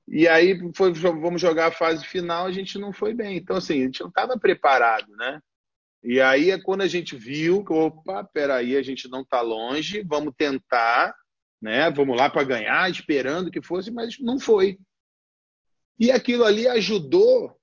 E 0.09 0.29
aí 0.29 0.59
foi, 0.75 0.93
vamos 0.93 1.41
jogar 1.41 1.67
a 1.67 1.73
fase 1.73 2.07
final, 2.07 2.47
a 2.47 2.53
gente 2.53 2.79
não 2.79 2.93
foi 2.93 3.13
bem. 3.13 3.37
Então, 3.37 3.57
assim, 3.57 3.81
a 3.81 3.85
gente 3.85 4.01
não 4.01 4.09
estava 4.09 4.39
preparado, 4.39 5.11
né? 5.17 5.41
E 6.03 6.21
aí 6.21 6.53
é 6.53 6.61
quando 6.61 6.83
a 6.83 6.87
gente 6.87 7.17
viu 7.17 7.65
que, 7.65 7.73
opa, 7.73 8.23
peraí, 8.23 8.77
a 8.77 8.83
gente 8.83 9.09
não 9.09 9.23
está 9.23 9.41
longe, 9.41 10.05
vamos 10.07 10.33
tentar, 10.37 11.13
né? 11.61 11.91
Vamos 11.91 12.17
lá 12.17 12.31
para 12.31 12.45
ganhar, 12.45 12.89
esperando 12.89 13.51
que 13.51 13.61
fosse, 13.61 13.91
mas 13.91 14.19
não 14.21 14.39
foi. 14.39 14.79
E 15.99 16.13
aquilo 16.13 16.45
ali 16.45 16.69
ajudou. 16.69 17.59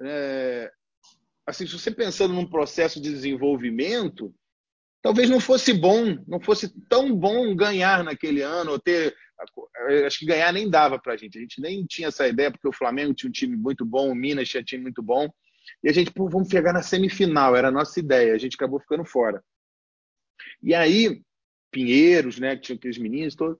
É, 0.00 0.70
assim, 1.46 1.66
se 1.66 1.72
você 1.72 1.90
pensando 1.90 2.34
num 2.34 2.48
processo 2.48 3.00
de 3.00 3.10
desenvolvimento, 3.10 4.32
talvez 5.02 5.30
não 5.30 5.40
fosse 5.40 5.72
bom, 5.72 6.16
não 6.26 6.40
fosse 6.40 6.68
tão 6.88 7.14
bom 7.14 7.54
ganhar 7.56 8.04
naquele 8.04 8.42
ano, 8.42 8.72
ou 8.72 8.78
ter. 8.78 9.16
Acho 10.06 10.18
que 10.18 10.26
ganhar 10.26 10.52
nem 10.52 10.68
dava 10.68 10.98
para 10.98 11.14
a 11.14 11.16
gente. 11.16 11.38
A 11.38 11.40
gente 11.40 11.60
nem 11.60 11.84
tinha 11.84 12.08
essa 12.08 12.26
ideia, 12.26 12.50
porque 12.50 12.68
o 12.68 12.72
Flamengo 12.72 13.14
tinha 13.14 13.28
um 13.28 13.32
time 13.32 13.56
muito 13.56 13.84
bom, 13.84 14.10
o 14.10 14.14
Minas 14.14 14.48
tinha 14.48 14.60
um 14.60 14.64
time 14.64 14.82
muito 14.82 15.02
bom. 15.02 15.28
E 15.82 15.88
a 15.88 15.92
gente, 15.92 16.10
pô, 16.10 16.28
vamos 16.28 16.48
pegar 16.48 16.72
na 16.72 16.82
semifinal, 16.82 17.54
era 17.54 17.68
a 17.68 17.72
nossa 17.72 17.98
ideia. 18.00 18.34
A 18.34 18.38
gente 18.38 18.54
acabou 18.54 18.80
ficando 18.80 19.04
fora. 19.04 19.42
E 20.62 20.74
aí, 20.74 21.22
Pinheiros, 21.70 22.38
né, 22.38 22.56
que 22.56 22.62
tinha 22.62 22.76
aqueles 22.76 22.98
meninos 22.98 23.34
todos. 23.34 23.58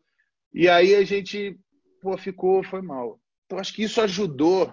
E 0.53 0.69
aí 0.69 0.95
a 0.95 1.05
gente, 1.05 1.59
pô, 2.01 2.17
ficou, 2.17 2.65
foi 2.65 2.81
mal. 2.81 3.21
Então 3.45 3.59
acho 3.59 3.75
que 3.75 3.83
isso 3.83 4.01
ajudou 4.01 4.73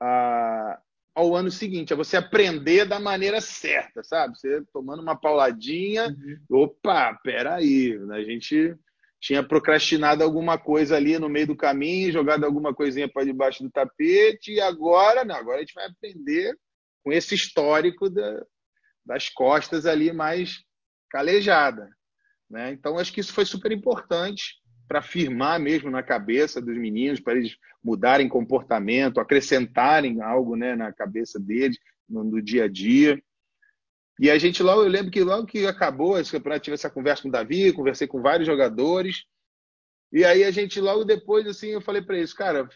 a, 0.00 0.80
ao 1.14 1.34
ano 1.34 1.50
seguinte, 1.50 1.92
a 1.92 1.96
você 1.96 2.16
aprender 2.16 2.84
da 2.84 3.00
maneira 3.00 3.40
certa, 3.40 4.04
sabe? 4.04 4.38
Você 4.38 4.62
tomando 4.72 5.02
uma 5.02 5.16
pauladinha, 5.16 6.08
uhum. 6.08 6.62
opa, 6.62 7.14
peraí, 7.22 7.98
a 8.10 8.22
gente 8.22 8.76
tinha 9.20 9.42
procrastinado 9.42 10.22
alguma 10.22 10.58
coisa 10.58 10.96
ali 10.96 11.18
no 11.18 11.28
meio 11.28 11.48
do 11.48 11.56
caminho, 11.56 12.12
jogado 12.12 12.44
alguma 12.44 12.74
coisinha 12.74 13.08
para 13.08 13.24
debaixo 13.24 13.62
do 13.62 13.70
tapete, 13.70 14.52
e 14.52 14.60
agora, 14.60 15.24
não, 15.24 15.34
agora 15.34 15.58
a 15.58 15.60
gente 15.60 15.74
vai 15.74 15.86
aprender 15.86 16.56
com 17.02 17.12
esse 17.12 17.34
histórico 17.34 18.10
da, 18.10 18.44
das 19.04 19.28
costas 19.28 19.86
ali 19.86 20.12
mais 20.12 20.64
calejada. 21.10 21.88
Né? 22.50 22.72
Então, 22.72 22.98
acho 22.98 23.12
que 23.12 23.20
isso 23.20 23.32
foi 23.32 23.44
super 23.44 23.72
importante 23.72 24.56
para 24.88 25.02
firmar 25.02 25.58
mesmo 25.58 25.90
na 25.90 26.02
cabeça 26.02 26.60
dos 26.60 26.76
meninos, 26.76 27.20
para 27.20 27.34
eles 27.34 27.56
mudarem 27.82 28.28
comportamento, 28.28 29.20
acrescentarem 29.20 30.20
algo 30.20 30.56
né, 30.56 30.76
na 30.76 30.92
cabeça 30.92 31.40
deles, 31.40 31.78
no, 32.08 32.22
no, 32.22 32.42
dia 32.42 32.64
a 32.64 32.68
dia. 32.68 33.20
E 34.18 34.30
a 34.30 34.38
gente 34.38 34.62
logo, 34.62 34.82
eu 34.82 34.88
lembro 34.88 35.10
que 35.10 35.22
logo 35.22 35.46
que 35.46 35.66
acabou 35.66 36.18
esse 36.18 36.32
campeonato, 36.32 36.64
tive 36.64 36.74
essa 36.74 36.90
conversa 36.90 37.22
com 37.22 37.28
o 37.28 37.32
Davi, 37.32 37.72
conversei 37.72 38.06
com 38.06 38.22
vários 38.22 38.46
jogadores, 38.46 39.24
e 40.12 40.24
aí 40.24 40.44
a 40.44 40.50
gente 40.50 40.80
logo 40.80 41.04
depois, 41.04 41.46
assim, 41.46 41.68
eu 41.68 41.80
falei 41.80 42.00
para 42.00 42.16
eles, 42.16 42.32
cara, 42.32 42.68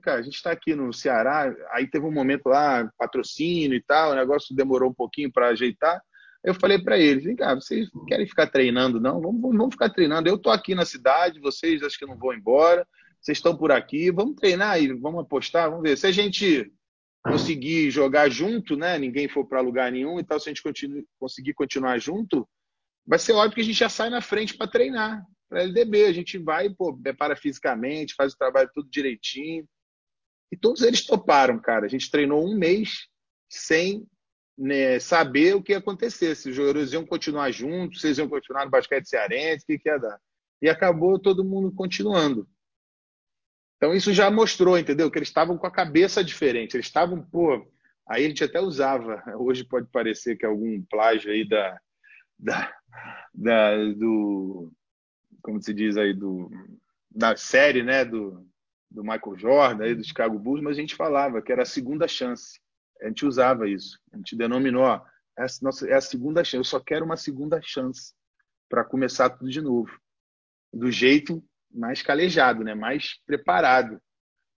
cá, 0.00 0.14
a 0.14 0.22
gente 0.22 0.36
está 0.36 0.52
aqui 0.52 0.74
no 0.74 0.92
Ceará, 0.92 1.52
aí 1.72 1.88
teve 1.88 2.04
um 2.04 2.12
momento 2.12 2.46
lá, 2.46 2.88
patrocínio 2.96 3.76
e 3.76 3.82
tal, 3.82 4.12
o 4.12 4.14
negócio 4.14 4.54
demorou 4.54 4.90
um 4.90 4.94
pouquinho 4.94 5.32
para 5.32 5.48
ajeitar, 5.48 6.00
eu 6.44 6.54
falei 6.54 6.78
para 6.78 6.98
eles, 6.98 7.24
vem 7.24 7.34
cá, 7.34 7.54
vocês 7.54 7.88
querem 8.06 8.26
ficar 8.26 8.46
treinando 8.46 9.00
não? 9.00 9.18
Vamos, 9.18 9.40
vamos 9.40 9.74
ficar 9.74 9.88
treinando. 9.88 10.28
Eu 10.28 10.36
tô 10.36 10.50
aqui 10.50 10.74
na 10.74 10.84
cidade, 10.84 11.40
vocês 11.40 11.82
acho 11.82 11.98
que 11.98 12.04
não 12.04 12.18
vão 12.18 12.34
embora, 12.34 12.86
vocês 13.18 13.38
estão 13.38 13.56
por 13.56 13.72
aqui, 13.72 14.10
vamos 14.10 14.36
treinar 14.36 14.78
e 14.78 14.92
vamos 14.92 15.22
apostar, 15.22 15.70
vamos 15.70 15.82
ver. 15.82 15.96
Se 15.96 16.06
a 16.06 16.12
gente 16.12 16.70
conseguir 17.24 17.90
jogar 17.90 18.28
junto, 18.28 18.76
né? 18.76 18.98
Ninguém 18.98 19.28
for 19.28 19.46
para 19.46 19.60
lugar 19.60 19.90
nenhum 19.90 20.20
e 20.20 20.24
tal, 20.24 20.38
se 20.38 20.48
a 20.48 20.52
gente 20.52 20.62
continue, 20.62 21.06
conseguir 21.18 21.54
continuar 21.54 21.98
junto, 21.98 22.46
vai 23.06 23.18
ser 23.18 23.32
óbvio 23.32 23.54
que 23.54 23.60
a 23.62 23.64
gente 23.64 23.78
já 23.78 23.88
sai 23.88 24.10
na 24.10 24.20
frente 24.20 24.56
para 24.56 24.70
treinar. 24.70 25.24
Para 25.48 25.62
LDB, 25.62 26.04
a 26.04 26.12
gente 26.12 26.36
vai, 26.38 26.68
pô, 26.68 26.96
prepara 26.96 27.34
fisicamente, 27.34 28.14
faz 28.14 28.34
o 28.34 28.38
trabalho 28.38 28.70
tudo 28.74 28.90
direitinho. 28.90 29.66
E 30.52 30.56
todos 30.56 30.82
eles 30.82 31.04
toparam, 31.06 31.58
cara. 31.58 31.86
A 31.86 31.88
gente 31.88 32.10
treinou 32.10 32.46
um 32.46 32.56
mês 32.56 33.08
sem 33.48 34.06
né, 34.56 34.98
saber 35.00 35.56
o 35.56 35.62
que 35.62 35.72
ia 35.72 35.78
acontecer, 35.78 36.34
se 36.34 36.50
os 36.50 36.56
jogadores 36.56 36.92
iam 36.92 37.06
continuar 37.06 37.50
juntos, 37.50 38.00
se 38.00 38.06
eles 38.06 38.18
iam 38.18 38.28
continuar 38.28 38.64
no 38.64 38.70
basquete 38.70 39.08
cearense, 39.08 39.64
o 39.64 39.66
que, 39.66 39.78
que 39.78 39.88
ia 39.88 39.98
dar. 39.98 40.20
E 40.62 40.68
acabou 40.68 41.18
todo 41.18 41.44
mundo 41.44 41.72
continuando. 41.72 42.48
Então 43.84 43.94
isso 43.94 44.14
já 44.14 44.30
mostrou, 44.30 44.78
entendeu? 44.78 45.10
Que 45.10 45.18
eles 45.18 45.28
estavam 45.28 45.58
com 45.58 45.66
a 45.66 45.70
cabeça 45.70 46.24
diferente. 46.24 46.74
Eles 46.74 46.86
estavam, 46.86 47.20
pô. 47.22 47.70
Aí 48.08 48.24
a 48.24 48.28
gente 48.28 48.42
até 48.42 48.58
usava. 48.58 49.22
Hoje 49.38 49.62
pode 49.62 49.88
parecer 49.88 50.36
que 50.36 50.46
é 50.46 50.48
algum 50.48 50.82
plágio 50.84 51.30
aí 51.30 51.46
da, 51.46 51.78
da, 52.38 52.74
da 53.34 53.76
do. 53.92 54.72
Como 55.42 55.60
se 55.60 55.74
diz 55.74 55.98
aí? 55.98 56.14
Do, 56.14 56.50
da 57.10 57.36
série, 57.36 57.82
né? 57.82 58.06
Do, 58.06 58.48
do 58.90 59.02
Michael 59.02 59.36
Jordan, 59.36 59.84
aí, 59.84 59.94
do 59.94 60.02
Chicago 60.02 60.38
Bulls, 60.38 60.62
mas 60.62 60.78
a 60.78 60.80
gente 60.80 60.94
falava 60.94 61.42
que 61.42 61.52
era 61.52 61.62
a 61.62 61.66
segunda 61.66 62.08
chance 62.08 62.58
a 63.02 63.08
gente 63.08 63.26
usava 63.26 63.68
isso. 63.68 64.00
A 64.12 64.16
gente 64.16 64.34
denominou, 64.34 64.84
ó, 64.84 65.04
essa 65.36 65.62
nossa, 65.62 65.86
é 65.86 65.92
a 65.92 66.00
segunda 66.00 66.42
chance. 66.42 66.56
Eu 66.56 66.64
só 66.64 66.80
quero 66.80 67.04
uma 67.04 67.18
segunda 67.18 67.60
chance 67.62 68.14
para 68.66 68.82
começar 68.82 69.28
tudo 69.28 69.50
de 69.50 69.60
novo. 69.60 69.90
Do 70.72 70.90
jeito 70.90 71.44
mais 71.74 72.02
calejado, 72.02 72.62
né? 72.62 72.74
mais 72.74 73.20
preparado, 73.26 74.00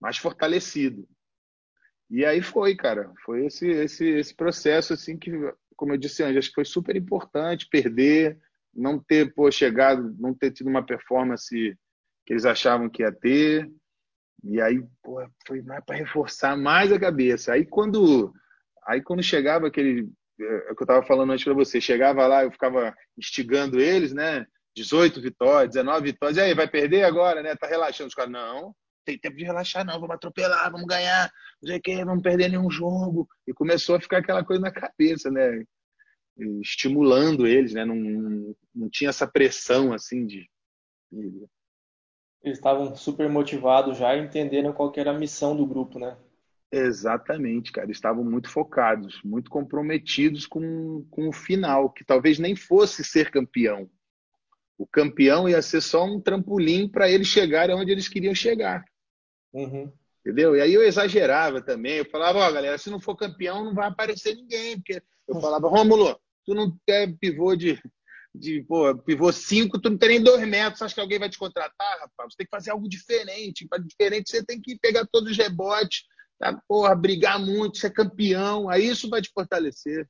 mais 0.00 0.18
fortalecido. 0.18 1.08
E 2.10 2.24
aí 2.24 2.42
foi, 2.42 2.76
cara. 2.76 3.12
Foi 3.24 3.46
esse, 3.46 3.68
esse, 3.68 4.04
esse 4.04 4.34
processo, 4.34 4.92
assim, 4.92 5.16
que, 5.16 5.30
como 5.74 5.92
eu 5.92 5.98
disse 5.98 6.22
antes, 6.22 6.38
acho 6.38 6.48
que 6.48 6.54
foi 6.54 6.64
super 6.64 6.94
importante 6.94 7.68
perder, 7.68 8.38
não 8.74 8.98
ter 8.98 9.34
pô, 9.34 9.50
chegado, 9.50 10.14
não 10.18 10.34
ter 10.34 10.52
tido 10.52 10.68
uma 10.68 10.84
performance 10.84 11.76
que 12.24 12.32
eles 12.32 12.44
achavam 12.44 12.88
que 12.88 13.02
ia 13.02 13.12
ter, 13.12 13.70
e 14.44 14.60
aí, 14.60 14.80
pô, 15.02 15.26
foi 15.46 15.62
mais 15.62 15.84
para 15.84 15.96
reforçar 15.96 16.56
mais 16.56 16.92
a 16.92 17.00
cabeça. 17.00 17.52
Aí 17.52 17.64
quando, 17.64 18.32
aí 18.86 19.02
quando 19.02 19.22
chegava 19.22 19.66
aquele, 19.66 20.08
é, 20.40 20.68
é 20.68 20.72
o 20.72 20.76
que 20.76 20.82
eu 20.82 20.84
estava 20.84 21.02
falando 21.04 21.32
antes 21.32 21.44
para 21.44 21.54
você, 21.54 21.80
chegava 21.80 22.26
lá, 22.26 22.44
eu 22.44 22.52
ficava 22.52 22.94
instigando 23.18 23.80
eles, 23.80 24.12
né? 24.12 24.46
18 24.76 25.20
vitórias, 25.20 25.74
19 25.74 26.12
vitórias. 26.12 26.36
E 26.36 26.40
aí, 26.40 26.54
vai 26.54 26.68
perder 26.68 27.04
agora, 27.04 27.42
né? 27.42 27.56
Tá 27.56 27.66
relaxando. 27.66 28.08
Os 28.08 28.14
caras, 28.14 28.30
não, 28.30 28.74
tem 29.04 29.18
tempo 29.18 29.36
de 29.36 29.44
relaxar, 29.44 29.84
não, 29.84 30.00
vamos 30.00 30.16
atropelar, 30.16 30.70
vamos 30.70 30.86
ganhar, 30.86 31.30
não 31.62 31.68
sei 31.68 31.78
o 31.78 31.82
quê, 31.82 32.04
vamos 32.04 32.22
perder 32.22 32.48
nenhum 32.48 32.70
jogo. 32.70 33.28
E 33.46 33.54
começou 33.54 33.96
a 33.96 34.00
ficar 34.00 34.18
aquela 34.18 34.44
coisa 34.44 34.60
na 34.60 34.70
cabeça, 34.70 35.30
né? 35.30 35.64
Estimulando 36.60 37.46
eles, 37.46 37.72
né? 37.72 37.84
Não, 37.84 38.54
não 38.74 38.90
tinha 38.90 39.10
essa 39.10 39.26
pressão 39.26 39.92
assim 39.92 40.26
de, 40.26 40.50
de 41.10 41.46
eles 42.46 42.58
estavam 42.58 42.94
super 42.94 43.28
motivados 43.28 43.98
já 43.98 44.14
e 44.14 44.20
entenderam 44.20 44.72
qual 44.72 44.92
era 44.96 45.10
a 45.10 45.18
missão 45.18 45.56
do 45.56 45.66
grupo, 45.66 45.98
né? 45.98 46.16
Exatamente, 46.70 47.72
cara. 47.72 47.90
Estavam 47.90 48.22
muito 48.22 48.48
focados, 48.48 49.20
muito 49.24 49.50
comprometidos 49.50 50.46
com, 50.46 51.04
com 51.10 51.28
o 51.28 51.32
final, 51.32 51.90
que 51.90 52.04
talvez 52.04 52.38
nem 52.38 52.54
fosse 52.54 53.02
ser 53.02 53.32
campeão. 53.32 53.90
O 54.78 54.86
campeão 54.86 55.48
ia 55.48 55.62
ser 55.62 55.80
só 55.80 56.04
um 56.04 56.20
trampolim 56.20 56.88
para 56.88 57.10
eles 57.10 57.28
chegarem 57.28 57.74
onde 57.74 57.90
eles 57.90 58.08
queriam 58.08 58.34
chegar. 58.34 58.84
Uhum. 59.52 59.90
Entendeu? 60.20 60.56
E 60.56 60.60
aí 60.60 60.74
eu 60.74 60.82
exagerava 60.82 61.62
também. 61.62 61.98
Eu 61.98 62.04
falava, 62.04 62.40
ó, 62.40 62.48
oh, 62.48 62.52
galera, 62.52 62.76
se 62.76 62.90
não 62.90 63.00
for 63.00 63.16
campeão, 63.16 63.64
não 63.64 63.74
vai 63.74 63.86
aparecer 63.88 64.34
ninguém. 64.34 64.76
Porque 64.76 65.00
eu 65.28 65.40
falava, 65.40 65.68
Rômulo, 65.68 66.18
tu 66.44 66.52
não 66.52 66.76
é 66.88 67.06
pivô 67.06 67.54
de, 67.54 67.80
de 68.34 68.62
pô, 68.64 68.92
pivô 68.98 69.32
5, 69.32 69.80
tu 69.80 69.88
não 69.88 69.96
tem 69.96 70.08
nem 70.10 70.22
dois 70.22 70.46
metros, 70.46 70.82
acha 70.82 70.94
que 70.94 71.00
alguém 71.00 71.18
vai 71.18 71.30
te 71.30 71.38
contratar, 71.38 71.98
rapaz? 72.00 72.32
Você 72.32 72.38
tem 72.38 72.46
que 72.46 72.50
fazer 72.50 72.70
algo 72.70 72.88
diferente. 72.88 73.66
Para 73.68 73.82
diferente, 73.82 74.30
você 74.30 74.44
tem 74.44 74.60
que 74.60 74.76
pegar 74.78 75.06
todos 75.06 75.30
os 75.30 75.38
rebotes, 75.38 76.02
tá? 76.38 76.60
Porra, 76.68 76.94
brigar 76.94 77.38
muito, 77.38 77.78
ser 77.78 77.90
campeão, 77.90 78.68
aí 78.68 78.88
isso 78.88 79.08
vai 79.08 79.22
te 79.22 79.30
fortalecer. 79.32 80.08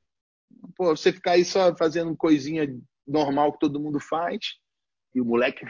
Pô, 0.75 0.95
você 0.95 1.11
ficar 1.11 1.33
aí 1.33 1.45
só 1.45 1.75
fazendo 1.75 2.15
coisinha 2.15 2.67
normal 3.07 3.53
que 3.53 3.59
todo 3.59 3.79
mundo 3.79 3.99
faz, 3.99 4.39
e 5.15 5.21
o 5.21 5.25
moleque. 5.25 5.65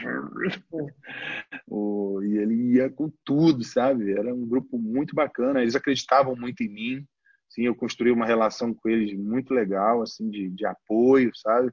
o, 1.66 2.22
e 2.22 2.38
ele 2.38 2.74
ia 2.74 2.90
com 2.90 3.10
tudo, 3.24 3.64
sabe? 3.64 4.12
Era 4.12 4.34
um 4.34 4.46
grupo 4.46 4.78
muito 4.78 5.14
bacana, 5.14 5.62
eles 5.62 5.76
acreditavam 5.76 6.34
muito 6.36 6.62
em 6.62 6.68
mim. 6.68 7.06
Sim, 7.48 7.62
eu 7.62 7.74
construí 7.74 8.10
uma 8.10 8.26
relação 8.26 8.74
com 8.74 8.88
eles 8.88 9.18
muito 9.18 9.54
legal, 9.54 10.02
assim, 10.02 10.28
de, 10.28 10.50
de 10.50 10.66
apoio, 10.66 11.30
sabe? 11.34 11.72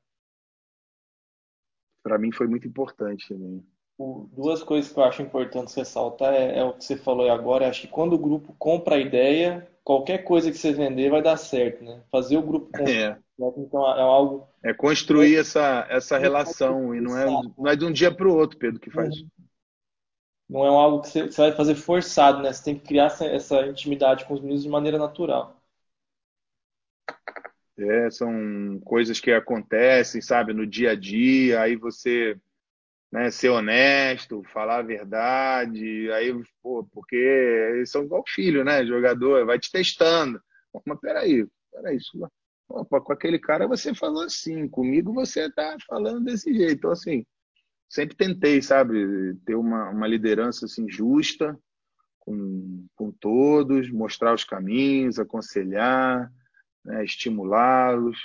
para 2.05 2.20
mim 2.20 2.32
foi 2.32 2.47
muito 2.47 2.68
importante 2.68 3.28
também. 3.28 3.66
Duas 3.97 4.61
coisas 4.61 4.91
que 4.91 4.99
eu 4.99 5.03
acho 5.03 5.24
importantes 5.24 5.74
ressaltar 5.74 6.36
é, 6.36 6.59
é, 6.59 6.63
o 6.63 6.74
que 6.74 6.86
você 6.86 6.95
falou 6.95 7.32
agora. 7.32 7.68
Acho 7.68 7.82
que 7.82 7.88
quando 7.88 8.13
o 8.13 8.20
grupo 8.20 8.55
compra 8.59 8.95
a 8.95 8.99
ideia, 8.99 9.68
qualquer 9.84 10.20
coisa 10.20 10.51
que 10.51 10.57
você 10.57 10.72
vender 10.72 11.09
vai 11.09 11.24
dar 11.24 11.36
certo, 11.36 11.84
né? 11.84 12.03
Fazer 12.11 12.38
o 12.38 12.43
grupo 12.43 12.68
comprar, 12.68 12.91
é. 12.91 13.20
Então 13.38 13.86
é 13.95 14.01
algo 14.01 14.47
é 14.63 14.73
construir 14.73 15.36
essa 15.36 15.86
essa 15.89 16.17
relação 16.17 16.95
e 16.95 17.01
não 17.01 17.17
é 17.17 17.25
não 17.57 17.67
é 17.67 17.75
de 17.75 17.86
um 17.86 17.91
dia 17.91 18.13
para 18.13 18.27
o 18.27 18.36
outro, 18.36 18.57
Pedro, 18.57 18.79
que 18.79 18.89
faz. 18.89 19.15
Uhum. 19.15 19.29
Não 20.47 20.63
é 20.63 20.67
algo 20.67 21.01
que 21.01 21.09
você, 21.09 21.27
vai 21.27 21.51
fazer 21.51 21.75
forçado, 21.75 22.41
né? 22.41 22.53
Você 22.53 22.63
tem 22.63 22.77
que 22.77 22.86
criar 22.86 23.05
essa, 23.05 23.25
essa 23.25 23.67
intimidade 23.67 24.25
com 24.25 24.36
os 24.36 24.41
meninos 24.41 24.63
de 24.63 24.69
maneira 24.69 24.97
natural. 24.97 25.59
É, 27.77 28.09
são 28.09 28.79
coisas 28.86 29.19
que 29.19 29.31
acontecem, 29.31 30.21
sabe, 30.21 30.53
no 30.53 30.65
dia 30.65 30.91
a 30.91 30.95
dia, 30.95 31.61
aí 31.61 31.75
você 31.75 32.39
né, 33.11 33.31
ser 33.31 33.49
honesto, 33.49 34.43
falar 34.53 34.77
a 34.77 34.83
verdade, 34.83 36.11
aí, 36.11 36.31
pô, 36.61 36.88
porque 36.91 37.15
eles 37.15 37.89
são 37.89 38.03
igual 38.03 38.23
filho, 38.27 38.63
né, 38.63 38.86
jogador, 38.86 39.45
vai 39.45 39.59
te 39.59 39.71
testando. 39.71 40.39
Mas 40.86 40.99
peraí, 40.99 41.45
peraí, 41.71 41.97
isso, 41.97 42.17
opa, 42.70 43.01
com 43.01 43.13
aquele 43.13 43.39
cara 43.39 43.68
você 43.68 43.93
falou 43.93 44.24
assim, 44.24 44.68
comigo 44.68 45.13
você 45.13 45.51
tá 45.51 45.78
falando 45.88 46.26
desse 46.26 46.53
jeito. 46.53 46.78
Então, 46.78 46.91
assim, 46.91 47.26
sempre 47.89 48.16
tentei, 48.16 48.61
sabe, 48.61 49.36
ter 49.45 49.55
uma, 49.55 49.89
uma 49.89 50.07
liderança 50.07 50.66
assim 50.66 50.89
justa 50.89 51.57
com, 52.20 52.88
com 52.95 53.11
todos, 53.11 53.89
mostrar 53.91 54.34
os 54.34 54.43
caminhos, 54.43 55.20
aconselhar, 55.20 56.32
né, 56.84 57.05
estimulá-los. 57.05 58.18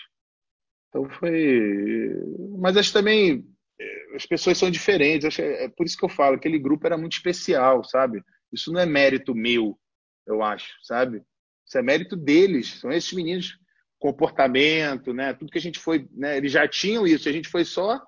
Então 0.89 1.09
foi. 1.11 2.15
Mas 2.59 2.77
acho 2.77 2.93
também 2.93 3.47
eh, 3.79 4.17
as 4.17 4.27
pessoas 4.27 4.59
são 4.59 4.71
diferentes. 4.71 5.27
Acho, 5.27 5.43
é 5.43 5.69
por 5.69 5.87
isso 5.87 5.97
que 5.97 6.05
eu 6.05 6.09
falo, 6.09 6.37
aquele 6.37 6.59
grupo 6.59 6.87
era 6.87 6.99
muito 6.99 7.13
especial, 7.13 7.85
sabe? 7.85 8.23
Isso 8.53 8.73
não 8.73 8.81
é 8.81 8.87
mérito 8.87 9.35
meu, 9.35 9.79
eu 10.27 10.43
acho, 10.43 10.73
sabe? 10.83 11.23
Isso 11.67 11.79
é 11.79 11.83
mérito 11.83 12.17
deles. 12.17 12.81
São 12.81 12.91
esses 12.91 13.13
meninos, 13.13 13.60
comportamento, 14.01 15.13
né? 15.13 15.33
Tudo 15.35 15.53
que 15.53 15.59
a 15.59 15.61
gente 15.61 15.79
foi, 15.79 16.09
né? 16.13 16.37
Eles 16.37 16.51
já 16.51 16.67
tinham 16.67 17.07
isso. 17.07 17.29
A 17.29 17.33
gente 17.33 17.49
foi 17.49 17.65
só, 17.65 18.03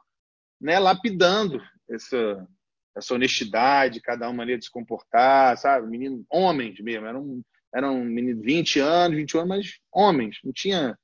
né? 0.60 0.78
Lapidando 0.80 1.62
essa 1.88 2.48
essa 2.94 3.14
honestidade, 3.14 4.02
cada 4.02 4.26
uma 4.26 4.34
maneira 4.34 4.58
de 4.58 4.66
se 4.66 4.70
comportar, 4.70 5.56
sabe? 5.56 5.88
Menino, 5.88 6.26
homens 6.28 6.78
mesmo, 6.80 7.06
eram 7.06 7.42
eram 7.74 8.04
meninos 8.04 8.44
20 8.44 8.80
anos, 8.80 9.16
21 9.16 9.40
anos, 9.40 9.48
mas 9.48 9.78
homens, 9.90 10.38
não 10.44 10.52
tinha 10.52 10.98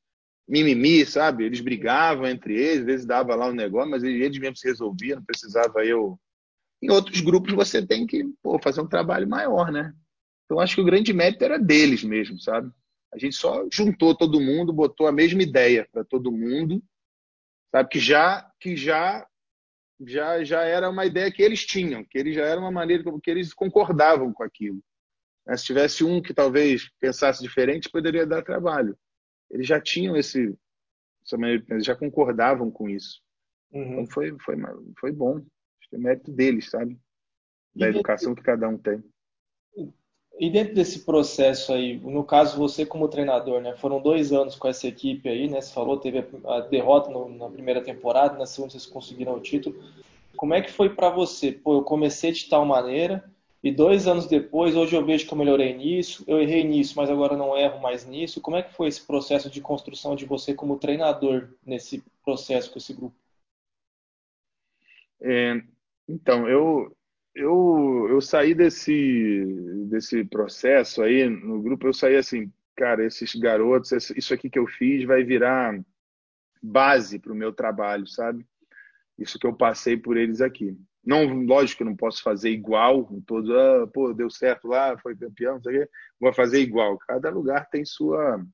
mimimi, 0.46 1.04
sabe? 1.06 1.44
Eles 1.44 1.60
brigavam 1.60 2.26
entre 2.26 2.54
eles, 2.54 2.80
às 2.80 2.84
vezes 2.84 3.06
dava 3.06 3.34
lá 3.34 3.48
um 3.48 3.54
negócio, 3.54 3.90
mas 3.90 4.02
eles 4.02 4.38
mesmos 4.38 4.60
se 4.60 4.68
resolviam, 4.68 5.16
não 5.16 5.24
precisava 5.24 5.84
eu. 5.84 6.18
Em 6.82 6.90
outros 6.90 7.20
grupos 7.20 7.54
você 7.54 7.84
tem 7.84 8.06
que 8.06 8.24
pô, 8.42 8.58
fazer 8.58 8.82
um 8.82 8.86
trabalho 8.86 9.26
maior, 9.26 9.72
né? 9.72 9.94
Então 10.44 10.60
acho 10.60 10.74
que 10.74 10.80
o 10.80 10.84
grande 10.84 11.12
mérito 11.12 11.44
era 11.44 11.58
deles 11.58 12.04
mesmo, 12.04 12.38
sabe? 12.38 12.70
A 13.12 13.18
gente 13.18 13.36
só 13.36 13.66
juntou 13.72 14.16
todo 14.16 14.40
mundo, 14.40 14.72
botou 14.72 15.06
a 15.06 15.12
mesma 15.12 15.42
ideia 15.42 15.88
para 15.90 16.04
todo 16.04 16.32
mundo, 16.32 16.82
sabe? 17.70 17.88
Que 17.88 17.98
já 17.98 18.50
que 18.60 18.76
já 18.76 19.26
já 20.06 20.44
já 20.44 20.62
era 20.62 20.88
uma 20.88 21.06
ideia 21.06 21.32
que 21.32 21.42
eles 21.42 21.64
tinham, 21.64 22.04
que 22.04 22.18
eles 22.18 22.34
já 22.34 22.44
era 22.44 22.60
uma 22.60 22.70
maneira 22.70 23.02
que 23.22 23.30
eles 23.30 23.52
concordavam 23.52 24.32
com 24.32 24.42
aquilo. 24.42 24.80
Se 25.56 25.64
tivesse 25.64 26.04
um 26.04 26.20
que 26.20 26.34
talvez 26.34 26.90
pensasse 27.00 27.42
diferente, 27.42 27.88
poderia 27.90 28.26
dar 28.26 28.42
trabalho 28.42 28.96
eles 29.50 29.66
já 29.66 29.80
tinham 29.80 30.16
esse, 30.16 30.56
eles 31.68 31.84
já 31.84 31.96
concordavam 31.96 32.70
com 32.70 32.88
isso. 32.88 33.22
Uhum. 33.72 33.92
Então 33.92 34.06
foi, 34.06 34.36
foi, 34.40 34.56
foi 34.98 35.12
bom. 35.12 35.36
Acho 35.36 35.90
que 35.90 35.96
é 35.96 35.98
mérito 35.98 36.32
deles, 36.32 36.70
sabe? 36.70 36.98
Da 37.74 37.86
e 37.86 37.90
educação 37.90 38.34
que 38.34 38.42
cada 38.42 38.68
um 38.68 38.78
tem. 38.78 39.02
E 40.38 40.48
dentro 40.48 40.74
desse 40.74 41.00
processo 41.00 41.72
aí, 41.72 41.98
no 41.98 42.22
caso 42.22 42.56
você 42.56 42.86
como 42.86 43.08
treinador, 43.08 43.60
né? 43.60 43.74
Foram 43.76 44.00
dois 44.00 44.32
anos 44.32 44.54
com 44.54 44.68
essa 44.68 44.86
equipe 44.86 45.28
aí, 45.28 45.48
né? 45.48 45.60
Você 45.60 45.72
falou, 45.72 45.96
teve 45.96 46.24
a, 46.44 46.60
derrota 46.60 47.10
no, 47.10 47.28
na 47.28 47.48
primeira 47.48 47.80
temporada, 47.82 48.38
na 48.38 48.46
segunda 48.46 48.70
vocês 48.70 48.86
conseguiram 48.86 49.34
o 49.34 49.40
título. 49.40 49.82
Como 50.36 50.54
é 50.54 50.62
que 50.62 50.70
foi 50.70 50.90
para 50.90 51.10
você? 51.10 51.50
Pô, 51.50 51.74
eu 51.74 51.82
comecei 51.82 52.30
de 52.30 52.48
tal 52.48 52.64
maneira, 52.64 53.24
e 53.62 53.72
dois 53.72 54.06
anos 54.06 54.26
depois, 54.26 54.76
hoje 54.76 54.94
eu 54.94 55.04
vejo 55.04 55.26
que 55.26 55.32
eu 55.32 55.38
melhorei 55.38 55.74
nisso, 55.74 56.22
eu 56.28 56.40
errei 56.40 56.62
nisso, 56.62 56.94
mas 56.96 57.10
agora 57.10 57.36
não 57.36 57.56
erro 57.56 57.80
mais 57.80 58.06
nisso. 58.06 58.40
Como 58.40 58.56
é 58.56 58.62
que 58.62 58.72
foi 58.72 58.86
esse 58.86 59.04
processo 59.04 59.50
de 59.50 59.60
construção 59.60 60.14
de 60.14 60.24
você 60.24 60.54
como 60.54 60.78
treinador 60.78 61.48
nesse 61.66 62.02
processo 62.24 62.70
com 62.70 62.78
esse 62.78 62.92
grupo? 62.92 63.16
É, 65.20 65.60
então, 66.08 66.48
eu, 66.48 66.96
eu, 67.38 68.06
eu 68.10 68.20
saí 68.20 68.52
desse, 68.54 69.44
desse 69.88 70.24
processo 70.24 71.02
aí 71.02 71.28
no 71.28 71.62
grupo, 71.62 71.86
eu 71.86 71.94
saí 71.94 72.16
assim, 72.16 72.52
cara, 72.76 73.04
esses 73.06 73.34
garotos, 73.36 73.92
isso 74.16 74.34
aqui 74.34 74.50
que 74.50 74.58
eu 74.58 74.66
fiz 74.66 75.04
vai 75.04 75.22
virar 75.22 75.80
base 76.60 77.18
para 77.18 77.32
o 77.32 77.36
meu 77.36 77.52
trabalho, 77.52 78.06
sabe? 78.08 78.44
Isso 79.16 79.38
que 79.38 79.46
eu 79.46 79.54
passei 79.54 79.96
por 79.96 80.16
eles 80.16 80.40
aqui. 80.40 80.76
Não, 81.04 81.44
lógico 81.44 81.78
que 81.78 81.84
não 81.84 81.96
posso 81.96 82.22
fazer 82.22 82.50
igual 82.50 83.08
todos. 83.24 83.50
Ah, 83.50 83.86
pô, 83.92 84.12
deu 84.12 84.28
certo 84.28 84.68
lá, 84.68 84.98
foi 84.98 85.16
campeão, 85.16 85.54
não 85.54 85.62
sei 85.62 85.76
o 85.76 85.80
quê. 85.80 85.90
Vou 86.20 86.32
fazer 86.32 86.60
igual. 86.60 86.98
Cada 86.98 87.30
lugar 87.30 87.68
tem 87.70 87.84
sua 87.84 88.44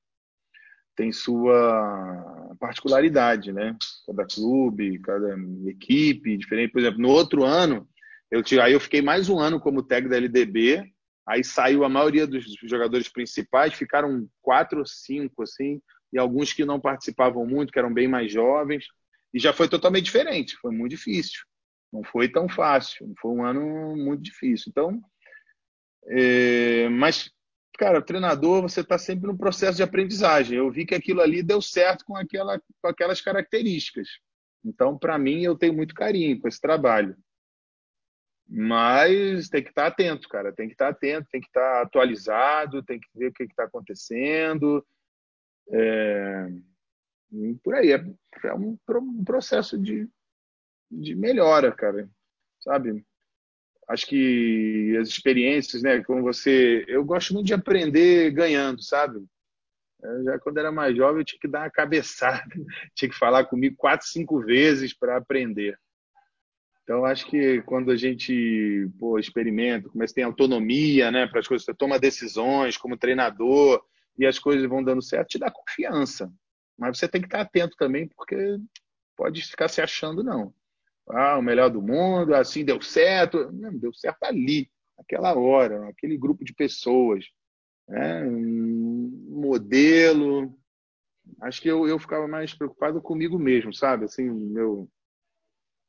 tem 0.95 1.11
sua 1.11 2.55
particularidade, 2.61 3.53
né? 3.53 3.77
Cada 4.07 4.25
clube, 4.27 5.01
cada 5.01 5.37
equipe 5.67 6.37
diferente. 6.37 6.71
Por 6.71 6.81
exemplo, 6.81 7.01
no 7.01 7.09
outro 7.09 7.45
ano, 7.45 7.89
eu 8.35 8.63
aí 8.63 8.73
eu 8.73 8.81
fiquei 8.81 9.01
mais 9.01 9.29
um 9.29 9.39
ano 9.39 9.61
como 9.61 9.83
técnico 9.83 10.11
da 10.11 10.17
LDB. 10.17 10.93
Aí 11.27 11.45
saiu 11.45 11.85
a 11.85 11.89
maioria 11.89 12.27
dos 12.27 12.45
jogadores 12.65 13.09
principais, 13.09 13.75
ficaram 13.75 14.29
quatro 14.43 14.81
ou 14.81 14.87
cinco 14.87 15.43
assim, 15.43 15.81
e 16.13 16.19
alguns 16.19 16.53
que 16.53 16.65
não 16.65 16.81
participavam 16.81 17.47
muito, 17.47 17.73
que 17.73 17.79
eram 17.79 17.93
bem 17.93 18.09
mais 18.09 18.31
jovens, 18.31 18.87
e 19.33 19.39
já 19.39 19.53
foi 19.53 19.69
totalmente 19.69 20.05
diferente. 20.05 20.57
Foi 20.57 20.71
muito 20.73 20.91
difícil. 20.91 21.41
Não 21.93 22.03
foi 22.03 22.29
tão 22.29 22.49
fácil, 22.49 23.15
foi 23.21 23.31
um 23.31 23.45
ano 23.45 23.97
muito 23.97 24.23
difícil. 24.23 24.67
Então, 24.69 25.01
é, 26.09 26.89
mas, 26.89 27.31
cara, 27.79 28.03
treinador, 28.03 28.63
você 28.63 28.81
está 28.81 28.99
sempre 28.99 29.29
no 29.29 29.39
processo 29.39 29.77
de 29.77 29.83
aprendizagem. 29.83 30.59
Eu 30.59 30.71
vi 30.71 30.85
que 30.85 30.95
aquilo 30.95 31.21
ali 31.21 31.43
deu 31.43 31.63
certo 31.63 32.05
com, 32.05 32.17
aquela, 32.17 32.61
com 32.83 32.89
aquelas 32.89 33.21
características. 33.21 34.09
Então, 34.65 34.99
para 34.99 35.19
mim, 35.19 35.43
eu 35.43 35.57
tenho 35.57 35.73
muito 35.73 35.95
carinho 35.95 36.39
com 36.41 36.49
esse 36.49 36.61
trabalho. 36.61 37.17
Mas 38.49 39.49
tem 39.49 39.63
que 39.63 39.71
estar 39.71 39.87
atento, 39.87 40.29
cara. 40.29 40.53
Tem 40.53 40.69
que 40.69 40.75
estar 40.75 40.89
atento, 40.89 41.29
tem 41.31 41.41
que 41.41 41.47
estar 41.47 41.83
atualizado, 41.83 42.83
tem 42.83 43.01
que 43.01 43.09
ver 43.15 43.29
o 43.29 43.33
que 43.33 43.45
está 43.45 43.65
acontecendo. 43.65 44.85
É... 45.71 46.49
Por 47.63 47.75
aí. 47.75 47.93
É, 47.93 48.05
é 48.45 48.55
um 48.55 48.77
processo 49.25 49.79
de, 49.79 50.09
de 50.91 51.15
melhora, 51.15 51.73
cara. 51.73 52.09
Sabe? 52.61 53.05
Acho 53.89 54.07
que 54.07 54.97
as 55.01 55.09
experiências, 55.09 55.83
né, 55.83 56.03
como 56.03 56.23
você, 56.23 56.85
eu 56.89 57.05
gosto 57.05 57.35
muito 57.35 57.47
de 57.47 57.55
aprender 57.55 58.31
ganhando, 58.31 58.83
sabe? 58.83 59.23
Eu 60.03 60.25
já 60.25 60.39
quando 60.39 60.59
era 60.59 60.73
mais 60.73 60.97
jovem 60.97 61.21
eu 61.21 61.25
tinha 61.25 61.41
que 61.41 61.49
dar 61.49 61.61
uma 61.61 61.71
cabeçada, 61.71 62.43
tinha 62.95 63.11
que 63.11 63.19
falar 63.19 63.45
comigo 63.45 63.77
quatro, 63.77 64.07
cinco 64.07 64.41
vezes 64.41 64.95
para 64.95 65.17
aprender. 65.17 65.79
Então 66.85 67.05
acho 67.05 67.27
que 67.27 67.61
quando 67.63 67.91
a 67.91 67.97
gente 67.97 68.89
pô, 68.99 69.19
experimenta, 69.19 69.89
começa 69.89 70.13
a 70.13 70.17
ter 70.17 70.23
autonomia, 70.23 71.11
né, 71.11 71.27
para 71.27 71.41
as 71.41 71.49
coisas, 71.49 71.65
você 71.65 71.75
toma 71.75 71.99
decisões 71.99 72.77
como 72.77 72.97
treinador 72.97 73.83
e 74.19 74.25
as 74.27 74.39
coisas 74.39 74.69
vão 74.69 74.85
dando 74.85 75.03
certo, 75.03 75.31
te 75.31 75.39
dá 75.39 75.51
confiança. 75.51 76.33
Mas 76.79 76.99
você 76.99 77.09
tem 77.09 77.21
que 77.21 77.27
estar 77.27 77.41
atento 77.41 77.77
também, 77.77 78.07
porque 78.09 78.37
pode 79.17 79.43
ficar 79.43 79.69
se 79.69 79.81
achando 79.81 80.23
não 80.23 80.53
ah, 81.09 81.39
o 81.39 81.43
melhor 81.43 81.71
do 81.71 81.83
mundo, 81.83 82.35
assim 82.35 82.65
deu 82.65 82.81
certo. 82.81 83.51
Não, 83.53 83.77
deu 83.77 83.93
certo 83.93 84.25
ali, 84.25 84.71
naquela 84.97 85.37
hora, 85.37 85.81
naquele 85.81 86.17
grupo 86.17 86.45
de 86.45 86.55
pessoas. 86.55 87.25
Né? 87.89 88.25
Um 88.25 89.41
modelo. 89.43 90.57
Acho 91.41 91.61
que 91.61 91.69
eu, 91.69 91.87
eu 91.89 91.99
ficava 91.99 92.27
mais 92.29 92.55
preocupado 92.55 93.01
comigo 93.01 93.39
mesmo, 93.39 93.73
sabe? 93.73 94.05
Assim, 94.05 94.29
meu, 94.29 94.89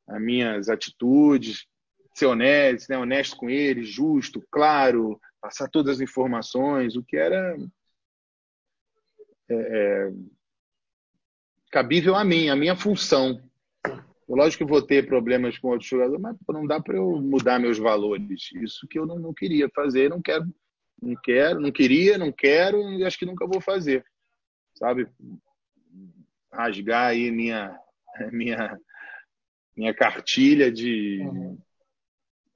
as 0.08 0.20
minhas 0.20 0.68
atitudes, 0.68 1.66
ser 2.14 2.26
honesto, 2.26 2.88
né? 2.88 2.98
honesto 2.98 3.36
com 3.36 3.50
eles, 3.50 3.88
justo, 3.88 4.42
claro, 4.50 5.20
passar 5.40 5.68
todas 5.68 5.96
as 5.96 6.00
informações, 6.00 6.96
o 6.96 7.02
que 7.02 7.16
era 7.16 7.56
é, 9.48 9.54
é 9.54 10.12
cabível 11.70 12.14
a 12.14 12.24
mim, 12.24 12.48
a 12.48 12.56
minha 12.56 12.74
função. 12.74 13.42
Lógico 14.28 14.64
que 14.64 14.70
vou 14.70 14.82
ter 14.82 15.06
problemas 15.06 15.56
com 15.58 15.68
outros 15.68 15.88
jogadores, 15.88 16.20
mas 16.20 16.36
não 16.48 16.66
dá 16.66 16.80
para 16.80 16.96
eu 16.96 17.20
mudar 17.20 17.60
meus 17.60 17.78
valores. 17.78 18.50
Isso 18.54 18.86
que 18.88 18.98
eu 18.98 19.06
não, 19.06 19.18
não 19.18 19.32
queria 19.32 19.68
fazer, 19.72 20.10
não 20.10 20.20
quero, 20.20 20.46
não 21.00 21.14
quero, 21.22 21.60
não 21.60 21.70
queria, 21.70 22.18
não 22.18 22.32
quero 22.32 22.80
e 22.92 23.04
acho 23.04 23.18
que 23.18 23.26
nunca 23.26 23.46
vou 23.46 23.60
fazer. 23.60 24.04
Sabe? 24.74 25.06
Rasgar 26.52 27.08
aí 27.08 27.30
minha 27.30 27.78
minha 28.32 28.78
minha 29.76 29.94
cartilha 29.94 30.70
de 30.72 31.20
uhum. 31.22 31.58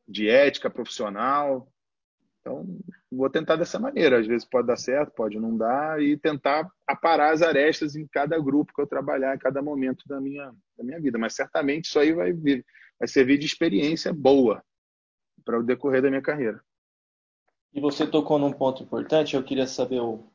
de 0.08 0.28
ética 0.28 0.70
profissional. 0.70 1.70
Então, 2.40 2.66
vou 3.12 3.28
tentar 3.28 3.56
dessa 3.56 3.78
maneira. 3.78 4.18
Às 4.18 4.26
vezes 4.26 4.48
pode 4.48 4.66
dar 4.66 4.76
certo, 4.76 5.12
pode 5.12 5.38
não 5.38 5.56
dar, 5.56 6.02
e 6.02 6.16
tentar 6.16 6.70
aparar 6.86 7.32
as 7.32 7.42
arestas 7.42 7.94
em 7.94 8.06
cada 8.06 8.38
grupo 8.38 8.72
que 8.74 8.80
eu 8.80 8.86
trabalhar, 8.86 9.34
em 9.34 9.38
cada 9.38 9.60
momento 9.60 10.04
da 10.08 10.20
minha, 10.20 10.52
da 10.76 10.82
minha 10.82 11.00
vida. 11.00 11.18
Mas 11.18 11.34
certamente 11.34 11.86
isso 11.86 11.98
aí 11.98 12.12
vai, 12.12 12.32
vir, 12.32 12.64
vai 12.98 13.06
servir 13.06 13.38
de 13.38 13.46
experiência 13.46 14.12
boa 14.12 14.64
para 15.44 15.58
o 15.58 15.62
decorrer 15.62 16.00
da 16.00 16.08
minha 16.08 16.22
carreira. 16.22 16.62
E 17.72 17.80
você 17.80 18.06
tocou 18.06 18.38
num 18.38 18.52
ponto 18.52 18.82
importante, 18.82 19.36
eu 19.36 19.44
queria 19.44 19.66
saber 19.66 20.00
o, 20.00 20.29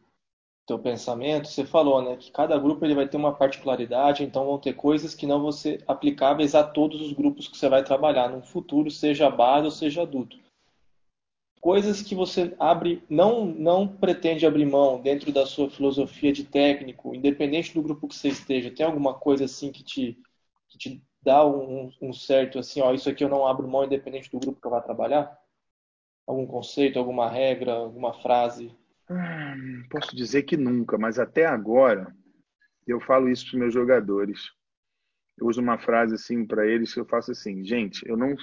teu 0.66 0.80
pensamento, 0.80 1.47
você 1.47 1.63
falou, 1.63 2.01
né, 2.01 2.18
que 2.18 2.32
cada 2.32 2.57
grupo 2.57 2.84
ele 2.84 2.95
vai 2.95 3.07
ter 3.07 3.18
uma 3.18 3.34
particularidade, 3.34 4.24
então 4.24 4.45
vão 4.45 4.57
ter 4.57 4.74
coisas 4.74 5.13
que 5.13 5.28
não 5.28 5.41
vão 5.41 5.51
ser 5.51 5.84
aplicáveis 5.88 6.55
a 6.55 6.63
todos 6.63 7.01
os 7.01 7.13
grupos 7.13 7.47
que 7.47 7.57
você 7.57 7.70
vai 7.70 7.84
trabalhar 7.84 8.30
no 8.30 8.41
futuro, 8.41 8.89
seja 8.89 9.30
base 9.30 9.66
ou 9.66 9.72
seja 9.72 10.01
adulto. 10.01 10.38
Coisas 11.61 12.01
que 12.01 12.13
você 12.13 12.55
abre, 12.59 13.03
não 13.09 13.45
não 13.45 13.88
pretende 13.88 14.45
abrir 14.45 14.66
mão 14.66 15.01
dentro 15.01 15.32
da 15.32 15.45
sua 15.45 15.70
filosofia 15.70 16.32
de 16.32 16.43
técnico, 16.43 17.13
independente 17.16 17.74
do 17.74 17.82
grupo 17.82 18.07
que 18.07 18.16
você 18.16 18.28
esteja. 18.30 18.70
Tem 18.70 18.86
alguma 18.86 19.16
coisa 19.16 19.45
assim 19.45 19.72
que 19.72 19.84
te 19.84 20.18
que 20.68 20.78
te 20.78 21.01
dá 21.24 21.45
um, 21.45 21.91
um 22.01 22.13
certo 22.13 22.59
assim, 22.59 22.82
ó, 22.82 22.93
isso 22.93 23.09
aqui 23.09 23.24
eu 23.24 23.30
não 23.30 23.47
abro 23.47 23.68
mão 23.68 23.84
independente 23.84 24.30
do 24.30 24.39
grupo 24.39 24.61
que 24.61 24.68
eu 24.68 24.72
vá 24.72 24.82
trabalhar? 24.82 25.36
Algum 26.28 26.45
conceito, 26.45 26.99
alguma 26.99 27.30
regra, 27.30 27.74
alguma 27.74 28.13
frase? 28.13 28.72
Hum, 29.10 29.84
posso 29.89 30.16
dizer 30.16 30.43
que 30.43 30.58
nunca, 30.58 30.97
mas 30.97 31.20
até 31.20 31.45
agora 31.45 32.16
eu 32.88 32.99
falo 32.99 33.30
isso 33.30 33.45
para 33.45 33.56
os 33.56 33.60
meus 33.60 33.74
jogadores. 33.74 34.51
Eu 35.38 35.47
uso 35.47 35.62
uma 35.62 35.78
frase 35.78 36.16
assim 36.16 36.45
para 36.45 36.66
eles 36.66 36.93
que 36.93 36.99
eu 36.99 37.06
faço 37.06 37.32
assim, 37.32 37.64
gente, 37.64 38.08
eu 38.08 38.18
não. 38.18 38.36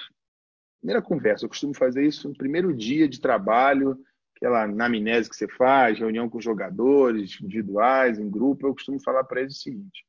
Primeira 0.81 1.01
conversa, 1.01 1.45
eu 1.45 1.49
costumo 1.49 1.75
fazer 1.75 2.05
isso 2.05 2.29
no 2.29 2.37
primeiro 2.37 2.75
dia 2.75 3.09
de 3.09 3.21
trabalho, 3.21 3.99
aquela 4.37 4.65
anamnese 4.65 5.31
que 5.31 5.37
você 5.37 5.47
faz, 5.49 5.99
reunião 5.99 6.29
com 6.29 6.41
jogadores 6.41 7.41
individuais, 7.41 8.19
em 8.19 8.29
grupo, 8.29 8.67
eu 8.67 8.75
costumo 8.75 9.01
falar 9.01 9.25
para 9.25 9.41
eles 9.41 9.59
o 9.59 9.61
seguinte: 9.61 10.05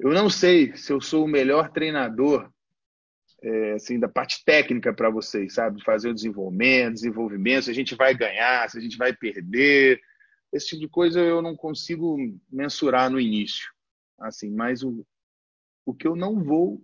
eu 0.00 0.10
não 0.10 0.28
sei 0.28 0.76
se 0.76 0.92
eu 0.92 1.00
sou 1.00 1.24
o 1.24 1.28
melhor 1.28 1.70
treinador 1.70 2.52
é, 3.42 3.72
assim, 3.72 3.98
da 3.98 4.08
parte 4.08 4.44
técnica 4.44 4.94
para 4.94 5.10
vocês, 5.10 5.54
sabe? 5.54 5.82
Fazer 5.82 6.08
o 6.08 6.14
desenvolvimento, 6.14 6.94
desenvolvimento, 6.94 7.64
se 7.64 7.70
a 7.70 7.74
gente 7.74 7.94
vai 7.94 8.14
ganhar, 8.14 8.68
se 8.70 8.78
a 8.78 8.80
gente 8.80 8.96
vai 8.96 9.12
perder. 9.12 10.00
Esse 10.52 10.68
tipo 10.68 10.82
de 10.82 10.88
coisa 10.88 11.20
eu 11.20 11.42
não 11.42 11.56
consigo 11.56 12.16
mensurar 12.50 13.10
no 13.10 13.18
início. 13.18 13.68
assim. 14.20 14.50
Mas 14.50 14.82
o, 14.82 15.04
o 15.84 15.92
que 15.92 16.06
eu 16.06 16.14
não 16.14 16.42
vou 16.42 16.80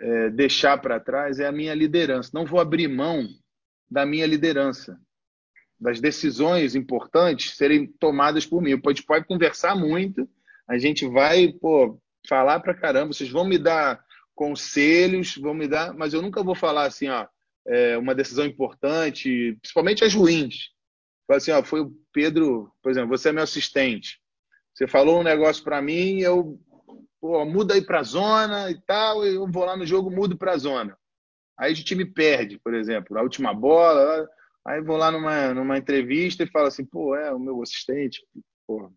é, 0.00 0.30
deixar 0.30 0.78
para 0.78 1.00
trás 1.00 1.38
é 1.38 1.46
a 1.46 1.52
minha 1.52 1.74
liderança. 1.74 2.30
Não 2.32 2.46
vou 2.46 2.58
abrir 2.58 2.88
mão 2.88 3.28
da 3.90 4.06
minha 4.06 4.26
liderança, 4.26 4.98
das 5.78 6.00
decisões 6.00 6.74
importantes 6.74 7.54
serem 7.56 7.86
tomadas 7.86 8.46
por 8.46 8.62
mim. 8.62 8.72
A 8.72 8.76
gente 8.76 9.04
pode 9.04 9.26
conversar 9.26 9.76
muito, 9.76 10.26
a 10.66 10.78
gente 10.78 11.06
vai 11.06 11.52
pô, 11.52 12.00
falar 12.26 12.60
para 12.60 12.72
caramba, 12.72 13.12
vocês 13.12 13.28
vão 13.28 13.44
me 13.44 13.58
dar 13.58 14.02
conselhos, 14.42 15.36
vão 15.36 15.54
me 15.54 15.68
dar, 15.68 15.94
mas 15.94 16.12
eu 16.12 16.20
nunca 16.20 16.42
vou 16.42 16.56
falar 16.56 16.86
assim, 16.86 17.08
ó, 17.08 17.28
é 17.64 17.96
uma 17.96 18.12
decisão 18.12 18.44
importante, 18.44 19.56
principalmente 19.62 20.02
as 20.02 20.12
ruins. 20.12 20.70
Fala 21.28 21.36
assim, 21.36 21.52
ó, 21.52 21.62
foi 21.62 21.80
o 21.80 21.92
Pedro, 22.12 22.72
por 22.82 22.90
exemplo, 22.90 23.16
você 23.16 23.28
é 23.28 23.32
meu 23.32 23.44
assistente. 23.44 24.20
Você 24.74 24.88
falou 24.88 25.20
um 25.20 25.22
negócio 25.22 25.62
para 25.62 25.80
mim, 25.80 26.18
eu 26.18 26.58
pô, 27.20 27.44
muda 27.44 27.74
aí 27.74 27.82
para 27.82 28.02
zona 28.02 28.68
e 28.68 28.80
tal, 28.80 29.24
eu 29.24 29.46
vou 29.46 29.64
lá 29.64 29.76
no 29.76 29.86
jogo, 29.86 30.10
mudo 30.10 30.36
para 30.36 30.58
zona. 30.58 30.98
Aí 31.56 31.72
o 31.72 31.76
time 31.76 32.04
perde, 32.04 32.58
por 32.58 32.74
exemplo, 32.74 33.16
a 33.16 33.22
última 33.22 33.54
bola, 33.54 34.28
aí 34.66 34.82
vou 34.82 34.96
lá 34.96 35.12
numa, 35.12 35.54
numa 35.54 35.78
entrevista 35.78 36.42
e 36.42 36.50
falo 36.50 36.66
assim, 36.66 36.84
pô, 36.84 37.14
é 37.14 37.32
o 37.32 37.38
meu 37.38 37.62
assistente, 37.62 38.26
pô, 38.66 38.92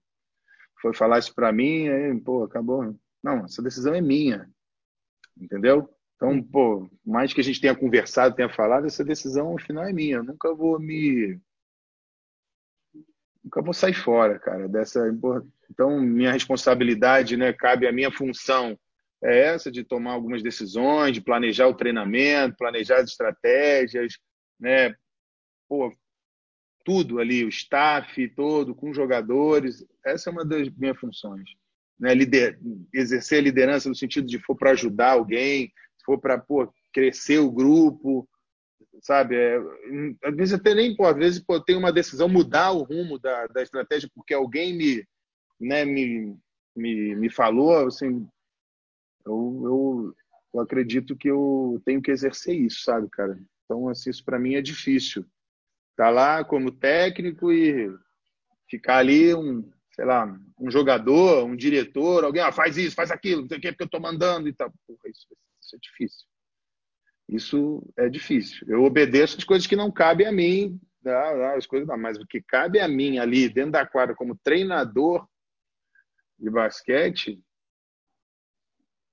foi 0.81 0.91
falar 0.91 1.19
isso 1.19 1.35
para 1.35 1.51
mim, 1.51 1.87
aí, 1.87 2.19
pô, 2.19 2.43
acabou. 2.43 2.95
Não, 3.23 3.45
essa 3.45 3.61
decisão 3.61 3.93
é 3.93 4.01
minha 4.01 4.49
entendeu? 5.37 5.89
Então, 6.15 6.41
pô, 6.41 6.89
mais 7.05 7.33
que 7.33 7.41
a 7.41 7.43
gente 7.43 7.59
tenha 7.59 7.75
conversado, 7.75 8.35
tenha 8.35 8.49
falado, 8.49 8.87
essa 8.87 9.03
decisão 9.03 9.57
final 9.57 9.83
é 9.83 9.91
minha. 9.91 10.17
Eu 10.17 10.23
nunca 10.23 10.53
vou 10.53 10.79
me. 10.79 11.39
Nunca 13.43 13.61
vou 13.61 13.73
sair 13.73 13.93
fora, 13.93 14.39
cara, 14.39 14.67
dessa. 14.67 15.01
Então, 15.69 15.99
minha 15.99 16.31
responsabilidade, 16.31 17.35
né, 17.35 17.51
cabe 17.53 17.87
a 17.87 17.91
minha 17.91 18.11
função 18.11 18.77
é 19.23 19.53
essa 19.53 19.71
de 19.71 19.83
tomar 19.83 20.11
algumas 20.11 20.43
decisões, 20.43 21.13
de 21.13 21.21
planejar 21.21 21.67
o 21.67 21.73
treinamento, 21.73 22.57
planejar 22.57 22.97
as 22.97 23.09
estratégias, 23.09 24.19
né? 24.59 24.95
Pô, 25.67 25.91
tudo 26.83 27.19
ali, 27.19 27.43
o 27.43 27.49
staff 27.49 28.27
todo, 28.35 28.75
com 28.75 28.93
jogadores. 28.93 29.85
Essa 30.05 30.29
é 30.29 30.31
uma 30.31 30.45
das 30.45 30.69
minhas 30.69 30.99
funções 30.99 31.49
né, 31.99 32.13
lider, 32.13 32.59
exercer 32.93 33.39
a 33.39 33.41
liderança 33.41 33.89
no 33.89 33.95
sentido 33.95 34.27
de 34.27 34.39
for 34.39 34.55
para 34.55 34.71
ajudar 34.71 35.11
alguém, 35.11 35.71
for 36.05 36.19
para 36.19 36.43
crescer 36.93 37.39
o 37.39 37.51
grupo, 37.51 38.27
sabe? 39.01 39.35
É, 39.35 39.57
às 40.23 40.35
vezes 40.35 40.53
até 40.53 40.73
nem, 40.73 40.95
pô, 40.95 41.05
às 41.05 41.15
vezes 41.15 41.39
pô, 41.39 41.59
tem 41.59 41.77
uma 41.77 41.91
decisão 41.91 42.27
mudar 42.27 42.71
o 42.71 42.83
rumo 42.83 43.19
da, 43.19 43.47
da 43.47 43.61
estratégia 43.61 44.09
porque 44.13 44.33
alguém 44.33 44.75
me, 44.77 45.07
né, 45.59 45.85
me, 45.85 46.37
me, 46.75 47.15
me 47.15 47.29
falou, 47.29 47.87
assim, 47.87 48.27
eu, 49.25 49.61
eu, 49.63 50.15
eu 50.53 50.59
acredito 50.59 51.15
que 51.15 51.29
eu 51.29 51.81
tenho 51.85 52.01
que 52.01 52.11
exercer 52.11 52.55
isso, 52.55 52.83
sabe, 52.83 53.09
cara? 53.09 53.39
Então, 53.63 53.89
assim, 53.89 54.09
isso 54.09 54.23
para 54.23 54.39
mim 54.39 54.55
é 54.55 54.61
difícil. 54.61 55.25
Tá 55.95 56.09
lá 56.09 56.43
como 56.43 56.71
técnico 56.71 57.51
e 57.51 57.89
ficar 58.69 58.97
ali 58.97 59.33
um, 59.33 59.67
sei 59.95 60.03
lá, 60.03 60.37
um 60.59 60.69
jogador, 60.69 61.45
um 61.45 61.55
diretor, 61.55 62.25
alguém, 62.25 62.41
ah, 62.41 62.51
faz 62.51 62.75
isso, 62.77 62.93
faz 62.93 63.11
aquilo, 63.11 63.43
não 63.43 63.47
sei 63.47 63.57
o 63.57 63.61
que, 63.61 63.71
porque 63.71 63.83
eu 63.83 63.85
estou 63.85 64.01
mandando 64.01 64.49
e 64.49 64.53
tal. 64.53 64.69
Porra, 64.85 64.99
isso, 65.09 65.25
isso 65.61 65.75
é 65.75 65.79
difícil. 65.79 66.27
Isso 67.29 67.93
é 67.97 68.09
difícil. 68.09 68.67
Eu 68.67 68.83
obedeço 68.83 69.37
as 69.37 69.45
coisas 69.45 69.65
que 69.65 69.75
não 69.75 69.89
cabem 69.89 70.27
a 70.27 70.33
mim, 70.33 70.77
as 71.55 71.65
coisas 71.65 71.87
não, 71.87 71.97
mas 71.97 72.17
o 72.17 72.27
que 72.27 72.41
cabe 72.41 72.81
a 72.81 72.89
mim 72.89 73.19
ali 73.19 73.47
dentro 73.47 73.71
da 73.71 73.85
quadra 73.85 74.13
como 74.13 74.37
treinador 74.43 75.25
de 76.37 76.49
basquete, 76.49 77.41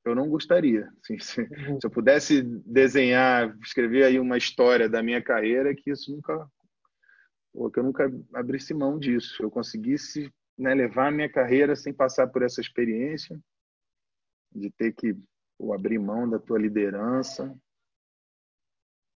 eu 0.05 0.16
não 0.16 0.28
gostaria. 0.28 0.93
Assim, 1.01 1.16
se, 1.22 1.43
uhum. 1.43 1.80
se, 1.80 1.87
eu 1.87 1.91
pudesse 1.91 2.43
desenhar, 2.43 3.57
escrever 3.62 4.03
aí 4.03 4.18
uma 4.18 4.37
história 4.37 4.89
da 4.89 5.01
minha 5.01 5.22
carreira, 5.22 5.72
que 5.76 5.93
isso 5.93 6.11
nunca, 6.11 6.45
que 7.72 7.78
eu 7.78 7.85
nunca 7.85 8.12
abrisse 8.35 8.74
mão 8.74 8.99
disso. 8.99 9.41
Eu 9.45 9.51
conseguisse 9.51 10.28
né, 10.63 10.75
levar 10.75 11.09
a 11.09 11.11
minha 11.11 11.29
carreira 11.29 11.75
sem 11.75 11.93
passar 11.93 12.29
por 12.29 12.43
essa 12.43 12.61
experiência, 12.61 13.39
de 14.55 14.71
ter 14.71 14.93
que 14.93 15.17
pô, 15.59 15.75
abrir 15.75 15.99
mão 15.99 16.29
da 16.29 16.39
tua 16.39 16.59
liderança. 16.59 17.55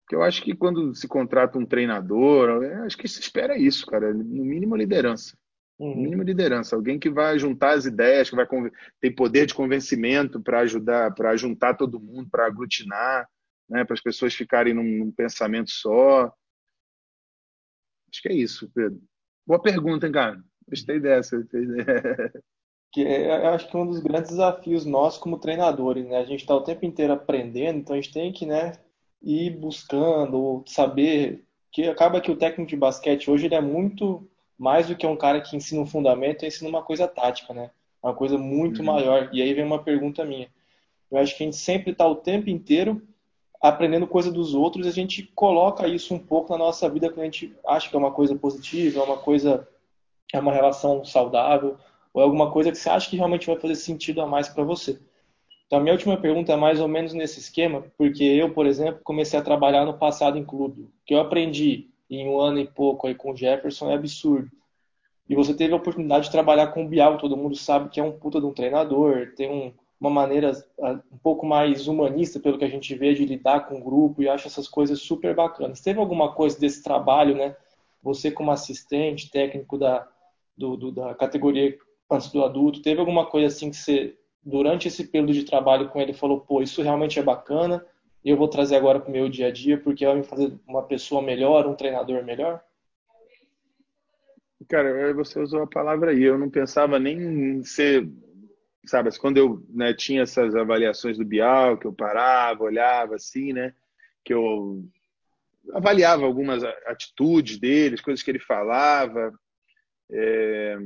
Porque 0.01 0.15
eu 0.15 0.23
acho 0.23 0.43
que 0.43 0.55
quando 0.55 0.93
se 0.95 1.07
contrata 1.07 1.57
um 1.57 1.65
treinador, 1.65 2.63
acho 2.83 2.97
que 2.97 3.07
se 3.07 3.19
espera 3.19 3.57
isso, 3.57 3.85
cara, 3.85 4.13
no 4.13 4.45
mínimo 4.45 4.75
liderança. 4.75 5.37
No 5.79 5.87
uhum. 5.87 5.95
mínimo 6.03 6.23
liderança, 6.23 6.75
alguém 6.75 6.97
que 6.97 7.09
vai 7.09 7.37
juntar 7.37 7.71
as 7.71 7.85
ideias, 7.85 8.29
que 8.29 8.35
vai 8.35 8.47
ter 8.99 9.11
poder 9.11 9.45
de 9.45 9.53
convencimento 9.53 10.41
para 10.41 10.61
ajudar, 10.61 11.13
para 11.13 11.35
juntar 11.35 11.75
todo 11.75 11.99
mundo, 11.99 12.29
para 12.29 12.47
aglutinar, 12.47 13.29
né, 13.69 13.83
para 13.83 13.93
as 13.93 14.01
pessoas 14.01 14.33
ficarem 14.33 14.73
num, 14.73 14.83
num 14.83 15.11
pensamento 15.11 15.69
só. 15.69 16.33
Acho 18.09 18.21
que 18.21 18.29
é 18.29 18.33
isso, 18.33 18.71
Pedro. 18.73 19.01
Boa 19.45 19.61
pergunta, 19.61 20.07
hein, 20.07 20.13
cara? 20.13 20.41
Gostei 20.67 20.99
dessa. 20.99 21.37
que 22.91 23.03
é, 23.03 23.45
eu 23.45 23.49
acho 23.49 23.69
que 23.69 23.75
um 23.75 23.85
dos 23.85 23.99
grandes 23.99 24.31
desafios 24.31 24.85
nossos 24.85 25.19
como 25.19 25.37
treinadores, 25.37 26.05
né? 26.05 26.17
A 26.17 26.23
gente 26.23 26.41
está 26.41 26.55
o 26.55 26.61
tempo 26.61 26.85
inteiro 26.85 27.13
aprendendo, 27.13 27.79
então 27.79 27.93
a 27.93 27.99
gente 27.99 28.13
tem 28.13 28.31
que, 28.31 28.45
né, 28.45 28.73
ir 29.21 29.51
buscando, 29.51 30.63
saber 30.65 31.43
que 31.71 31.89
acaba 31.89 32.21
que 32.21 32.31
o 32.31 32.37
técnico 32.37 32.69
de 32.69 32.77
basquete 32.77 33.29
hoje 33.29 33.47
ele 33.47 33.55
é 33.55 33.61
muito 33.61 34.25
mais 34.57 34.87
do 34.87 34.95
que 34.95 35.05
um 35.05 35.17
cara 35.17 35.41
que 35.41 35.57
ensina 35.57 35.81
um 35.81 35.85
fundamento, 35.85 36.45
e 36.45 36.47
ensina 36.47 36.69
uma 36.69 36.81
coisa 36.81 37.07
tática, 37.07 37.53
né? 37.53 37.69
Uma 38.01 38.13
coisa 38.13 38.37
muito 38.37 38.79
uhum. 38.79 38.85
maior. 38.85 39.29
E 39.33 39.41
aí 39.41 39.53
vem 39.53 39.65
uma 39.65 39.83
pergunta 39.83 40.23
minha. 40.23 40.47
Eu 41.11 41.17
acho 41.17 41.35
que 41.35 41.43
a 41.43 41.47
gente 41.47 41.57
sempre 41.57 41.91
está 41.91 42.07
o 42.07 42.15
tempo 42.15 42.49
inteiro 42.49 43.01
aprendendo 43.61 44.07
coisa 44.07 44.31
dos 44.31 44.53
outros 44.53 44.85
e 44.85 44.89
a 44.89 44.93
gente 44.93 45.23
coloca 45.35 45.87
isso 45.87 46.13
um 46.13 46.19
pouco 46.19 46.53
na 46.53 46.59
nossa 46.59 46.89
vida 46.89 47.09
quando 47.09 47.21
a 47.21 47.25
gente 47.25 47.53
acha 47.65 47.89
que 47.89 47.95
é 47.95 47.99
uma 47.99 48.11
coisa 48.11 48.35
positiva, 48.35 49.01
é 49.01 49.03
uma 49.03 49.17
coisa 49.17 49.67
é 50.33 50.39
uma 50.39 50.53
relação 50.53 51.03
saudável 51.05 51.77
ou 52.13 52.21
é 52.21 52.23
alguma 52.23 52.49
coisa 52.49 52.71
que 52.71 52.77
você 52.77 52.89
acha 52.89 53.09
que 53.09 53.17
realmente 53.17 53.45
vai 53.45 53.57
fazer 53.57 53.75
sentido 53.75 54.21
a 54.21 54.25
mais 54.25 54.47
para 54.47 54.63
você. 54.63 54.97
Então, 55.67 55.79
a 55.79 55.81
minha 55.81 55.93
última 55.93 56.15
pergunta 56.15 56.53
é 56.53 56.55
mais 56.55 56.79
ou 56.79 56.87
menos 56.87 57.13
nesse 57.13 57.39
esquema, 57.39 57.83
porque 57.97 58.23
eu, 58.23 58.53
por 58.53 58.65
exemplo, 58.65 59.01
comecei 59.03 59.37
a 59.37 59.43
trabalhar 59.43 59.83
no 59.83 59.97
passado 59.97 60.37
em 60.37 60.45
clube. 60.45 60.83
O 60.83 60.91
que 61.05 61.13
eu 61.13 61.19
aprendi 61.19 61.89
em 62.09 62.27
um 62.29 62.39
ano 62.39 62.59
e 62.59 62.67
pouco 62.67 63.07
aí 63.07 63.15
com 63.15 63.31
o 63.31 63.35
Jefferson 63.35 63.89
é 63.89 63.95
absurdo. 63.95 64.49
E 65.27 65.35
você 65.35 65.53
teve 65.53 65.73
a 65.73 65.77
oportunidade 65.77 66.25
de 66.25 66.31
trabalhar 66.31 66.67
com 66.67 66.85
o 66.85 66.87
Bial, 66.87 67.17
todo 67.17 67.35
mundo 67.35 67.55
sabe 67.55 67.89
que 67.89 67.99
é 67.99 68.03
um 68.03 68.11
puta 68.11 68.39
de 68.39 68.45
um 68.45 68.53
treinador, 68.53 69.33
tem 69.35 69.49
um, 69.49 69.73
uma 69.99 70.09
maneira 70.09 70.51
ah, 70.79 70.99
um 71.11 71.17
pouco 71.17 71.45
mais 71.45 71.87
humanista, 71.87 72.39
pelo 72.39 72.59
que 72.59 72.65
a 72.65 72.69
gente 72.69 72.93
vê, 72.95 73.13
de 73.13 73.25
lidar 73.25 73.67
com 73.67 73.79
o 73.79 73.83
grupo, 73.83 74.21
e 74.21 74.29
acho 74.29 74.47
essas 74.47 74.67
coisas 74.67 75.01
super 75.01 75.35
bacanas. 75.35 75.81
Teve 75.81 75.99
alguma 75.99 76.31
coisa 76.31 76.59
desse 76.59 76.83
trabalho, 76.83 77.35
né? 77.35 77.57
Você 78.03 78.29
como 78.29 78.51
assistente 78.51 79.31
técnico 79.31 79.79
da, 79.79 80.07
do, 80.57 80.75
do, 80.75 80.91
da 80.91 81.13
categoria 81.15 81.77
antes 82.09 82.31
do 82.31 82.43
adulto? 82.43 82.81
Teve 82.81 82.99
alguma 82.99 83.25
coisa 83.25 83.47
assim 83.47 83.69
que 83.69 83.77
você, 83.77 84.17
durante 84.43 84.87
esse 84.87 85.05
período 85.07 85.33
de 85.33 85.43
trabalho 85.43 85.89
com 85.89 85.99
ele, 85.99 86.13
falou, 86.13 86.41
pô, 86.41 86.61
isso 86.61 86.81
realmente 86.81 87.19
é 87.19 87.23
bacana, 87.23 87.85
eu 88.23 88.35
vou 88.35 88.47
trazer 88.47 88.75
agora 88.75 88.99
para 88.99 89.09
o 89.09 89.11
meu 89.11 89.29
dia 89.29 89.47
a 89.47 89.51
dia 89.51 89.77
porque 89.77 90.05
vai 90.05 90.15
me 90.15 90.23
fazer 90.23 90.51
uma 90.67 90.81
pessoa 90.81 91.21
melhor, 91.21 91.67
um 91.67 91.75
treinador 91.75 92.23
melhor? 92.23 92.63
Cara, 94.67 95.13
você 95.13 95.39
usou 95.39 95.61
a 95.61 95.67
palavra 95.67 96.11
aí. 96.11 96.23
Eu 96.23 96.37
não 96.37 96.49
pensava 96.49 96.97
nem 96.97 97.17
em 97.17 97.63
ser, 97.63 98.09
sabe, 98.85 99.15
quando 99.19 99.37
eu 99.37 99.63
né, 99.69 99.93
tinha 99.93 100.23
essas 100.23 100.55
avaliações 100.55 101.19
do 101.19 101.25
Bial, 101.25 101.77
que 101.77 101.85
eu 101.85 101.93
parava, 101.93 102.63
olhava 102.63 103.15
assim, 103.15 103.53
né, 103.53 103.75
que 104.23 104.33
eu 104.33 104.83
avaliava 105.73 106.25
algumas 106.25 106.63
atitudes 106.63 107.59
dele, 107.59 107.95
as 107.95 108.01
coisas 108.01 108.23
que 108.23 108.31
ele 108.31 108.39
falava. 108.39 109.33
É, 110.11 110.77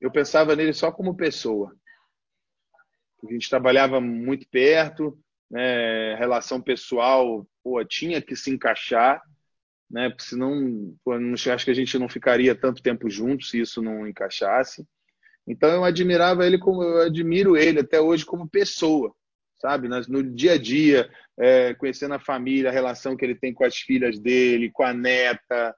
eu 0.00 0.10
pensava 0.10 0.54
nele 0.54 0.72
só 0.72 0.92
como 0.92 1.16
pessoa. 1.16 1.74
A 3.26 3.32
gente 3.32 3.50
trabalhava 3.50 4.00
muito 4.00 4.48
perto, 4.48 5.18
né, 5.50 6.14
relação 6.14 6.60
pessoal 6.60 7.46
pô, 7.62 7.84
tinha 7.84 8.22
que 8.22 8.36
se 8.36 8.50
encaixar, 8.50 9.20
né, 9.90 10.08
porque 10.08 10.24
senão 10.24 10.94
pô, 11.04 11.14
acho 11.14 11.64
que 11.64 11.70
a 11.70 11.74
gente 11.74 11.98
não 11.98 12.08
ficaria 12.08 12.54
tanto 12.54 12.82
tempo 12.82 13.10
juntos 13.10 13.50
se 13.50 13.60
isso 13.60 13.82
não 13.82 14.06
encaixasse. 14.06 14.86
Então 15.46 15.70
eu 15.70 15.84
admirava 15.84 16.46
ele 16.46 16.58
como 16.58 16.82
eu 16.82 17.06
admiro 17.06 17.56
ele 17.56 17.80
até 17.80 18.00
hoje 18.00 18.24
como 18.24 18.48
pessoa, 18.48 19.14
sabe? 19.58 19.88
No 19.88 20.22
dia 20.22 20.52
a 20.52 20.58
dia, 20.58 21.10
é, 21.38 21.74
conhecendo 21.74 22.14
a 22.14 22.20
família, 22.20 22.68
a 22.68 22.72
relação 22.72 23.16
que 23.16 23.24
ele 23.24 23.34
tem 23.34 23.52
com 23.52 23.64
as 23.64 23.76
filhas 23.78 24.18
dele, 24.18 24.70
com 24.70 24.82
a 24.82 24.92
neta, 24.92 25.74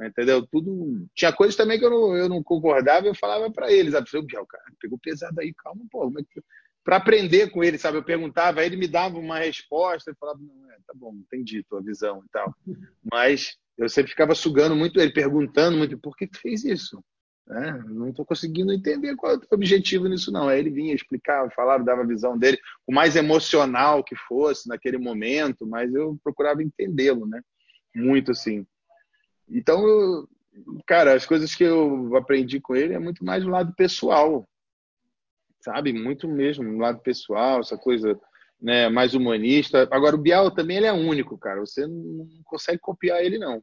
entendeu? 0.00 0.46
Tudo 0.46 1.06
tinha 1.14 1.32
coisas 1.32 1.56
também 1.56 1.78
que 1.78 1.84
eu 1.84 1.90
não, 1.90 2.16
eu 2.16 2.28
não 2.28 2.42
concordava, 2.42 3.06
eu 3.06 3.14
falava 3.14 3.50
para 3.50 3.72
eles? 3.72 3.94
Eu, 3.94 4.46
cara, 4.46 4.64
pegou 4.80 4.98
pesado 4.98 5.40
aí, 5.40 5.52
calma, 5.54 5.84
pô, 5.90 6.12
é 6.18 6.42
para 6.82 6.96
aprender 6.96 7.50
com 7.50 7.64
ele, 7.64 7.78
sabe? 7.78 7.96
Eu 7.96 8.04
perguntava, 8.04 8.62
ele 8.62 8.76
me 8.76 8.86
dava 8.86 9.18
uma 9.18 9.38
resposta, 9.38 10.10
eu 10.10 10.16
falava, 10.16 10.38
não, 10.38 10.70
é, 10.70 10.76
tá 10.86 10.92
bom, 10.94 11.14
entendi 11.14 11.64
tua 11.64 11.82
visão 11.82 12.22
e 12.24 12.28
tal. 12.30 12.54
Mas 13.10 13.56
eu 13.78 13.88
sempre 13.88 14.10
ficava 14.10 14.34
sugando 14.34 14.76
muito 14.76 15.00
ele, 15.00 15.12
perguntando 15.12 15.78
muito, 15.78 15.98
por 15.98 16.14
que 16.14 16.26
tu 16.26 16.38
fez 16.38 16.62
isso? 16.62 17.02
É, 17.50 17.72
não 17.88 18.08
estou 18.08 18.24
conseguindo 18.24 18.72
entender 18.72 19.14
qual 19.16 19.32
é 19.32 19.36
o 19.36 19.40
objetivo 19.54 20.08
nisso, 20.08 20.32
não. 20.32 20.48
Aí 20.48 20.58
ele 20.58 20.70
vinha, 20.70 20.94
explicava, 20.94 21.50
falava, 21.50 21.84
dava 21.84 22.02
a 22.02 22.06
visão 22.06 22.38
dele, 22.38 22.58
o 22.86 22.92
mais 22.92 23.16
emocional 23.16 24.02
que 24.02 24.16
fosse 24.16 24.68
naquele 24.68 24.98
momento, 24.98 25.66
mas 25.66 25.92
eu 25.94 26.18
procurava 26.22 26.62
entendê-lo, 26.62 27.26
né? 27.26 27.40
Muito 27.94 28.32
assim. 28.32 28.66
Então, 29.48 29.86
eu, 29.86 30.28
cara, 30.86 31.14
as 31.14 31.26
coisas 31.26 31.54
que 31.54 31.64
eu 31.64 32.14
aprendi 32.16 32.60
com 32.60 32.74
ele 32.74 32.94
é 32.94 32.98
muito 32.98 33.24
mais 33.24 33.44
do 33.44 33.50
lado 33.50 33.74
pessoal, 33.74 34.48
sabe? 35.62 35.92
Muito 35.92 36.28
mesmo, 36.28 36.64
do 36.64 36.78
lado 36.78 37.00
pessoal, 37.00 37.60
essa 37.60 37.76
coisa 37.76 38.18
né, 38.60 38.88
mais 38.88 39.14
humanista. 39.14 39.88
Agora, 39.90 40.16
o 40.16 40.20
Bial 40.20 40.50
também 40.50 40.78
ele 40.78 40.86
é 40.86 40.92
único, 40.92 41.36
cara. 41.38 41.60
Você 41.60 41.86
não 41.86 42.28
consegue 42.44 42.78
copiar 42.78 43.24
ele, 43.24 43.38
não 43.38 43.62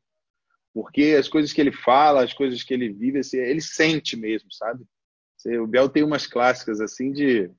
porque 0.73 1.15
as 1.19 1.27
coisas 1.27 1.51
que 1.51 1.59
ele 1.59 1.71
fala, 1.71 2.23
as 2.23 2.33
coisas 2.33 2.63
que 2.63 2.73
ele 2.73 2.91
vive, 2.91 3.19
assim, 3.19 3.37
ele 3.37 3.61
sente 3.61 4.15
mesmo, 4.15 4.51
sabe? 4.51 4.83
O 5.59 5.67
Biel 5.67 5.89
tem 5.89 6.03
umas 6.03 6.27
clássicas 6.27 6.79
assim 6.79 7.11
de 7.11 7.49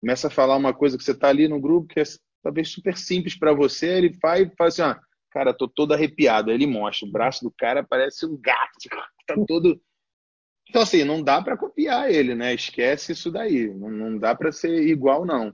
começa 0.00 0.28
a 0.28 0.30
falar 0.30 0.56
uma 0.56 0.72
coisa 0.72 0.96
que 0.96 1.04
você 1.04 1.10
está 1.10 1.28
ali 1.28 1.46
no 1.46 1.60
grupo 1.60 1.88
que 1.88 2.00
é 2.00 2.04
talvez 2.42 2.70
super 2.70 2.96
simples 2.96 3.36
para 3.36 3.52
você, 3.52 3.88
ele 3.88 4.16
vai 4.22 4.42
e 4.42 4.56
fala 4.56 4.68
assim, 4.68 4.82
ah, 4.82 5.00
cara, 5.30 5.54
tô 5.54 5.68
todo 5.68 5.94
arrepiado. 5.94 6.50
Aí 6.50 6.56
ele 6.56 6.66
mostra, 6.66 7.08
o 7.08 7.12
braço 7.12 7.44
do 7.44 7.50
cara 7.50 7.82
parece 7.82 8.26
um 8.26 8.36
gato, 8.40 8.78
tá 9.26 9.34
todo 9.46 9.80
então 10.70 10.82
assim, 10.82 11.02
não 11.02 11.22
dá 11.22 11.40
para 11.40 11.56
copiar 11.56 12.10
ele, 12.10 12.34
né? 12.34 12.52
Esquece 12.52 13.12
isso 13.12 13.30
daí, 13.30 13.72
não, 13.72 13.90
não 13.90 14.18
dá 14.18 14.34
para 14.34 14.52
ser 14.52 14.86
igual 14.86 15.24
não. 15.24 15.50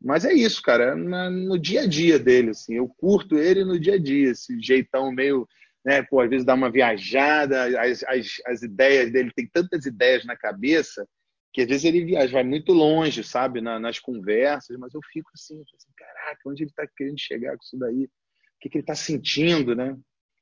Mas 0.00 0.24
é 0.24 0.32
isso, 0.32 0.62
cara, 0.62 0.96
no 0.96 1.58
dia 1.58 1.82
a 1.82 1.86
dia 1.86 2.18
dele, 2.18 2.50
assim, 2.50 2.76
eu 2.76 2.88
curto 2.88 3.36
ele 3.36 3.62
no 3.62 3.78
dia 3.78 3.94
a 3.94 3.98
dia, 3.98 4.30
esse 4.30 4.58
jeitão 4.58 5.12
meio 5.12 5.46
né? 5.84 6.02
Pô, 6.02 6.20
às 6.20 6.28
vezes 6.28 6.44
dá 6.44 6.54
uma 6.54 6.70
viajada, 6.70 7.80
as, 7.80 8.02
as, 8.04 8.26
as 8.46 8.62
ideias 8.62 9.10
dele, 9.10 9.32
tem 9.34 9.48
tantas 9.48 9.86
ideias 9.86 10.24
na 10.24 10.36
cabeça 10.36 11.08
que 11.52 11.62
às 11.62 11.68
vezes 11.68 11.84
ele 11.84 12.04
viaja, 12.04 12.30
vai 12.30 12.44
muito 12.44 12.72
longe, 12.72 13.24
sabe, 13.24 13.62
na, 13.62 13.80
nas 13.80 13.98
conversas, 13.98 14.76
mas 14.76 14.92
eu 14.92 15.00
fico 15.10 15.30
assim, 15.34 15.58
assim 15.74 15.90
caraca, 15.96 16.40
onde 16.46 16.62
ele 16.62 16.70
está 16.70 16.86
querendo 16.94 17.18
chegar 17.18 17.56
com 17.56 17.62
isso 17.64 17.78
daí? 17.78 18.08
O 18.58 18.60
que, 18.60 18.68
que 18.68 18.78
ele 18.78 18.82
está 18.82 18.94
sentindo, 18.94 19.74
né? 19.74 19.96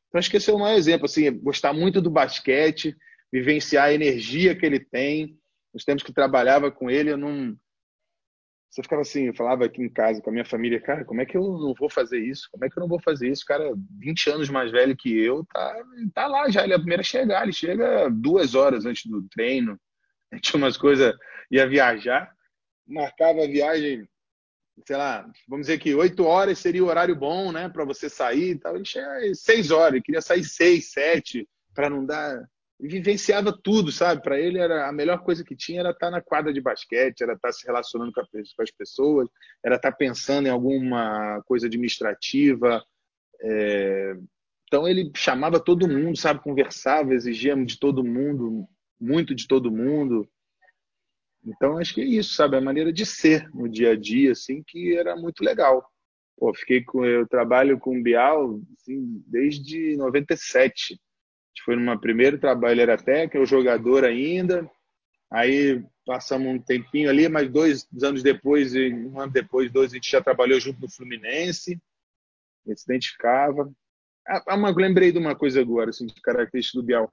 Então 0.09 0.19
acho 0.19 0.31
que 0.31 0.39
esse 0.39 0.51
é 0.51 0.55
o 0.55 0.59
maior 0.59 0.77
exemplo, 0.77 1.05
assim, 1.05 1.31
gostar 1.39 1.73
muito 1.73 2.01
do 2.01 2.11
basquete, 2.11 2.97
vivenciar 3.33 3.87
a 3.87 3.93
energia 3.93 4.57
que 4.57 4.65
ele 4.65 4.81
tem. 4.81 5.39
Nos 5.75 5.85
tempos 5.85 6.03
que 6.03 6.13
trabalhava 6.13 6.71
com 6.71 6.91
ele, 6.91 7.11
eu 7.11 7.19
não, 7.19 7.55
você 8.77 8.83
ficava 8.83 9.01
assim, 9.01 9.25
eu 9.25 9.35
falava 9.35 9.65
aqui 9.65 9.83
em 9.83 9.89
casa 9.89 10.21
com 10.21 10.29
a 10.29 10.33
minha 10.33 10.45
família, 10.45 10.79
cara, 10.79 11.03
como 11.03 11.23
é 11.23 11.25
que 11.25 11.35
eu 11.35 11.43
não 11.43 11.73
vou 11.73 11.89
fazer 11.89 12.19
isso? 12.19 12.47
Como 12.53 12.63
é 12.63 12.69
que 12.69 12.77
eu 12.77 12.83
não 12.83 12.89
vou 12.89 13.01
fazer 13.01 13.31
isso? 13.31 13.43
Cara, 13.47 13.73
20 13.99 14.31
anos 14.31 14.51
mais 14.51 14.71
velho 14.71 14.95
que 14.95 15.19
eu, 15.19 15.47
tá, 15.47 15.83
tá 16.13 16.27
lá 16.27 16.51
já, 16.51 16.63
ele 16.63 16.75
é 16.75 16.77
o 16.77 16.81
primeiro 16.81 17.01
a 17.01 17.05
chegar, 17.05 17.43
ele 17.43 17.55
chega 17.55 18.11
duas 18.11 18.55
horas 18.55 18.85
antes 18.85 19.11
do 19.11 19.27
treino, 19.31 19.81
tinha 20.43 20.59
umas 20.59 20.77
coisas, 20.77 21.15
ia 21.51 21.67
viajar, 21.67 22.31
marcava 22.87 23.45
a 23.45 23.47
viagem, 23.47 24.07
sei 24.85 24.97
lá, 24.97 25.27
vamos 25.49 25.67
dizer 25.67 25.79
que 25.79 25.95
oito 25.95 26.25
horas 26.25 26.59
seria 26.59 26.85
o 26.85 26.89
horário 26.89 27.17
bom, 27.17 27.53
né, 27.53 27.69
para 27.69 27.85
você 27.85 28.09
sair 28.09 28.59
tal, 28.59 28.77
ele 28.77 28.85
chega 28.85 29.35
seis 29.35 29.71
horas, 29.71 30.03
queria 30.03 30.21
sair 30.21 30.45
seis, 30.45 30.91
sete, 30.91 31.49
para 31.75 31.89
não 31.89 32.05
dar 32.05 32.47
vivenciava 32.79 33.53
tudo, 33.53 33.91
sabe? 33.91 34.23
Para 34.23 34.39
ele 34.39 34.59
era 34.59 34.89
a 34.89 34.93
melhor 34.93 35.23
coisa 35.23 35.43
que 35.43 35.57
tinha 35.57 35.81
era 35.81 35.91
estar 35.91 36.07
tá 36.07 36.11
na 36.11 36.21
quadra 36.21 36.53
de 36.53 36.61
basquete, 36.61 37.23
era 37.23 37.33
estar 37.33 37.49
tá 37.49 37.53
se 37.53 37.67
relacionando 37.67 38.13
com, 38.13 38.21
as 38.21 38.71
pessoas, 38.71 39.29
era 39.65 39.77
estar 39.77 39.91
tá 39.91 39.97
pensando 39.97 40.47
em 40.47 40.51
alguma 40.51 41.43
coisa 41.47 41.67
administrativa. 41.67 42.85
É... 43.41 44.15
Então 44.67 44.87
ele 44.87 45.11
chamava 45.15 45.59
todo 45.61 45.89
mundo, 45.89 46.19
sabe? 46.19 46.43
Conversava, 46.43 47.15
exigia 47.15 47.57
de 47.65 47.79
todo 47.79 48.05
mundo, 48.05 48.69
muito 49.01 49.35
de 49.35 49.47
todo 49.47 49.71
mundo. 49.71 50.29
Então 51.47 51.79
acho 51.79 51.95
que 51.95 52.01
é 52.01 52.05
isso, 52.05 52.35
sabe? 52.35 52.57
A 52.57 52.61
maneira 52.61 52.93
de 52.93 53.07
ser 53.07 53.49
no 53.55 53.69
dia 53.69 53.93
a 53.93 53.97
dia, 53.97 54.33
assim, 54.33 54.63
que 54.67 54.97
era 54.97 55.17
muito 55.17 55.45
legal. 55.45 55.89
Pô, 56.37 56.53
fiquei 56.55 56.83
com 56.83 57.05
eu 57.05 57.27
trabalho 57.27 57.79
com 57.79 57.99
o 57.99 58.03
Bial 58.03 58.61
assim, 58.79 59.23
desde 59.27 59.97
97 59.97 60.99
foi 61.67 61.75
numa 61.75 62.01
primeiro 62.01 62.39
trabalho, 62.39 62.81
era 62.81 62.95
até 62.95 63.27
que 63.27 63.37
é 63.37 63.45
jogador 63.45 64.05
ainda. 64.05 64.71
Aí 65.29 65.85
passamos 66.07 66.47
um 66.47 66.61
tempinho 66.61 67.11
ali, 67.11 67.29
mas 67.29 67.51
dois 67.51 67.89
anos 68.01 68.23
depois, 68.23 68.73
um 68.77 69.21
ano 69.21 69.33
depois, 69.33 69.73
dois, 69.73 69.91
a 69.91 69.97
gente 69.97 70.09
já 70.09 70.23
trabalhou 70.23 70.61
junto 70.61 70.81
no 70.81 70.89
Fluminense. 70.89 71.77
Ele 72.65 72.77
se 72.77 72.85
identificava. 72.85 73.69
Ah, 74.29 74.43
ah 74.47 74.57
mas 74.57 74.77
lembrei 74.77 75.11
de 75.11 75.19
uma 75.19 75.35
coisa 75.35 75.61
agora, 75.61 75.91
assim, 75.91 76.07
de 76.07 76.15
característica 76.23 76.79
do 76.79 76.87
Bial. 76.87 77.13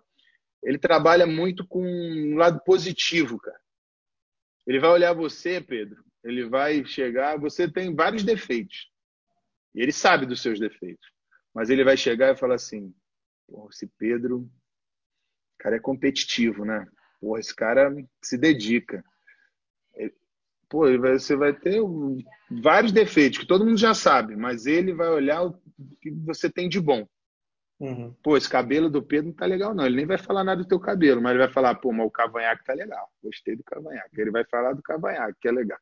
Ele 0.62 0.78
trabalha 0.78 1.26
muito 1.26 1.66
com 1.68 1.84
um 1.84 2.36
lado 2.36 2.62
positivo, 2.64 3.40
cara. 3.40 3.60
Ele 4.66 4.80
vai 4.80 4.90
olhar 4.90 5.14
você, 5.14 5.60
Pedro, 5.60 6.04
ele 6.24 6.46
vai 6.48 6.86
chegar, 6.86 7.38
você 7.38 7.70
tem 7.70 7.94
vários 7.94 8.24
defeitos. 8.24 8.90
E 9.76 9.82
ele 9.82 9.92
sabe 9.92 10.26
dos 10.26 10.42
seus 10.42 10.60
defeitos. 10.60 11.06
Mas 11.54 11.70
ele 11.70 11.84
vai 11.84 11.98
chegar 11.98 12.34
e 12.34 12.38
falar 12.38 12.56
assim: 12.56 12.94
Porra, 13.48 13.70
esse 13.72 13.88
Pedro, 13.98 14.50
cara 15.60 15.76
é 15.76 15.80
competitivo, 15.80 16.66
né? 16.66 16.88
Porra, 17.20 17.40
esse 17.40 17.56
cara 17.56 17.94
se 18.22 18.38
dedica. 18.38 19.04
Pô, 20.70 20.86
você 20.98 21.36
vai 21.36 21.54
ter 21.54 21.80
vários 22.50 22.92
defeitos 22.92 23.38
que 23.38 23.46
todo 23.46 23.64
mundo 23.64 23.78
já 23.78 23.94
sabe, 23.94 24.36
mas 24.36 24.66
ele 24.66 24.92
vai 24.92 25.08
olhar 25.10 25.44
o 25.44 25.54
que 26.02 26.10
você 26.10 26.50
tem 26.50 26.68
de 26.68 26.82
bom. 26.82 27.08
Uhum. 27.80 28.16
Pô, 28.24 28.38
esse 28.38 28.50
cabelo 28.50 28.90
do 28.90 29.02
Pedro 29.02 29.28
não 29.28 29.36
tá 29.36 29.46
legal, 29.46 29.74
não. 29.74 29.86
Ele 29.86 29.98
nem 29.98 30.06
vai 30.06 30.18
falar 30.18 30.44
nada 30.44 30.62
do 30.62 30.68
teu 30.68 30.80
cabelo, 30.80 31.22
mas 31.22 31.32
ele 31.32 31.44
vai 31.44 31.52
falar, 31.52 31.76
pô, 31.76 31.92
mas 31.92 32.06
o 32.06 32.12
cavanhaque 32.12 32.64
tá 32.64 32.74
legal. 32.74 33.10
Gostei 33.22 33.56
do 33.56 33.64
cavanhaque. 33.64 34.20
Ele 34.20 34.32
vai 34.32 34.46
falar 34.46 34.74
do 34.74 34.82
cavanhaque, 34.82 35.38
que 35.42 35.48
é 35.48 35.52
legal. 35.52 35.80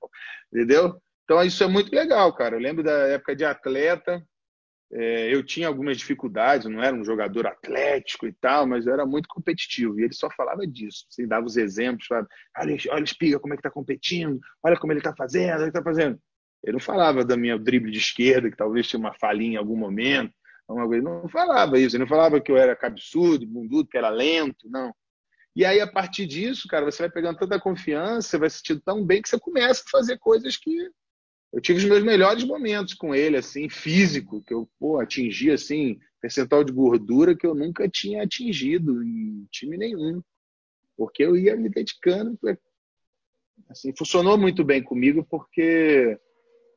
Entendeu? 0.51 1.01
Então 1.23 1.43
isso 1.43 1.63
é 1.63 1.67
muito 1.67 1.93
legal, 1.93 2.33
cara. 2.33 2.55
Eu 2.55 2.59
lembro 2.59 2.83
da 2.83 2.91
época 3.07 3.35
de 3.35 3.45
atleta, 3.45 4.25
é, 4.93 5.33
eu 5.33 5.41
tinha 5.41 5.67
algumas 5.67 5.97
dificuldades, 5.97 6.67
não 6.67 6.83
era 6.83 6.95
um 6.95 7.05
jogador 7.05 7.47
atlético 7.47 8.27
e 8.27 8.33
tal, 8.33 8.67
mas 8.67 8.85
eu 8.85 8.93
era 8.93 9.05
muito 9.05 9.29
competitivo. 9.29 9.99
E 9.99 10.03
ele 10.03 10.13
só 10.13 10.29
falava 10.29 10.67
disso, 10.67 11.05
assim, 11.09 11.27
dava 11.27 11.45
os 11.45 11.55
exemplos, 11.55 12.07
falava, 12.07 12.27
olha, 12.57 12.77
olha 12.89 13.03
Espiga 13.03 13.39
como 13.39 13.53
é 13.53 13.57
que 13.57 13.61
está 13.61 13.71
competindo, 13.71 14.39
olha 14.61 14.77
como 14.77 14.91
ele 14.91 14.99
está 14.99 15.15
fazendo, 15.15 15.61
ele 15.61 15.69
está 15.69 15.81
fazendo. 15.81 16.19
Ele 16.63 16.73
não 16.73 16.79
falava 16.79 17.23
da 17.23 17.37
minha 17.37 17.57
drible 17.57 17.91
de 17.91 17.97
esquerda, 17.97 18.51
que 18.51 18.57
talvez 18.57 18.87
tinha 18.87 18.99
uma 18.99 19.13
falhinha 19.13 19.53
em 19.53 19.57
algum 19.57 19.77
momento, 19.77 20.33
ele 20.93 21.01
não 21.01 21.27
falava 21.29 21.79
isso, 21.79 21.95
ele 21.95 22.03
não 22.03 22.09
falava 22.09 22.39
que 22.39 22.51
eu 22.51 22.57
era 22.57 22.75
cabeçudo, 22.75 23.45
bundudo, 23.47 23.87
que 23.87 23.97
era 23.97 24.09
lento, 24.09 24.69
não. 24.69 24.93
E 25.55 25.65
aí, 25.65 25.81
a 25.81 25.87
partir 25.87 26.25
disso, 26.25 26.67
cara, 26.67 26.85
você 26.85 27.03
vai 27.03 27.11
pegando 27.11 27.37
tanta 27.37 27.59
confiança, 27.59 28.29
você 28.29 28.37
vai 28.37 28.49
se 28.49 28.57
sentindo 28.57 28.81
tão 28.81 29.05
bem 29.05 29.21
que 29.21 29.29
você 29.29 29.39
começa 29.39 29.83
a 29.85 29.89
fazer 29.89 30.17
coisas 30.17 30.55
que 30.55 30.89
eu 31.51 31.59
tive 31.59 31.79
os 31.79 31.85
meus 31.85 32.03
melhores 32.03 32.45
momentos 32.45 32.93
com 32.93 33.13
ele, 33.13 33.35
assim, 33.35 33.67
físico, 33.67 34.41
que 34.43 34.53
eu 34.53 34.69
pô, 34.79 34.99
atingi 34.99 35.51
assim, 35.51 35.99
percentual 36.21 36.63
de 36.63 36.71
gordura 36.71 37.35
que 37.35 37.45
eu 37.45 37.53
nunca 37.53 37.89
tinha 37.89 38.23
atingido 38.23 39.03
em 39.03 39.45
time 39.51 39.77
nenhum. 39.77 40.21
Porque 40.95 41.23
eu 41.23 41.35
ia 41.35 41.57
me 41.57 41.67
dedicando. 41.67 42.39
Assim, 43.69 43.93
funcionou 43.97 44.37
muito 44.37 44.63
bem 44.63 44.81
comigo, 44.81 45.25
porque 45.29 46.17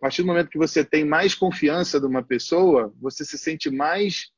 partir 0.04 0.20
do 0.20 0.26
momento 0.26 0.50
que 0.50 0.58
você 0.58 0.84
tem 0.84 1.02
mais 1.02 1.34
confiança 1.34 1.98
de 1.98 2.04
uma 2.04 2.22
pessoa, 2.22 2.92
você 3.00 3.24
se 3.24 3.38
sente 3.38 3.70
mais 3.70 4.30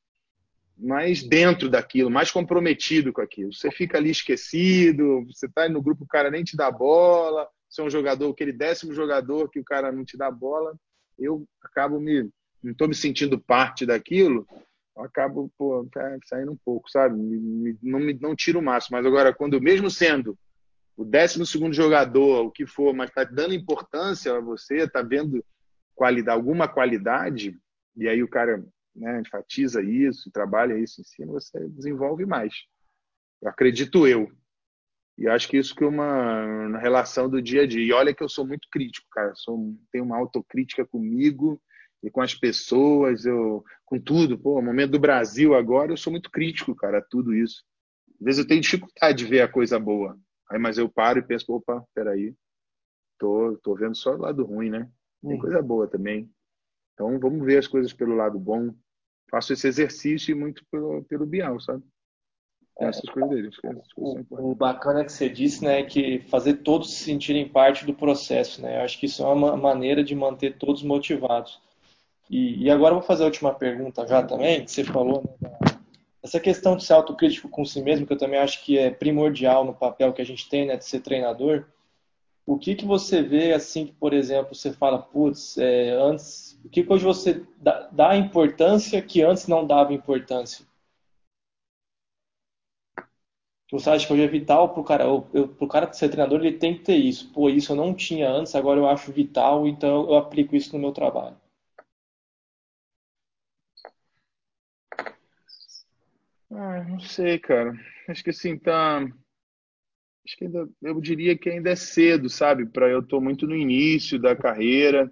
mais 0.77 1.21
dentro 1.21 1.69
daquilo, 1.69 2.09
mais 2.09 2.31
comprometido 2.31 3.11
com 3.11 3.19
aquilo. 3.19 3.51
Você 3.51 3.69
fica 3.69 3.97
ali 3.97 4.09
esquecido, 4.09 5.25
você 5.25 5.45
está 5.45 5.67
no 5.67 5.81
grupo, 5.81 6.05
o 6.05 6.07
cara 6.07 6.31
nem 6.31 6.41
te 6.41 6.55
dá 6.55 6.71
bola, 6.71 7.49
você 7.67 7.81
é 7.81 7.83
um 7.83 7.89
jogador, 7.89 8.29
aquele 8.29 8.53
décimo 8.53 8.93
jogador 8.93 9.49
que 9.49 9.59
o 9.59 9.63
cara 9.63 9.91
não 9.91 10.05
te 10.05 10.15
dá 10.15 10.31
bola, 10.31 10.73
eu 11.19 11.45
acabo 11.61 11.99
me. 11.99 12.29
não 12.63 12.71
estou 12.71 12.87
me 12.87 12.95
sentindo 12.95 13.37
parte 13.37 13.85
daquilo, 13.85 14.47
acabo 14.95 15.51
pô, 15.57 15.85
tá 15.91 16.17
saindo 16.27 16.53
um 16.53 16.57
pouco, 16.63 16.89
sabe? 16.89 17.17
não, 17.83 17.99
me, 17.99 18.13
não 18.13 18.33
tiro 18.33 18.59
o 18.59 18.63
máximo. 18.63 18.95
Mas 18.95 19.05
agora, 19.05 19.33
quando 19.33 19.59
mesmo 19.59 19.91
sendo 19.91 20.37
o 20.95 21.03
décimo 21.03 21.45
segundo 21.45 21.73
jogador, 21.73 22.45
o 22.45 22.51
que 22.51 22.65
for, 22.65 22.93
mas 22.93 23.09
está 23.09 23.25
dando 23.25 23.53
importância 23.53 24.33
a 24.33 24.39
você, 24.39 24.83
está 24.83 25.01
vendo 25.01 25.43
qualidade, 25.97 26.37
alguma 26.37 26.67
qualidade, 26.67 27.59
e 27.95 28.07
aí 28.07 28.21
o 28.21 28.29
cara 28.29 28.63
né, 28.95 29.19
enfatiza 29.19 29.81
isso, 29.81 30.31
trabalha 30.31 30.77
isso 30.77 31.01
em 31.01 31.03
cima, 31.03 31.33
você 31.33 31.67
desenvolve 31.69 32.25
mais. 32.25 32.53
Eu 33.41 33.49
acredito 33.49 34.07
eu. 34.07 34.31
E 35.17 35.27
acho 35.27 35.47
que 35.47 35.57
isso 35.57 35.75
que 35.75 35.83
é 35.83 35.87
uma 35.87 36.77
relação 36.77 37.27
do 37.27 37.41
dia 37.41 37.63
a 37.63 37.67
dia. 37.67 37.83
E 37.83 37.91
olha 37.91 38.13
que 38.13 38.23
eu 38.23 38.29
sou 38.29 38.45
muito 38.45 38.67
crítico, 38.71 39.07
cara. 39.11 39.33
Sou, 39.33 39.75
tenho 39.91 40.05
uma 40.05 40.17
autocrítica 40.17 40.85
comigo 40.85 41.59
e 42.03 42.11
com 42.11 42.21
as 42.21 42.35
pessoas, 42.35 43.25
eu, 43.25 43.63
com 43.83 43.99
tudo. 43.99 44.37
Pô, 44.37 44.61
momento 44.61 44.91
do 44.91 44.99
Brasil 44.99 45.55
agora, 45.55 45.91
eu 45.91 45.97
sou 45.97 46.11
muito 46.11 46.29
crítico, 46.29 46.75
cara, 46.75 47.03
tudo 47.09 47.33
isso. 47.33 47.63
Às 48.19 48.25
vezes 48.25 48.39
eu 48.39 48.47
tenho 48.47 48.61
dificuldade 48.61 49.17
de 49.17 49.25
ver 49.25 49.41
a 49.41 49.51
coisa 49.51 49.79
boa. 49.79 50.15
Aí, 50.51 50.59
mas 50.59 50.77
eu 50.77 50.87
paro 50.87 51.17
e 51.17 51.25
penso, 51.25 51.51
opa, 51.51 51.83
peraí, 51.95 52.35
tô, 53.17 53.59
tô 53.63 53.75
vendo 53.75 53.95
só 53.95 54.13
o 54.13 54.21
lado 54.21 54.45
ruim, 54.45 54.69
né? 54.69 54.87
Tem 55.27 55.39
coisa 55.39 55.61
boa 55.61 55.87
também. 55.87 56.29
Então 56.93 57.19
vamos 57.19 57.45
ver 57.45 57.57
as 57.57 57.67
coisas 57.67 57.93
pelo 57.93 58.15
lado 58.15 58.39
bom. 58.39 58.73
Faço 59.29 59.53
esse 59.53 59.67
exercício 59.67 60.35
muito 60.35 60.63
pelo, 60.71 61.03
pelo 61.03 61.25
Bial, 61.25 61.59
sabe? 61.59 61.83
É, 62.79 62.85
essas 62.85 63.09
coisas 63.09 63.29
dele. 63.29 63.49
O, 63.95 64.51
o, 64.51 64.55
bacana 64.55 65.03
que 65.03 65.11
você 65.11 65.27
disse, 65.27 65.63
né, 65.63 65.79
é 65.79 65.83
que 65.83 66.19
fazer 66.29 66.57
todos 66.57 66.93
se 66.93 67.03
sentirem 67.03 67.47
parte 67.47 67.85
do 67.85 67.93
processo, 67.93 68.61
né? 68.61 68.77
Eu 68.77 68.81
acho 68.81 68.99
que 68.99 69.07
isso 69.07 69.23
é 69.23 69.27
uma 69.27 69.57
maneira 69.57 70.03
de 70.03 70.15
manter 70.15 70.57
todos 70.57 70.83
motivados. 70.83 71.59
E, 72.29 72.63
e 72.63 72.69
agora 72.69 72.91
eu 72.93 72.99
vou 72.99 73.07
fazer 73.07 73.23
a 73.23 73.27
última 73.27 73.53
pergunta 73.53 74.05
já 74.05 74.21
também, 74.21 74.63
que 74.63 74.71
você 74.71 74.83
falou, 74.83 75.23
né, 75.41 75.57
essa 76.21 76.39
questão 76.39 76.75
de 76.75 76.83
ser 76.83 76.93
autocrítico 76.93 77.49
com 77.49 77.63
si 77.65 77.81
mesmo, 77.81 78.05
que 78.05 78.13
eu 78.13 78.17
também 78.17 78.39
acho 78.39 78.63
que 78.63 78.77
é 78.77 78.91
primordial 78.91 79.63
no 79.63 79.73
papel 79.73 80.13
que 80.13 80.21
a 80.21 80.25
gente 80.25 80.47
tem, 80.49 80.65
né, 80.65 80.75
de 80.75 80.85
ser 80.85 80.99
treinador. 80.99 81.65
O 82.47 82.57
que 82.57 82.73
que 82.73 82.83
você 82.83 83.21
vê 83.21 83.53
assim 83.53 83.85
que, 83.85 83.91
por 83.93 84.11
exemplo, 84.11 84.55
você 84.55 84.73
fala, 84.73 84.97
putz, 84.99 85.55
é, 85.59 85.91
antes, 85.91 86.59
o 86.65 86.69
que, 86.69 86.81
que 86.83 86.91
hoje 86.91 87.03
você 87.05 87.45
dá, 87.61 87.87
dá 87.91 88.17
importância 88.17 88.99
que 89.03 89.21
antes 89.21 89.47
não 89.47 89.67
dava 89.67 89.93
importância? 89.93 90.65
que 93.65 93.73
você 93.73 93.89
acha 93.89 94.05
que 94.05 94.11
hoje 94.11 94.23
é 94.23 94.27
vital 94.27 94.73
para 94.73 94.81
o 94.81 94.83
cara, 94.83 95.05
pro 95.57 95.67
cara 95.69 95.93
ser 95.93 96.09
treinador, 96.09 96.41
ele 96.41 96.57
tem 96.57 96.73
que 96.77 96.83
ter 96.83 96.95
isso. 96.97 97.31
Pô, 97.31 97.49
isso 97.49 97.71
eu 97.71 97.75
não 97.77 97.93
tinha 97.93 98.29
antes, 98.29 98.53
agora 98.55 98.77
eu 98.79 98.87
acho 98.89 99.09
vital, 99.13 99.65
então 99.65 100.09
eu 100.09 100.15
aplico 100.17 100.53
isso 100.55 100.73
no 100.73 100.79
meu 100.81 100.91
trabalho. 100.91 101.35
Ah, 106.51 106.83
não 106.83 106.99
sei, 106.99 107.39
cara. 107.39 107.73
Acho 108.07 108.23
que 108.23 108.29
assim, 108.31 108.57
tá. 108.57 109.01
Acho 110.27 110.35
que 110.35 110.43
ainda, 110.43 110.67
eu 110.81 110.99
diria 110.99 111.37
que 111.37 111.49
ainda 111.49 111.69
é 111.69 111.75
cedo, 111.75 112.29
sabe? 112.29 112.65
Para 112.65 112.89
eu 112.89 113.01
tô 113.01 113.21
muito 113.21 113.47
no 113.47 113.55
início 113.55 114.19
da 114.19 114.35
carreira. 114.35 115.09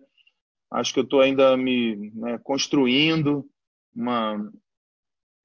Acho 0.70 0.94
que 0.94 1.00
eu 1.00 1.08
tô 1.08 1.22
ainda 1.22 1.56
me 1.56 2.12
né, 2.14 2.38
construindo 2.44 3.50
uma, 3.96 4.52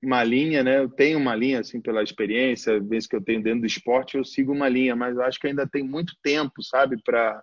uma 0.02 0.24
linha, 0.24 0.64
né? 0.64 0.80
Eu 0.80 0.88
tenho 0.90 1.20
uma 1.20 1.36
linha, 1.36 1.60
assim, 1.60 1.80
pela 1.80 2.02
experiência, 2.02 2.80
vez 2.80 3.06
que 3.06 3.14
eu 3.14 3.22
tenho 3.22 3.40
dentro 3.40 3.60
do 3.60 3.66
esporte, 3.66 4.16
eu 4.16 4.24
sigo 4.24 4.52
uma 4.52 4.68
linha, 4.68 4.96
mas 4.96 5.16
acho 5.20 5.38
que 5.38 5.46
ainda 5.46 5.68
tem 5.68 5.84
muito 5.84 6.14
tempo, 6.20 6.62
sabe, 6.64 7.00
para 7.04 7.40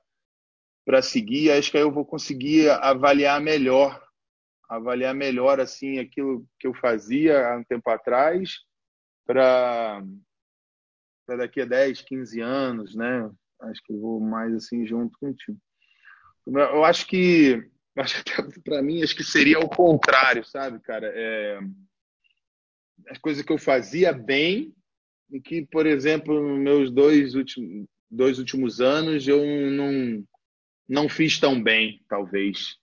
para 0.85 1.01
seguir. 1.01 1.51
Acho 1.51 1.71
que 1.71 1.77
aí 1.77 1.83
eu 1.83 1.91
vou 1.91 2.05
conseguir 2.05 2.69
avaliar 2.69 3.39
melhor, 3.39 4.01
avaliar 4.69 5.15
melhor, 5.15 5.61
assim, 5.61 5.99
aquilo 5.99 6.45
que 6.59 6.67
eu 6.67 6.73
fazia 6.73 7.47
há 7.47 7.57
um 7.57 7.63
tempo 7.63 7.89
atrás, 7.89 8.57
para 9.25 10.01
para 11.27 11.35
daqui 11.35 11.59
a 11.59 11.65
10, 11.65 12.01
15 12.03 12.39
anos, 12.39 12.95
né? 12.95 13.29
Acho 13.63 13.83
que 13.83 13.91
eu 13.91 13.99
vou 13.99 14.19
mais 14.21 14.55
assim 14.55 14.87
junto 14.87 15.19
contigo. 15.19 15.59
Eu 16.47 16.85
acho 16.85 17.05
que, 17.05 17.61
acho 17.97 18.23
que 18.23 18.61
para 18.61 18.81
mim, 18.81 19.03
acho 19.03 19.15
que 19.15 19.23
seria 19.23 19.59
o 19.59 19.67
contrário, 19.67 20.45
sabe, 20.45 20.79
cara? 20.79 21.11
É, 21.13 21.59
as 23.09 23.17
coisas 23.17 23.43
que 23.43 23.51
eu 23.51 23.57
fazia 23.57 24.13
bem 24.13 24.73
e 25.29 25.41
que, 25.41 25.65
por 25.65 25.85
exemplo, 25.85 26.41
nos 26.41 26.59
meus 26.59 26.91
dois 26.91 27.35
últimos, 27.35 27.85
dois 28.09 28.39
últimos 28.39 28.79
anos 28.79 29.27
eu 29.27 29.45
não, 29.71 30.23
não 30.87 31.09
fiz 31.09 31.37
tão 31.37 31.61
bem, 31.61 32.01
talvez. 32.07 32.77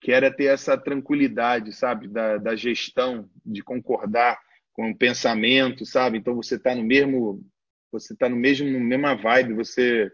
Que 0.00 0.12
era 0.12 0.32
ter 0.34 0.44
essa 0.44 0.78
tranquilidade, 0.78 1.72
sabe, 1.72 2.06
da, 2.06 2.36
da 2.36 2.54
gestão, 2.54 3.28
de 3.44 3.62
concordar 3.62 4.38
com 4.72 4.90
o 4.90 4.96
pensamento, 4.96 5.84
sabe? 5.84 6.18
Então 6.18 6.34
você 6.34 6.56
está 6.56 6.74
no 6.74 6.82
mesmo, 6.82 7.44
você 7.90 8.12
está 8.12 8.28
no 8.28 8.36
mesmo, 8.36 8.68
mesma 8.80 9.14
vibe, 9.14 9.54
você 9.54 10.10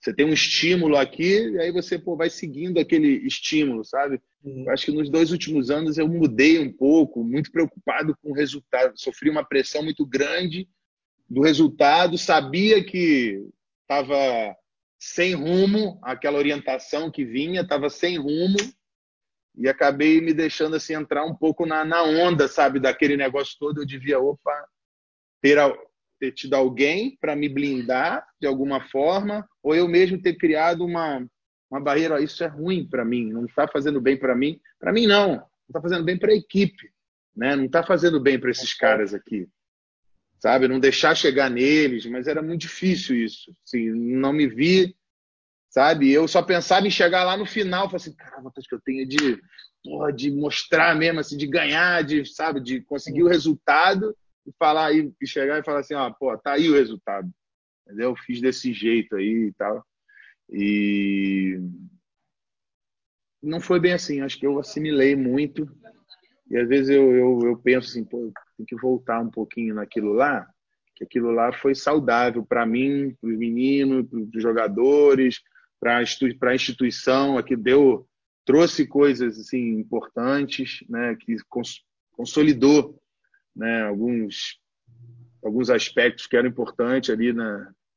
você 0.00 0.14
tem 0.14 0.24
um 0.24 0.32
estímulo 0.32 0.96
aqui, 0.96 1.50
e 1.50 1.58
aí 1.58 1.70
você 1.70 1.98
pô, 1.98 2.16
vai 2.16 2.30
seguindo 2.30 2.80
aquele 2.80 3.18
estímulo, 3.26 3.84
sabe? 3.84 4.18
Uhum. 4.42 4.64
Eu 4.64 4.72
acho 4.72 4.86
que 4.86 4.92
nos 4.92 5.10
dois 5.10 5.30
últimos 5.30 5.70
anos 5.70 5.98
eu 5.98 6.08
mudei 6.08 6.58
um 6.58 6.72
pouco, 6.72 7.22
muito 7.22 7.52
preocupado 7.52 8.16
com 8.22 8.30
o 8.30 8.34
resultado. 8.34 8.98
Sofri 8.98 9.28
uma 9.28 9.44
pressão 9.44 9.82
muito 9.82 10.06
grande 10.06 10.66
do 11.28 11.42
resultado, 11.42 12.16
sabia 12.16 12.82
que 12.82 13.44
estava 13.82 14.56
sem 14.98 15.34
rumo, 15.34 16.00
aquela 16.02 16.38
orientação 16.38 17.10
que 17.10 17.24
vinha, 17.24 17.60
estava 17.60 17.90
sem 17.90 18.18
rumo, 18.18 18.56
e 19.56 19.68
acabei 19.68 20.20
me 20.20 20.32
deixando 20.32 20.76
assim 20.76 20.94
entrar 20.94 21.24
um 21.24 21.34
pouco 21.34 21.66
na, 21.66 21.84
na 21.84 22.02
onda, 22.02 22.48
sabe, 22.48 22.80
daquele 22.80 23.16
negócio 23.16 23.56
todo. 23.58 23.80
Eu 23.80 23.86
devia, 23.86 24.18
opa, 24.18 24.66
ter 25.40 25.58
ter 26.18 26.32
tido 26.32 26.54
alguém 26.54 27.16
para 27.18 27.34
me 27.34 27.48
blindar 27.48 28.26
de 28.38 28.46
alguma 28.46 28.82
forma, 28.88 29.48
ou 29.62 29.74
eu 29.74 29.88
mesmo 29.88 30.20
ter 30.20 30.36
criado 30.36 30.84
uma, 30.84 31.26
uma 31.70 31.80
barreira. 31.80 32.20
Isso 32.20 32.44
é 32.44 32.46
ruim 32.46 32.86
para 32.86 33.04
mim, 33.04 33.32
não 33.32 33.46
está 33.46 33.66
fazendo 33.66 34.00
bem 34.00 34.18
para 34.18 34.36
mim. 34.36 34.60
Para 34.78 34.92
mim, 34.92 35.06
não. 35.06 35.36
Não 35.36 35.46
está 35.68 35.80
fazendo 35.80 36.04
bem 36.04 36.18
para 36.18 36.32
a 36.32 36.36
equipe. 36.36 36.92
Né? 37.34 37.56
Não 37.56 37.64
está 37.64 37.82
fazendo 37.82 38.20
bem 38.20 38.38
para 38.38 38.50
esses 38.50 38.74
caras 38.74 39.14
aqui. 39.14 39.48
Sabe? 40.38 40.68
Não 40.68 40.78
deixar 40.78 41.14
chegar 41.14 41.50
neles, 41.50 42.04
mas 42.06 42.26
era 42.26 42.42
muito 42.42 42.62
difícil 42.62 43.16
isso. 43.16 43.54
Assim, 43.64 43.90
não 43.90 44.32
me 44.32 44.46
vi, 44.46 44.94
sabe? 45.70 46.12
Eu 46.12 46.28
só 46.28 46.42
pensava 46.42 46.86
em 46.86 46.90
chegar 46.90 47.24
lá 47.24 47.36
no 47.36 47.46
final, 47.46 47.86
falei 47.88 47.96
assim, 47.96 48.14
cara, 48.14 48.42
vontade 48.42 48.68
que 48.68 48.74
eu 48.74 48.80
tenho 48.80 49.02
é 49.02 49.06
de, 49.06 49.40
porra, 49.82 50.12
de 50.12 50.30
mostrar 50.30 50.94
mesmo, 50.96 51.20
assim, 51.20 51.36
de 51.36 51.46
ganhar, 51.46 52.02
de, 52.02 52.26
sabe, 52.26 52.60
de 52.60 52.80
conseguir 52.82 53.22
o 53.22 53.28
resultado 53.28 54.14
e 54.46 54.52
falar 54.58 54.92
e 54.92 55.12
chegar 55.24 55.58
e 55.58 55.64
falar 55.64 55.80
assim, 55.80 55.94
ó, 55.94 56.10
pô, 56.10 56.36
tá 56.36 56.52
aí 56.52 56.68
o 56.68 56.74
resultado. 56.74 57.30
Entendeu? 57.86 58.14
Fiz 58.16 58.40
desse 58.40 58.72
jeito 58.72 59.16
aí 59.16 59.48
e 59.48 59.52
tal. 59.52 59.84
E 60.52 61.58
não 63.42 63.60
foi 63.60 63.78
bem 63.78 63.92
assim, 63.92 64.20
acho 64.20 64.38
que 64.38 64.46
eu 64.46 64.58
assimilei 64.58 65.14
muito. 65.14 65.70
E 66.50 66.56
às 66.56 66.68
vezes 66.68 66.90
eu, 66.90 67.12
eu, 67.12 67.38
eu 67.44 67.56
penso 67.58 67.88
assim, 67.88 68.04
pô, 68.04 68.32
tem 68.56 68.66
que 68.66 68.76
voltar 68.76 69.20
um 69.20 69.30
pouquinho 69.30 69.76
naquilo 69.76 70.12
lá, 70.12 70.48
que 70.96 71.04
aquilo 71.04 71.30
lá 71.30 71.52
foi 71.52 71.76
saudável 71.76 72.44
para 72.44 72.66
mim, 72.66 73.16
para 73.20 73.30
os 73.30 73.38
meninos, 73.38 74.08
para 74.08 74.18
os 74.18 74.42
jogadores, 74.42 75.40
para 75.80 75.98
a 75.98 76.54
instituição, 76.54 77.38
aqui 77.38 77.56
deu 77.56 78.06
trouxe 78.44 78.86
coisas 78.86 79.38
assim 79.38 79.78
importantes, 79.78 80.84
né, 80.88 81.16
que 81.16 81.36
consolidou 82.10 83.00
né, 83.54 83.82
alguns, 83.82 84.58
alguns 85.42 85.70
aspectos 85.70 86.26
que 86.26 86.36
eram 86.36 86.48
importantes 86.48 87.10
ali 87.10 87.32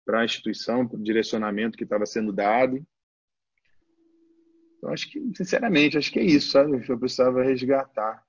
para 0.06 0.22
a 0.22 0.26
instituição, 0.26 0.88
para 0.88 1.00
o 1.00 1.04
direcionamento 1.04 1.78
que 1.78 1.84
estava 1.84 2.06
sendo 2.06 2.32
dado. 2.32 2.86
Então, 4.78 4.92
acho 4.92 5.10
que, 5.10 5.20
sinceramente, 5.36 5.98
acho 5.98 6.12
que 6.12 6.20
é 6.20 6.24
isso, 6.24 6.52
sabe? 6.52 6.86
Eu 6.88 7.00
precisava 7.00 7.42
resgatar 7.42 8.22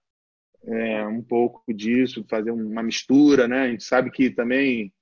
é, 0.62 1.06
um 1.06 1.22
pouco 1.22 1.74
disso, 1.74 2.24
fazer 2.28 2.52
uma 2.52 2.82
mistura, 2.82 3.48
né? 3.48 3.62
A 3.62 3.68
gente 3.70 3.84
sabe 3.84 4.10
que 4.10 4.30
também, 4.30 4.92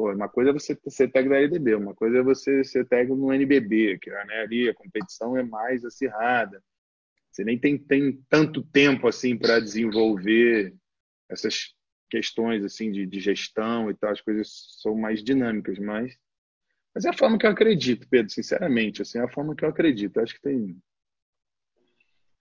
pô, 0.00 0.10
uma 0.14 0.30
coisa 0.30 0.48
é 0.48 0.52
você 0.54 0.78
ser 0.88 1.08
tag 1.08 1.28
da 1.28 1.36
LDB, 1.36 1.74
uma 1.74 1.94
coisa 1.94 2.18
é 2.18 2.22
você 2.22 2.64
ser 2.64 2.86
tag 2.88 3.10
no 3.10 3.30
NBB, 3.30 3.98
que 3.98 4.08
né, 4.08 4.40
ali 4.40 4.66
a 4.66 4.74
competição 4.74 5.36
é 5.36 5.42
mais 5.42 5.84
acirrada. 5.84 6.62
Você 7.30 7.44
nem 7.44 7.58
tem, 7.58 7.76
tem 7.76 8.18
tanto 8.26 8.62
tempo 8.62 9.06
assim 9.06 9.36
para 9.36 9.60
desenvolver 9.60 10.74
essas 11.28 11.74
questões 12.08 12.64
assim 12.64 12.90
de, 12.90 13.04
de, 13.04 13.20
gestão 13.20 13.90
e 13.90 13.94
tal, 13.94 14.10
as 14.10 14.22
coisas 14.22 14.78
são 14.80 14.96
mais 14.96 15.22
dinâmicas, 15.22 15.78
mas 15.78 16.16
mas 16.94 17.04
é 17.04 17.10
a 17.10 17.16
forma 17.16 17.38
que 17.38 17.46
eu 17.46 17.50
acredito, 17.50 18.08
Pedro, 18.08 18.32
sinceramente, 18.32 19.00
assim, 19.02 19.18
é 19.18 19.22
a 19.22 19.28
forma 19.28 19.54
que 19.54 19.64
eu 19.64 19.68
acredito. 19.68 20.18
Acho 20.18 20.34
que 20.34 20.40
tem 20.40 20.76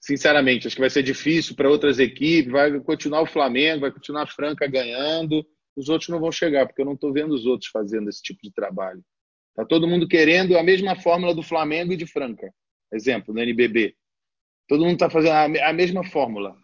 sinceramente, 0.02 0.66
acho 0.66 0.76
que 0.76 0.82
vai 0.82 0.90
ser 0.90 1.04
difícil 1.04 1.56
para 1.56 1.70
outras 1.70 2.00
equipes, 2.00 2.52
vai 2.52 2.80
continuar 2.80 3.22
o 3.22 3.28
Flamengo, 3.28 3.82
vai 3.82 3.92
continuar 3.92 4.24
a 4.24 4.28
Franca 4.28 4.66
ganhando, 4.66 5.46
os 5.80 5.88
outros 5.88 6.10
não 6.10 6.20
vão 6.20 6.32
chegar, 6.32 6.68
porque 6.68 6.82
eu 6.82 6.86
não 6.86 6.94
estou 6.94 7.14
vendo 7.14 7.34
os 7.34 7.46
outros 7.46 7.70
fazendo 7.70 8.10
esse 8.10 8.22
tipo 8.22 8.42
de 8.44 8.52
trabalho. 8.52 9.04
Está 9.52 9.66
todo 9.66 9.88
mundo 9.88 10.08
querendo 10.08 10.58
a 10.58 10.64
mesma 10.64 10.96
fórmula 10.96 11.34
do 11.34 11.42
Flamengo 11.42 11.94
e 11.94 11.98
de 11.98 12.06
Franca. 12.06 12.54
Exemplo, 12.92 13.34
no 13.34 13.40
NBB. 13.40 13.96
Todo 14.68 14.84
mundo 14.84 14.94
está 14.94 15.10
fazendo 15.10 15.58
a 15.58 15.74
mesma 15.74 16.04
fórmula. 16.04 16.56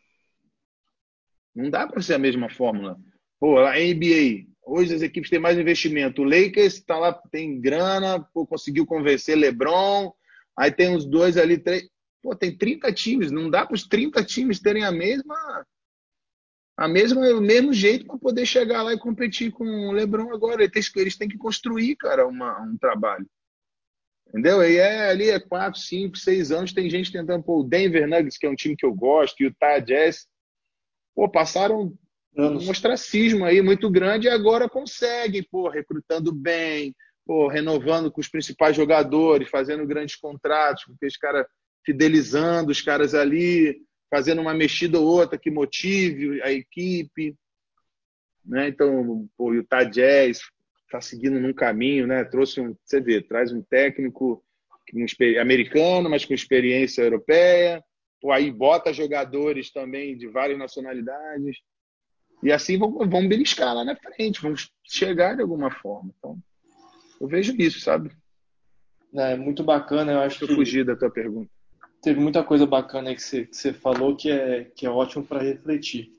Não 1.56 1.70
dá 1.70 1.88
para 1.88 2.02
ser 2.02 2.16
a 2.16 2.20
mesma 2.20 2.50
fórmula. 2.50 2.98
Pô, 3.40 3.58
a 3.60 3.76
NBA, 3.76 4.46
hoje 4.66 4.94
as 4.94 5.02
equipes 5.02 5.30
têm 5.30 5.40
mais 5.40 5.58
investimento. 5.58 6.22
O 6.22 6.26
Lakers 6.26 6.76
está 6.76 6.98
lá, 6.98 7.14
tem 7.32 7.60
grana, 7.62 8.20
pô, 8.34 8.46
conseguiu 8.46 8.86
convencer 8.86 9.38
LeBron, 9.38 10.12
aí 10.58 10.72
tem 10.72 10.90
uns 10.90 11.06
dois 11.06 11.38
ali, 11.38 11.58
três. 11.58 11.88
Pô, 12.22 12.36
tem 12.36 12.58
30 12.58 12.92
times, 12.92 13.32
não 13.32 13.50
dá 13.50 13.66
para 13.66 13.76
os 13.76 13.88
30 13.88 14.24
times 14.26 14.60
terem 14.60 14.84
a 14.84 14.92
mesma 14.92 15.66
a 16.78 16.88
mesma, 16.88 17.22
o 17.30 17.42
mesmo 17.42 17.72
jeito 17.72 18.06
para 18.06 18.18
poder 18.18 18.46
chegar 18.46 18.82
lá 18.82 18.94
e 18.94 19.00
competir 19.00 19.52
com 19.52 19.64
o 19.64 19.92
LeBron 19.92 20.34
agora. 20.34 20.64
Eles 20.64 20.92
têm, 20.92 21.02
eles 21.02 21.18
têm 21.18 21.28
que 21.28 21.38
construir, 21.38 21.96
cara, 21.96 22.28
uma, 22.28 22.62
um 22.62 22.78
trabalho. 22.78 23.26
Entendeu? 24.28 24.62
E 24.64 24.78
é 24.78 25.10
ali 25.10 25.30
é 25.30 25.40
4, 25.40 25.80
5, 25.80 26.18
6 26.18 26.52
anos, 26.52 26.74
tem 26.74 26.90
gente 26.90 27.12
tentando, 27.12 27.44
pô, 27.44 27.60
o 27.60 27.64
Denver 27.64 28.08
Nuggets, 28.08 28.38
que 28.38 28.46
é 28.46 28.50
um 28.50 28.56
time 28.56 28.76
que 28.76 28.86
eu 28.86 28.94
gosto, 28.94 29.40
e 29.40 29.46
o 29.46 29.48
Utah 29.48 29.80
Jazz, 29.80 30.28
pô, 31.16 31.30
passaram 31.30 31.94
anos. 32.38 32.68
um 32.68 32.72
ostracismo 32.72 33.46
aí 33.46 33.62
muito 33.62 33.90
grande 33.90 34.28
e 34.28 34.30
agora 34.30 34.68
conseguem, 34.68 35.44
pô, 35.50 35.70
recrutando 35.70 36.34
bem, 36.34 36.94
pô, 37.26 37.48
renovando 37.48 38.12
com 38.12 38.20
os 38.20 38.28
principais 38.28 38.76
jogadores, 38.76 39.50
fazendo 39.50 39.86
grandes 39.88 40.16
contratos, 40.16 40.84
com 40.84 40.94
aqueles 40.94 41.18
caras 41.18 41.46
fidelizando 41.86 42.72
os 42.72 42.82
caras 42.82 43.14
ali, 43.14 43.80
fazendo 44.16 44.40
uma 44.40 44.54
mexida 44.54 44.98
ou 44.98 45.06
outra 45.06 45.38
que 45.38 45.52
motive 45.52 46.42
a 46.42 46.50
equipe. 46.50 47.36
Né? 48.46 48.70
Então, 48.70 49.28
pô, 49.38 49.50
o 49.50 49.54
Utah 49.54 49.84
Jazz 49.84 50.40
está 50.86 51.02
seguindo 51.02 51.38
num 51.38 51.52
caminho, 51.52 52.08
né? 52.08 52.24
Trouxe 52.24 52.62
um, 52.62 52.74
você 52.82 53.02
vê, 53.02 53.22
traz 53.22 53.52
um 53.52 53.62
técnico 53.62 54.42
um, 54.94 55.06
americano, 55.42 56.10
mas 56.10 56.24
com 56.24 56.34
experiência 56.34 57.02
europeia. 57.02 57.84
Pô, 58.22 58.32
aí 58.32 58.50
bota 58.50 58.94
jogadores 58.94 59.70
também 59.70 60.18
de 60.18 60.28
várias 60.30 60.58
nacionalidades. 60.58 61.58
E 62.42 62.54
assim 62.54 62.78
vão, 62.78 62.94
vão 63.10 63.28
beliscar 63.28 63.76
lá 63.76 63.84
na 63.84 63.98
frente, 63.98 64.42
vão 64.42 64.54
chegar 64.82 65.36
de 65.36 65.42
alguma 65.42 65.70
forma. 65.70 66.14
Então, 66.18 66.38
eu 67.20 67.28
vejo 67.28 67.54
isso, 67.62 67.82
sabe? 67.82 68.12
É 69.14 69.36
muito 69.36 69.62
bacana, 69.62 70.14
eu 70.14 70.20
acho 70.22 70.42
eu 70.42 70.48
que... 70.48 70.56
fugir 70.56 70.86
da 70.86 70.96
tua 70.96 71.12
pergunta 71.12 71.55
teve 72.06 72.20
muita 72.20 72.44
coisa 72.44 72.68
bacana 72.68 73.16
que 73.16 73.22
você, 73.22 73.48
que 73.48 73.58
você 73.58 73.74
falou 73.74 74.16
que 74.16 74.30
é, 74.30 74.66
que 74.76 74.86
é 74.86 74.90
ótimo 74.90 75.26
para 75.26 75.42
refletir. 75.42 76.14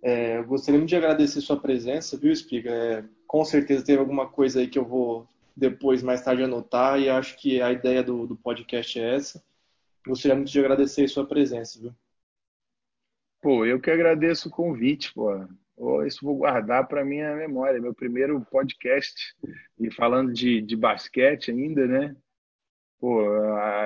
É, 0.00 0.38
eu 0.38 0.44
gostaria 0.44 0.78
muito 0.78 0.90
de 0.90 0.96
agradecer 0.96 1.40
sua 1.40 1.58
presença, 1.58 2.16
viu, 2.16 2.30
Espiga? 2.30 2.70
É, 2.70 3.04
com 3.26 3.44
certeza 3.44 3.84
teve 3.84 3.98
alguma 3.98 4.28
coisa 4.28 4.60
aí 4.60 4.68
que 4.68 4.78
eu 4.78 4.84
vou 4.84 5.26
depois, 5.56 6.04
mais 6.04 6.22
tarde, 6.22 6.44
anotar 6.44 7.00
e 7.00 7.08
acho 7.08 7.36
que 7.36 7.60
a 7.60 7.72
ideia 7.72 8.00
do, 8.00 8.28
do 8.28 8.36
podcast 8.36 9.00
é 9.00 9.16
essa. 9.16 9.42
Gostaria 10.06 10.36
muito 10.36 10.52
de 10.52 10.60
agradecer 10.60 11.08
sua 11.08 11.26
presença, 11.26 11.80
viu? 11.80 11.92
Pô, 13.42 13.66
eu 13.66 13.80
que 13.80 13.90
agradeço 13.90 14.48
o 14.48 14.52
convite, 14.52 15.12
pô. 15.12 15.32
isso 16.06 16.24
vou 16.24 16.36
guardar 16.36 16.86
para 16.86 17.04
minha 17.04 17.34
memória. 17.34 17.80
Meu 17.80 17.92
primeiro 17.92 18.40
podcast, 18.52 19.34
e 19.80 19.90
falando 19.90 20.32
de, 20.32 20.60
de 20.60 20.76
basquete 20.76 21.50
ainda, 21.50 21.88
né? 21.88 22.16
Pô, 22.98 23.20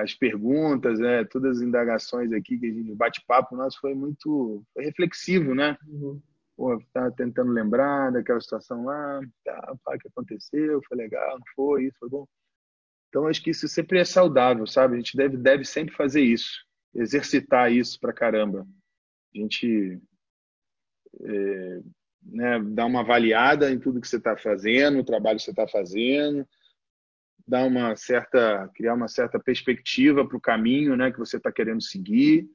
as 0.00 0.14
perguntas, 0.14 0.98
né, 0.98 1.24
todas 1.24 1.58
as 1.58 1.62
indagações 1.62 2.32
aqui, 2.32 2.58
que 2.58 2.66
a 2.66 2.72
gente 2.72 2.94
bate-papo 2.94 3.56
nosso 3.56 3.80
foi 3.80 3.94
muito 3.94 4.62
foi 4.72 4.84
reflexivo, 4.84 5.54
né? 5.54 5.76
Uhum. 5.86 6.20
Pô, 6.56 6.82
tá 6.92 7.10
tentando 7.12 7.52
lembrar 7.52 8.10
daquela 8.12 8.40
situação 8.40 8.84
lá, 8.84 9.20
tá, 9.44 9.76
o 9.86 9.98
que 9.98 10.08
aconteceu, 10.08 10.80
foi 10.88 10.96
legal, 10.96 11.38
não 11.38 11.44
foi, 11.54 11.84
isso 11.84 11.98
foi 11.98 12.08
bom. 12.08 12.26
Então 13.08 13.26
acho 13.26 13.42
que 13.42 13.50
isso 13.50 13.68
sempre 13.68 13.98
é 13.98 14.04
saudável, 14.04 14.66
sabe? 14.66 14.94
A 14.94 14.96
gente 14.98 15.16
deve 15.16 15.36
deve 15.36 15.64
sempre 15.64 15.94
fazer 15.94 16.20
isso, 16.20 16.64
exercitar 16.94 17.72
isso 17.72 17.98
pra 18.00 18.12
caramba. 18.12 18.66
A 19.34 19.38
gente 19.38 20.00
é, 21.22 21.80
né, 22.22 22.60
dar 22.62 22.86
uma 22.86 23.00
avaliada 23.00 23.70
em 23.70 23.78
tudo 23.78 24.00
que 24.00 24.08
você 24.08 24.16
está 24.16 24.36
fazendo, 24.36 24.98
o 24.98 25.04
trabalho 25.04 25.38
que 25.38 25.44
você 25.44 25.50
está 25.50 25.66
fazendo, 25.66 26.46
dar 27.48 27.64
uma 27.64 27.96
certa, 27.96 28.70
criar 28.74 28.92
uma 28.92 29.08
certa 29.08 29.40
perspectiva 29.40 30.26
para 30.28 30.36
o 30.36 30.40
caminho, 30.40 30.94
né, 30.94 31.10
que 31.10 31.18
você 31.18 31.38
está 31.38 31.50
querendo 31.50 31.82
seguir. 31.82 32.46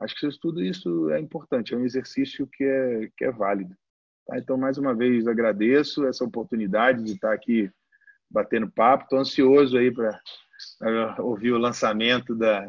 Acho 0.00 0.16
que 0.16 0.28
tudo 0.40 0.62
isso 0.62 1.08
é 1.10 1.20
importante, 1.20 1.72
é 1.72 1.76
um 1.76 1.84
exercício 1.84 2.44
que 2.46 2.64
é, 2.64 3.08
que 3.16 3.24
é 3.24 3.30
válido. 3.30 3.74
Tá? 4.26 4.36
Então, 4.36 4.56
mais 4.56 4.78
uma 4.78 4.92
vez, 4.92 5.28
agradeço 5.28 6.04
essa 6.04 6.24
oportunidade 6.24 7.04
de 7.04 7.12
estar 7.12 7.32
aqui 7.32 7.70
batendo 8.28 8.68
papo. 8.68 9.04
Estou 9.04 9.20
ansioso 9.20 9.78
aí 9.78 9.92
para 9.92 10.20
ouvir 11.20 11.52
o 11.52 11.58
lançamento 11.58 12.34
da, 12.34 12.68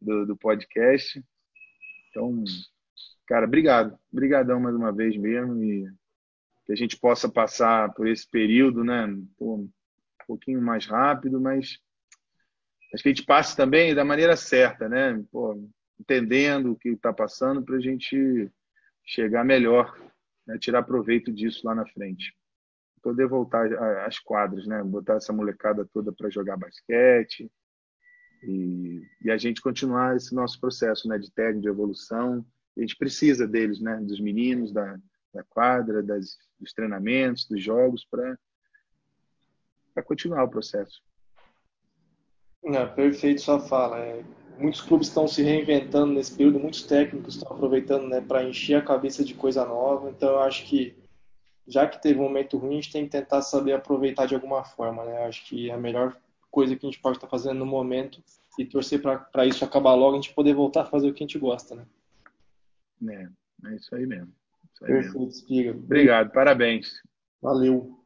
do, 0.00 0.26
do, 0.26 0.36
podcast. 0.36 1.24
Então, 2.10 2.42
cara, 3.28 3.46
obrigado. 3.46 3.96
Obrigadão 4.12 4.58
mais 4.58 4.74
uma 4.74 4.92
vez 4.92 5.16
mesmo 5.16 5.62
e 5.62 5.88
que 6.66 6.72
a 6.72 6.76
gente 6.76 6.98
possa 6.98 7.28
passar 7.28 7.94
por 7.94 8.08
esse 8.08 8.28
período, 8.28 8.82
né? 8.82 9.06
Pouquinho 10.30 10.62
mais 10.62 10.86
rápido, 10.86 11.40
mas 11.40 11.78
acho 12.94 13.02
que 13.02 13.08
a 13.08 13.12
gente 13.12 13.24
passe 13.24 13.56
também 13.56 13.94
da 13.94 14.04
maneira 14.04 14.36
certa, 14.36 14.88
né? 14.88 15.20
Pô, 15.32 15.68
entendendo 15.98 16.70
o 16.70 16.76
que 16.76 16.90
está 16.90 17.12
passando 17.12 17.62
para 17.64 17.76
a 17.76 17.80
gente 17.80 18.48
chegar 19.04 19.44
melhor, 19.44 19.92
né? 20.46 20.56
tirar 20.56 20.84
proveito 20.84 21.32
disso 21.32 21.66
lá 21.66 21.74
na 21.74 21.84
frente. 21.86 22.32
Poder 23.02 23.26
voltar 23.26 23.66
às 24.06 24.20
quadras, 24.20 24.66
né? 24.66 24.84
Botar 24.84 25.14
essa 25.14 25.32
molecada 25.32 25.84
toda 25.92 26.12
para 26.12 26.30
jogar 26.30 26.56
basquete 26.56 27.50
e, 28.44 29.02
e, 29.22 29.30
a 29.30 29.36
gente 29.36 29.60
continuar 29.60 30.16
esse 30.16 30.34
nosso 30.34 30.60
processo, 30.60 31.08
né? 31.08 31.18
De 31.18 31.32
técnico, 31.32 31.62
de 31.62 31.68
evolução. 31.68 32.46
A 32.76 32.80
gente 32.80 32.96
precisa 32.96 33.48
deles, 33.48 33.80
né? 33.80 33.96
Dos 33.96 34.20
meninos, 34.20 34.72
da, 34.72 34.96
da 35.34 35.42
quadra, 35.42 36.02
das, 36.02 36.36
dos 36.58 36.72
treinamentos, 36.72 37.48
dos 37.48 37.62
jogos, 37.62 38.06
para 38.08 38.38
para 39.92 40.02
continuar 40.02 40.44
o 40.44 40.48
processo. 40.48 41.02
Perfeito 42.94 43.40
sua 43.40 43.60
fala. 43.60 43.98
É, 43.98 44.22
muitos 44.58 44.80
clubes 44.80 45.08
estão 45.08 45.26
se 45.26 45.42
reinventando 45.42 46.12
nesse 46.12 46.36
período, 46.36 46.60
muitos 46.60 46.82
técnicos 46.82 47.36
estão 47.36 47.56
aproveitando 47.56 48.08
né, 48.08 48.20
para 48.20 48.44
encher 48.44 48.76
a 48.76 48.82
cabeça 48.82 49.24
de 49.24 49.34
coisa 49.34 49.64
nova. 49.64 50.10
Então 50.10 50.30
eu 50.30 50.40
acho 50.40 50.66
que 50.66 50.96
já 51.66 51.86
que 51.86 52.02
teve 52.02 52.18
um 52.18 52.24
momento 52.24 52.58
ruim, 52.58 52.72
a 52.72 52.80
gente 52.80 52.92
tem 52.92 53.04
que 53.04 53.10
tentar 53.10 53.42
saber 53.42 53.72
aproveitar 53.72 54.26
de 54.26 54.34
alguma 54.34 54.64
forma. 54.64 55.04
Né? 55.04 55.22
Eu 55.22 55.28
acho 55.28 55.44
que 55.46 55.70
é 55.70 55.74
a 55.74 55.78
melhor 55.78 56.16
coisa 56.50 56.74
que 56.76 56.84
a 56.84 56.90
gente 56.90 57.00
pode 57.00 57.16
estar 57.16 57.28
fazendo 57.28 57.58
no 57.58 57.66
momento 57.66 58.22
e 58.58 58.64
torcer 58.64 59.00
para 59.00 59.46
isso 59.46 59.64
acabar 59.64 59.94
logo, 59.94 60.12
a 60.12 60.20
gente 60.20 60.34
poder 60.34 60.52
voltar 60.52 60.82
a 60.82 60.86
fazer 60.86 61.08
o 61.08 61.14
que 61.14 61.22
a 61.22 61.26
gente 61.26 61.38
gosta. 61.38 61.76
Né? 61.76 61.86
É, 63.08 63.68
é 63.68 63.76
isso 63.76 63.94
aí 63.94 64.04
mesmo. 64.04 64.32
Isso 64.74 64.84
aí 64.84 64.92
Perfeito, 64.92 65.50
mesmo. 65.50 65.84
Obrigado, 65.84 66.32
parabéns. 66.32 67.00
Valeu. 67.40 67.99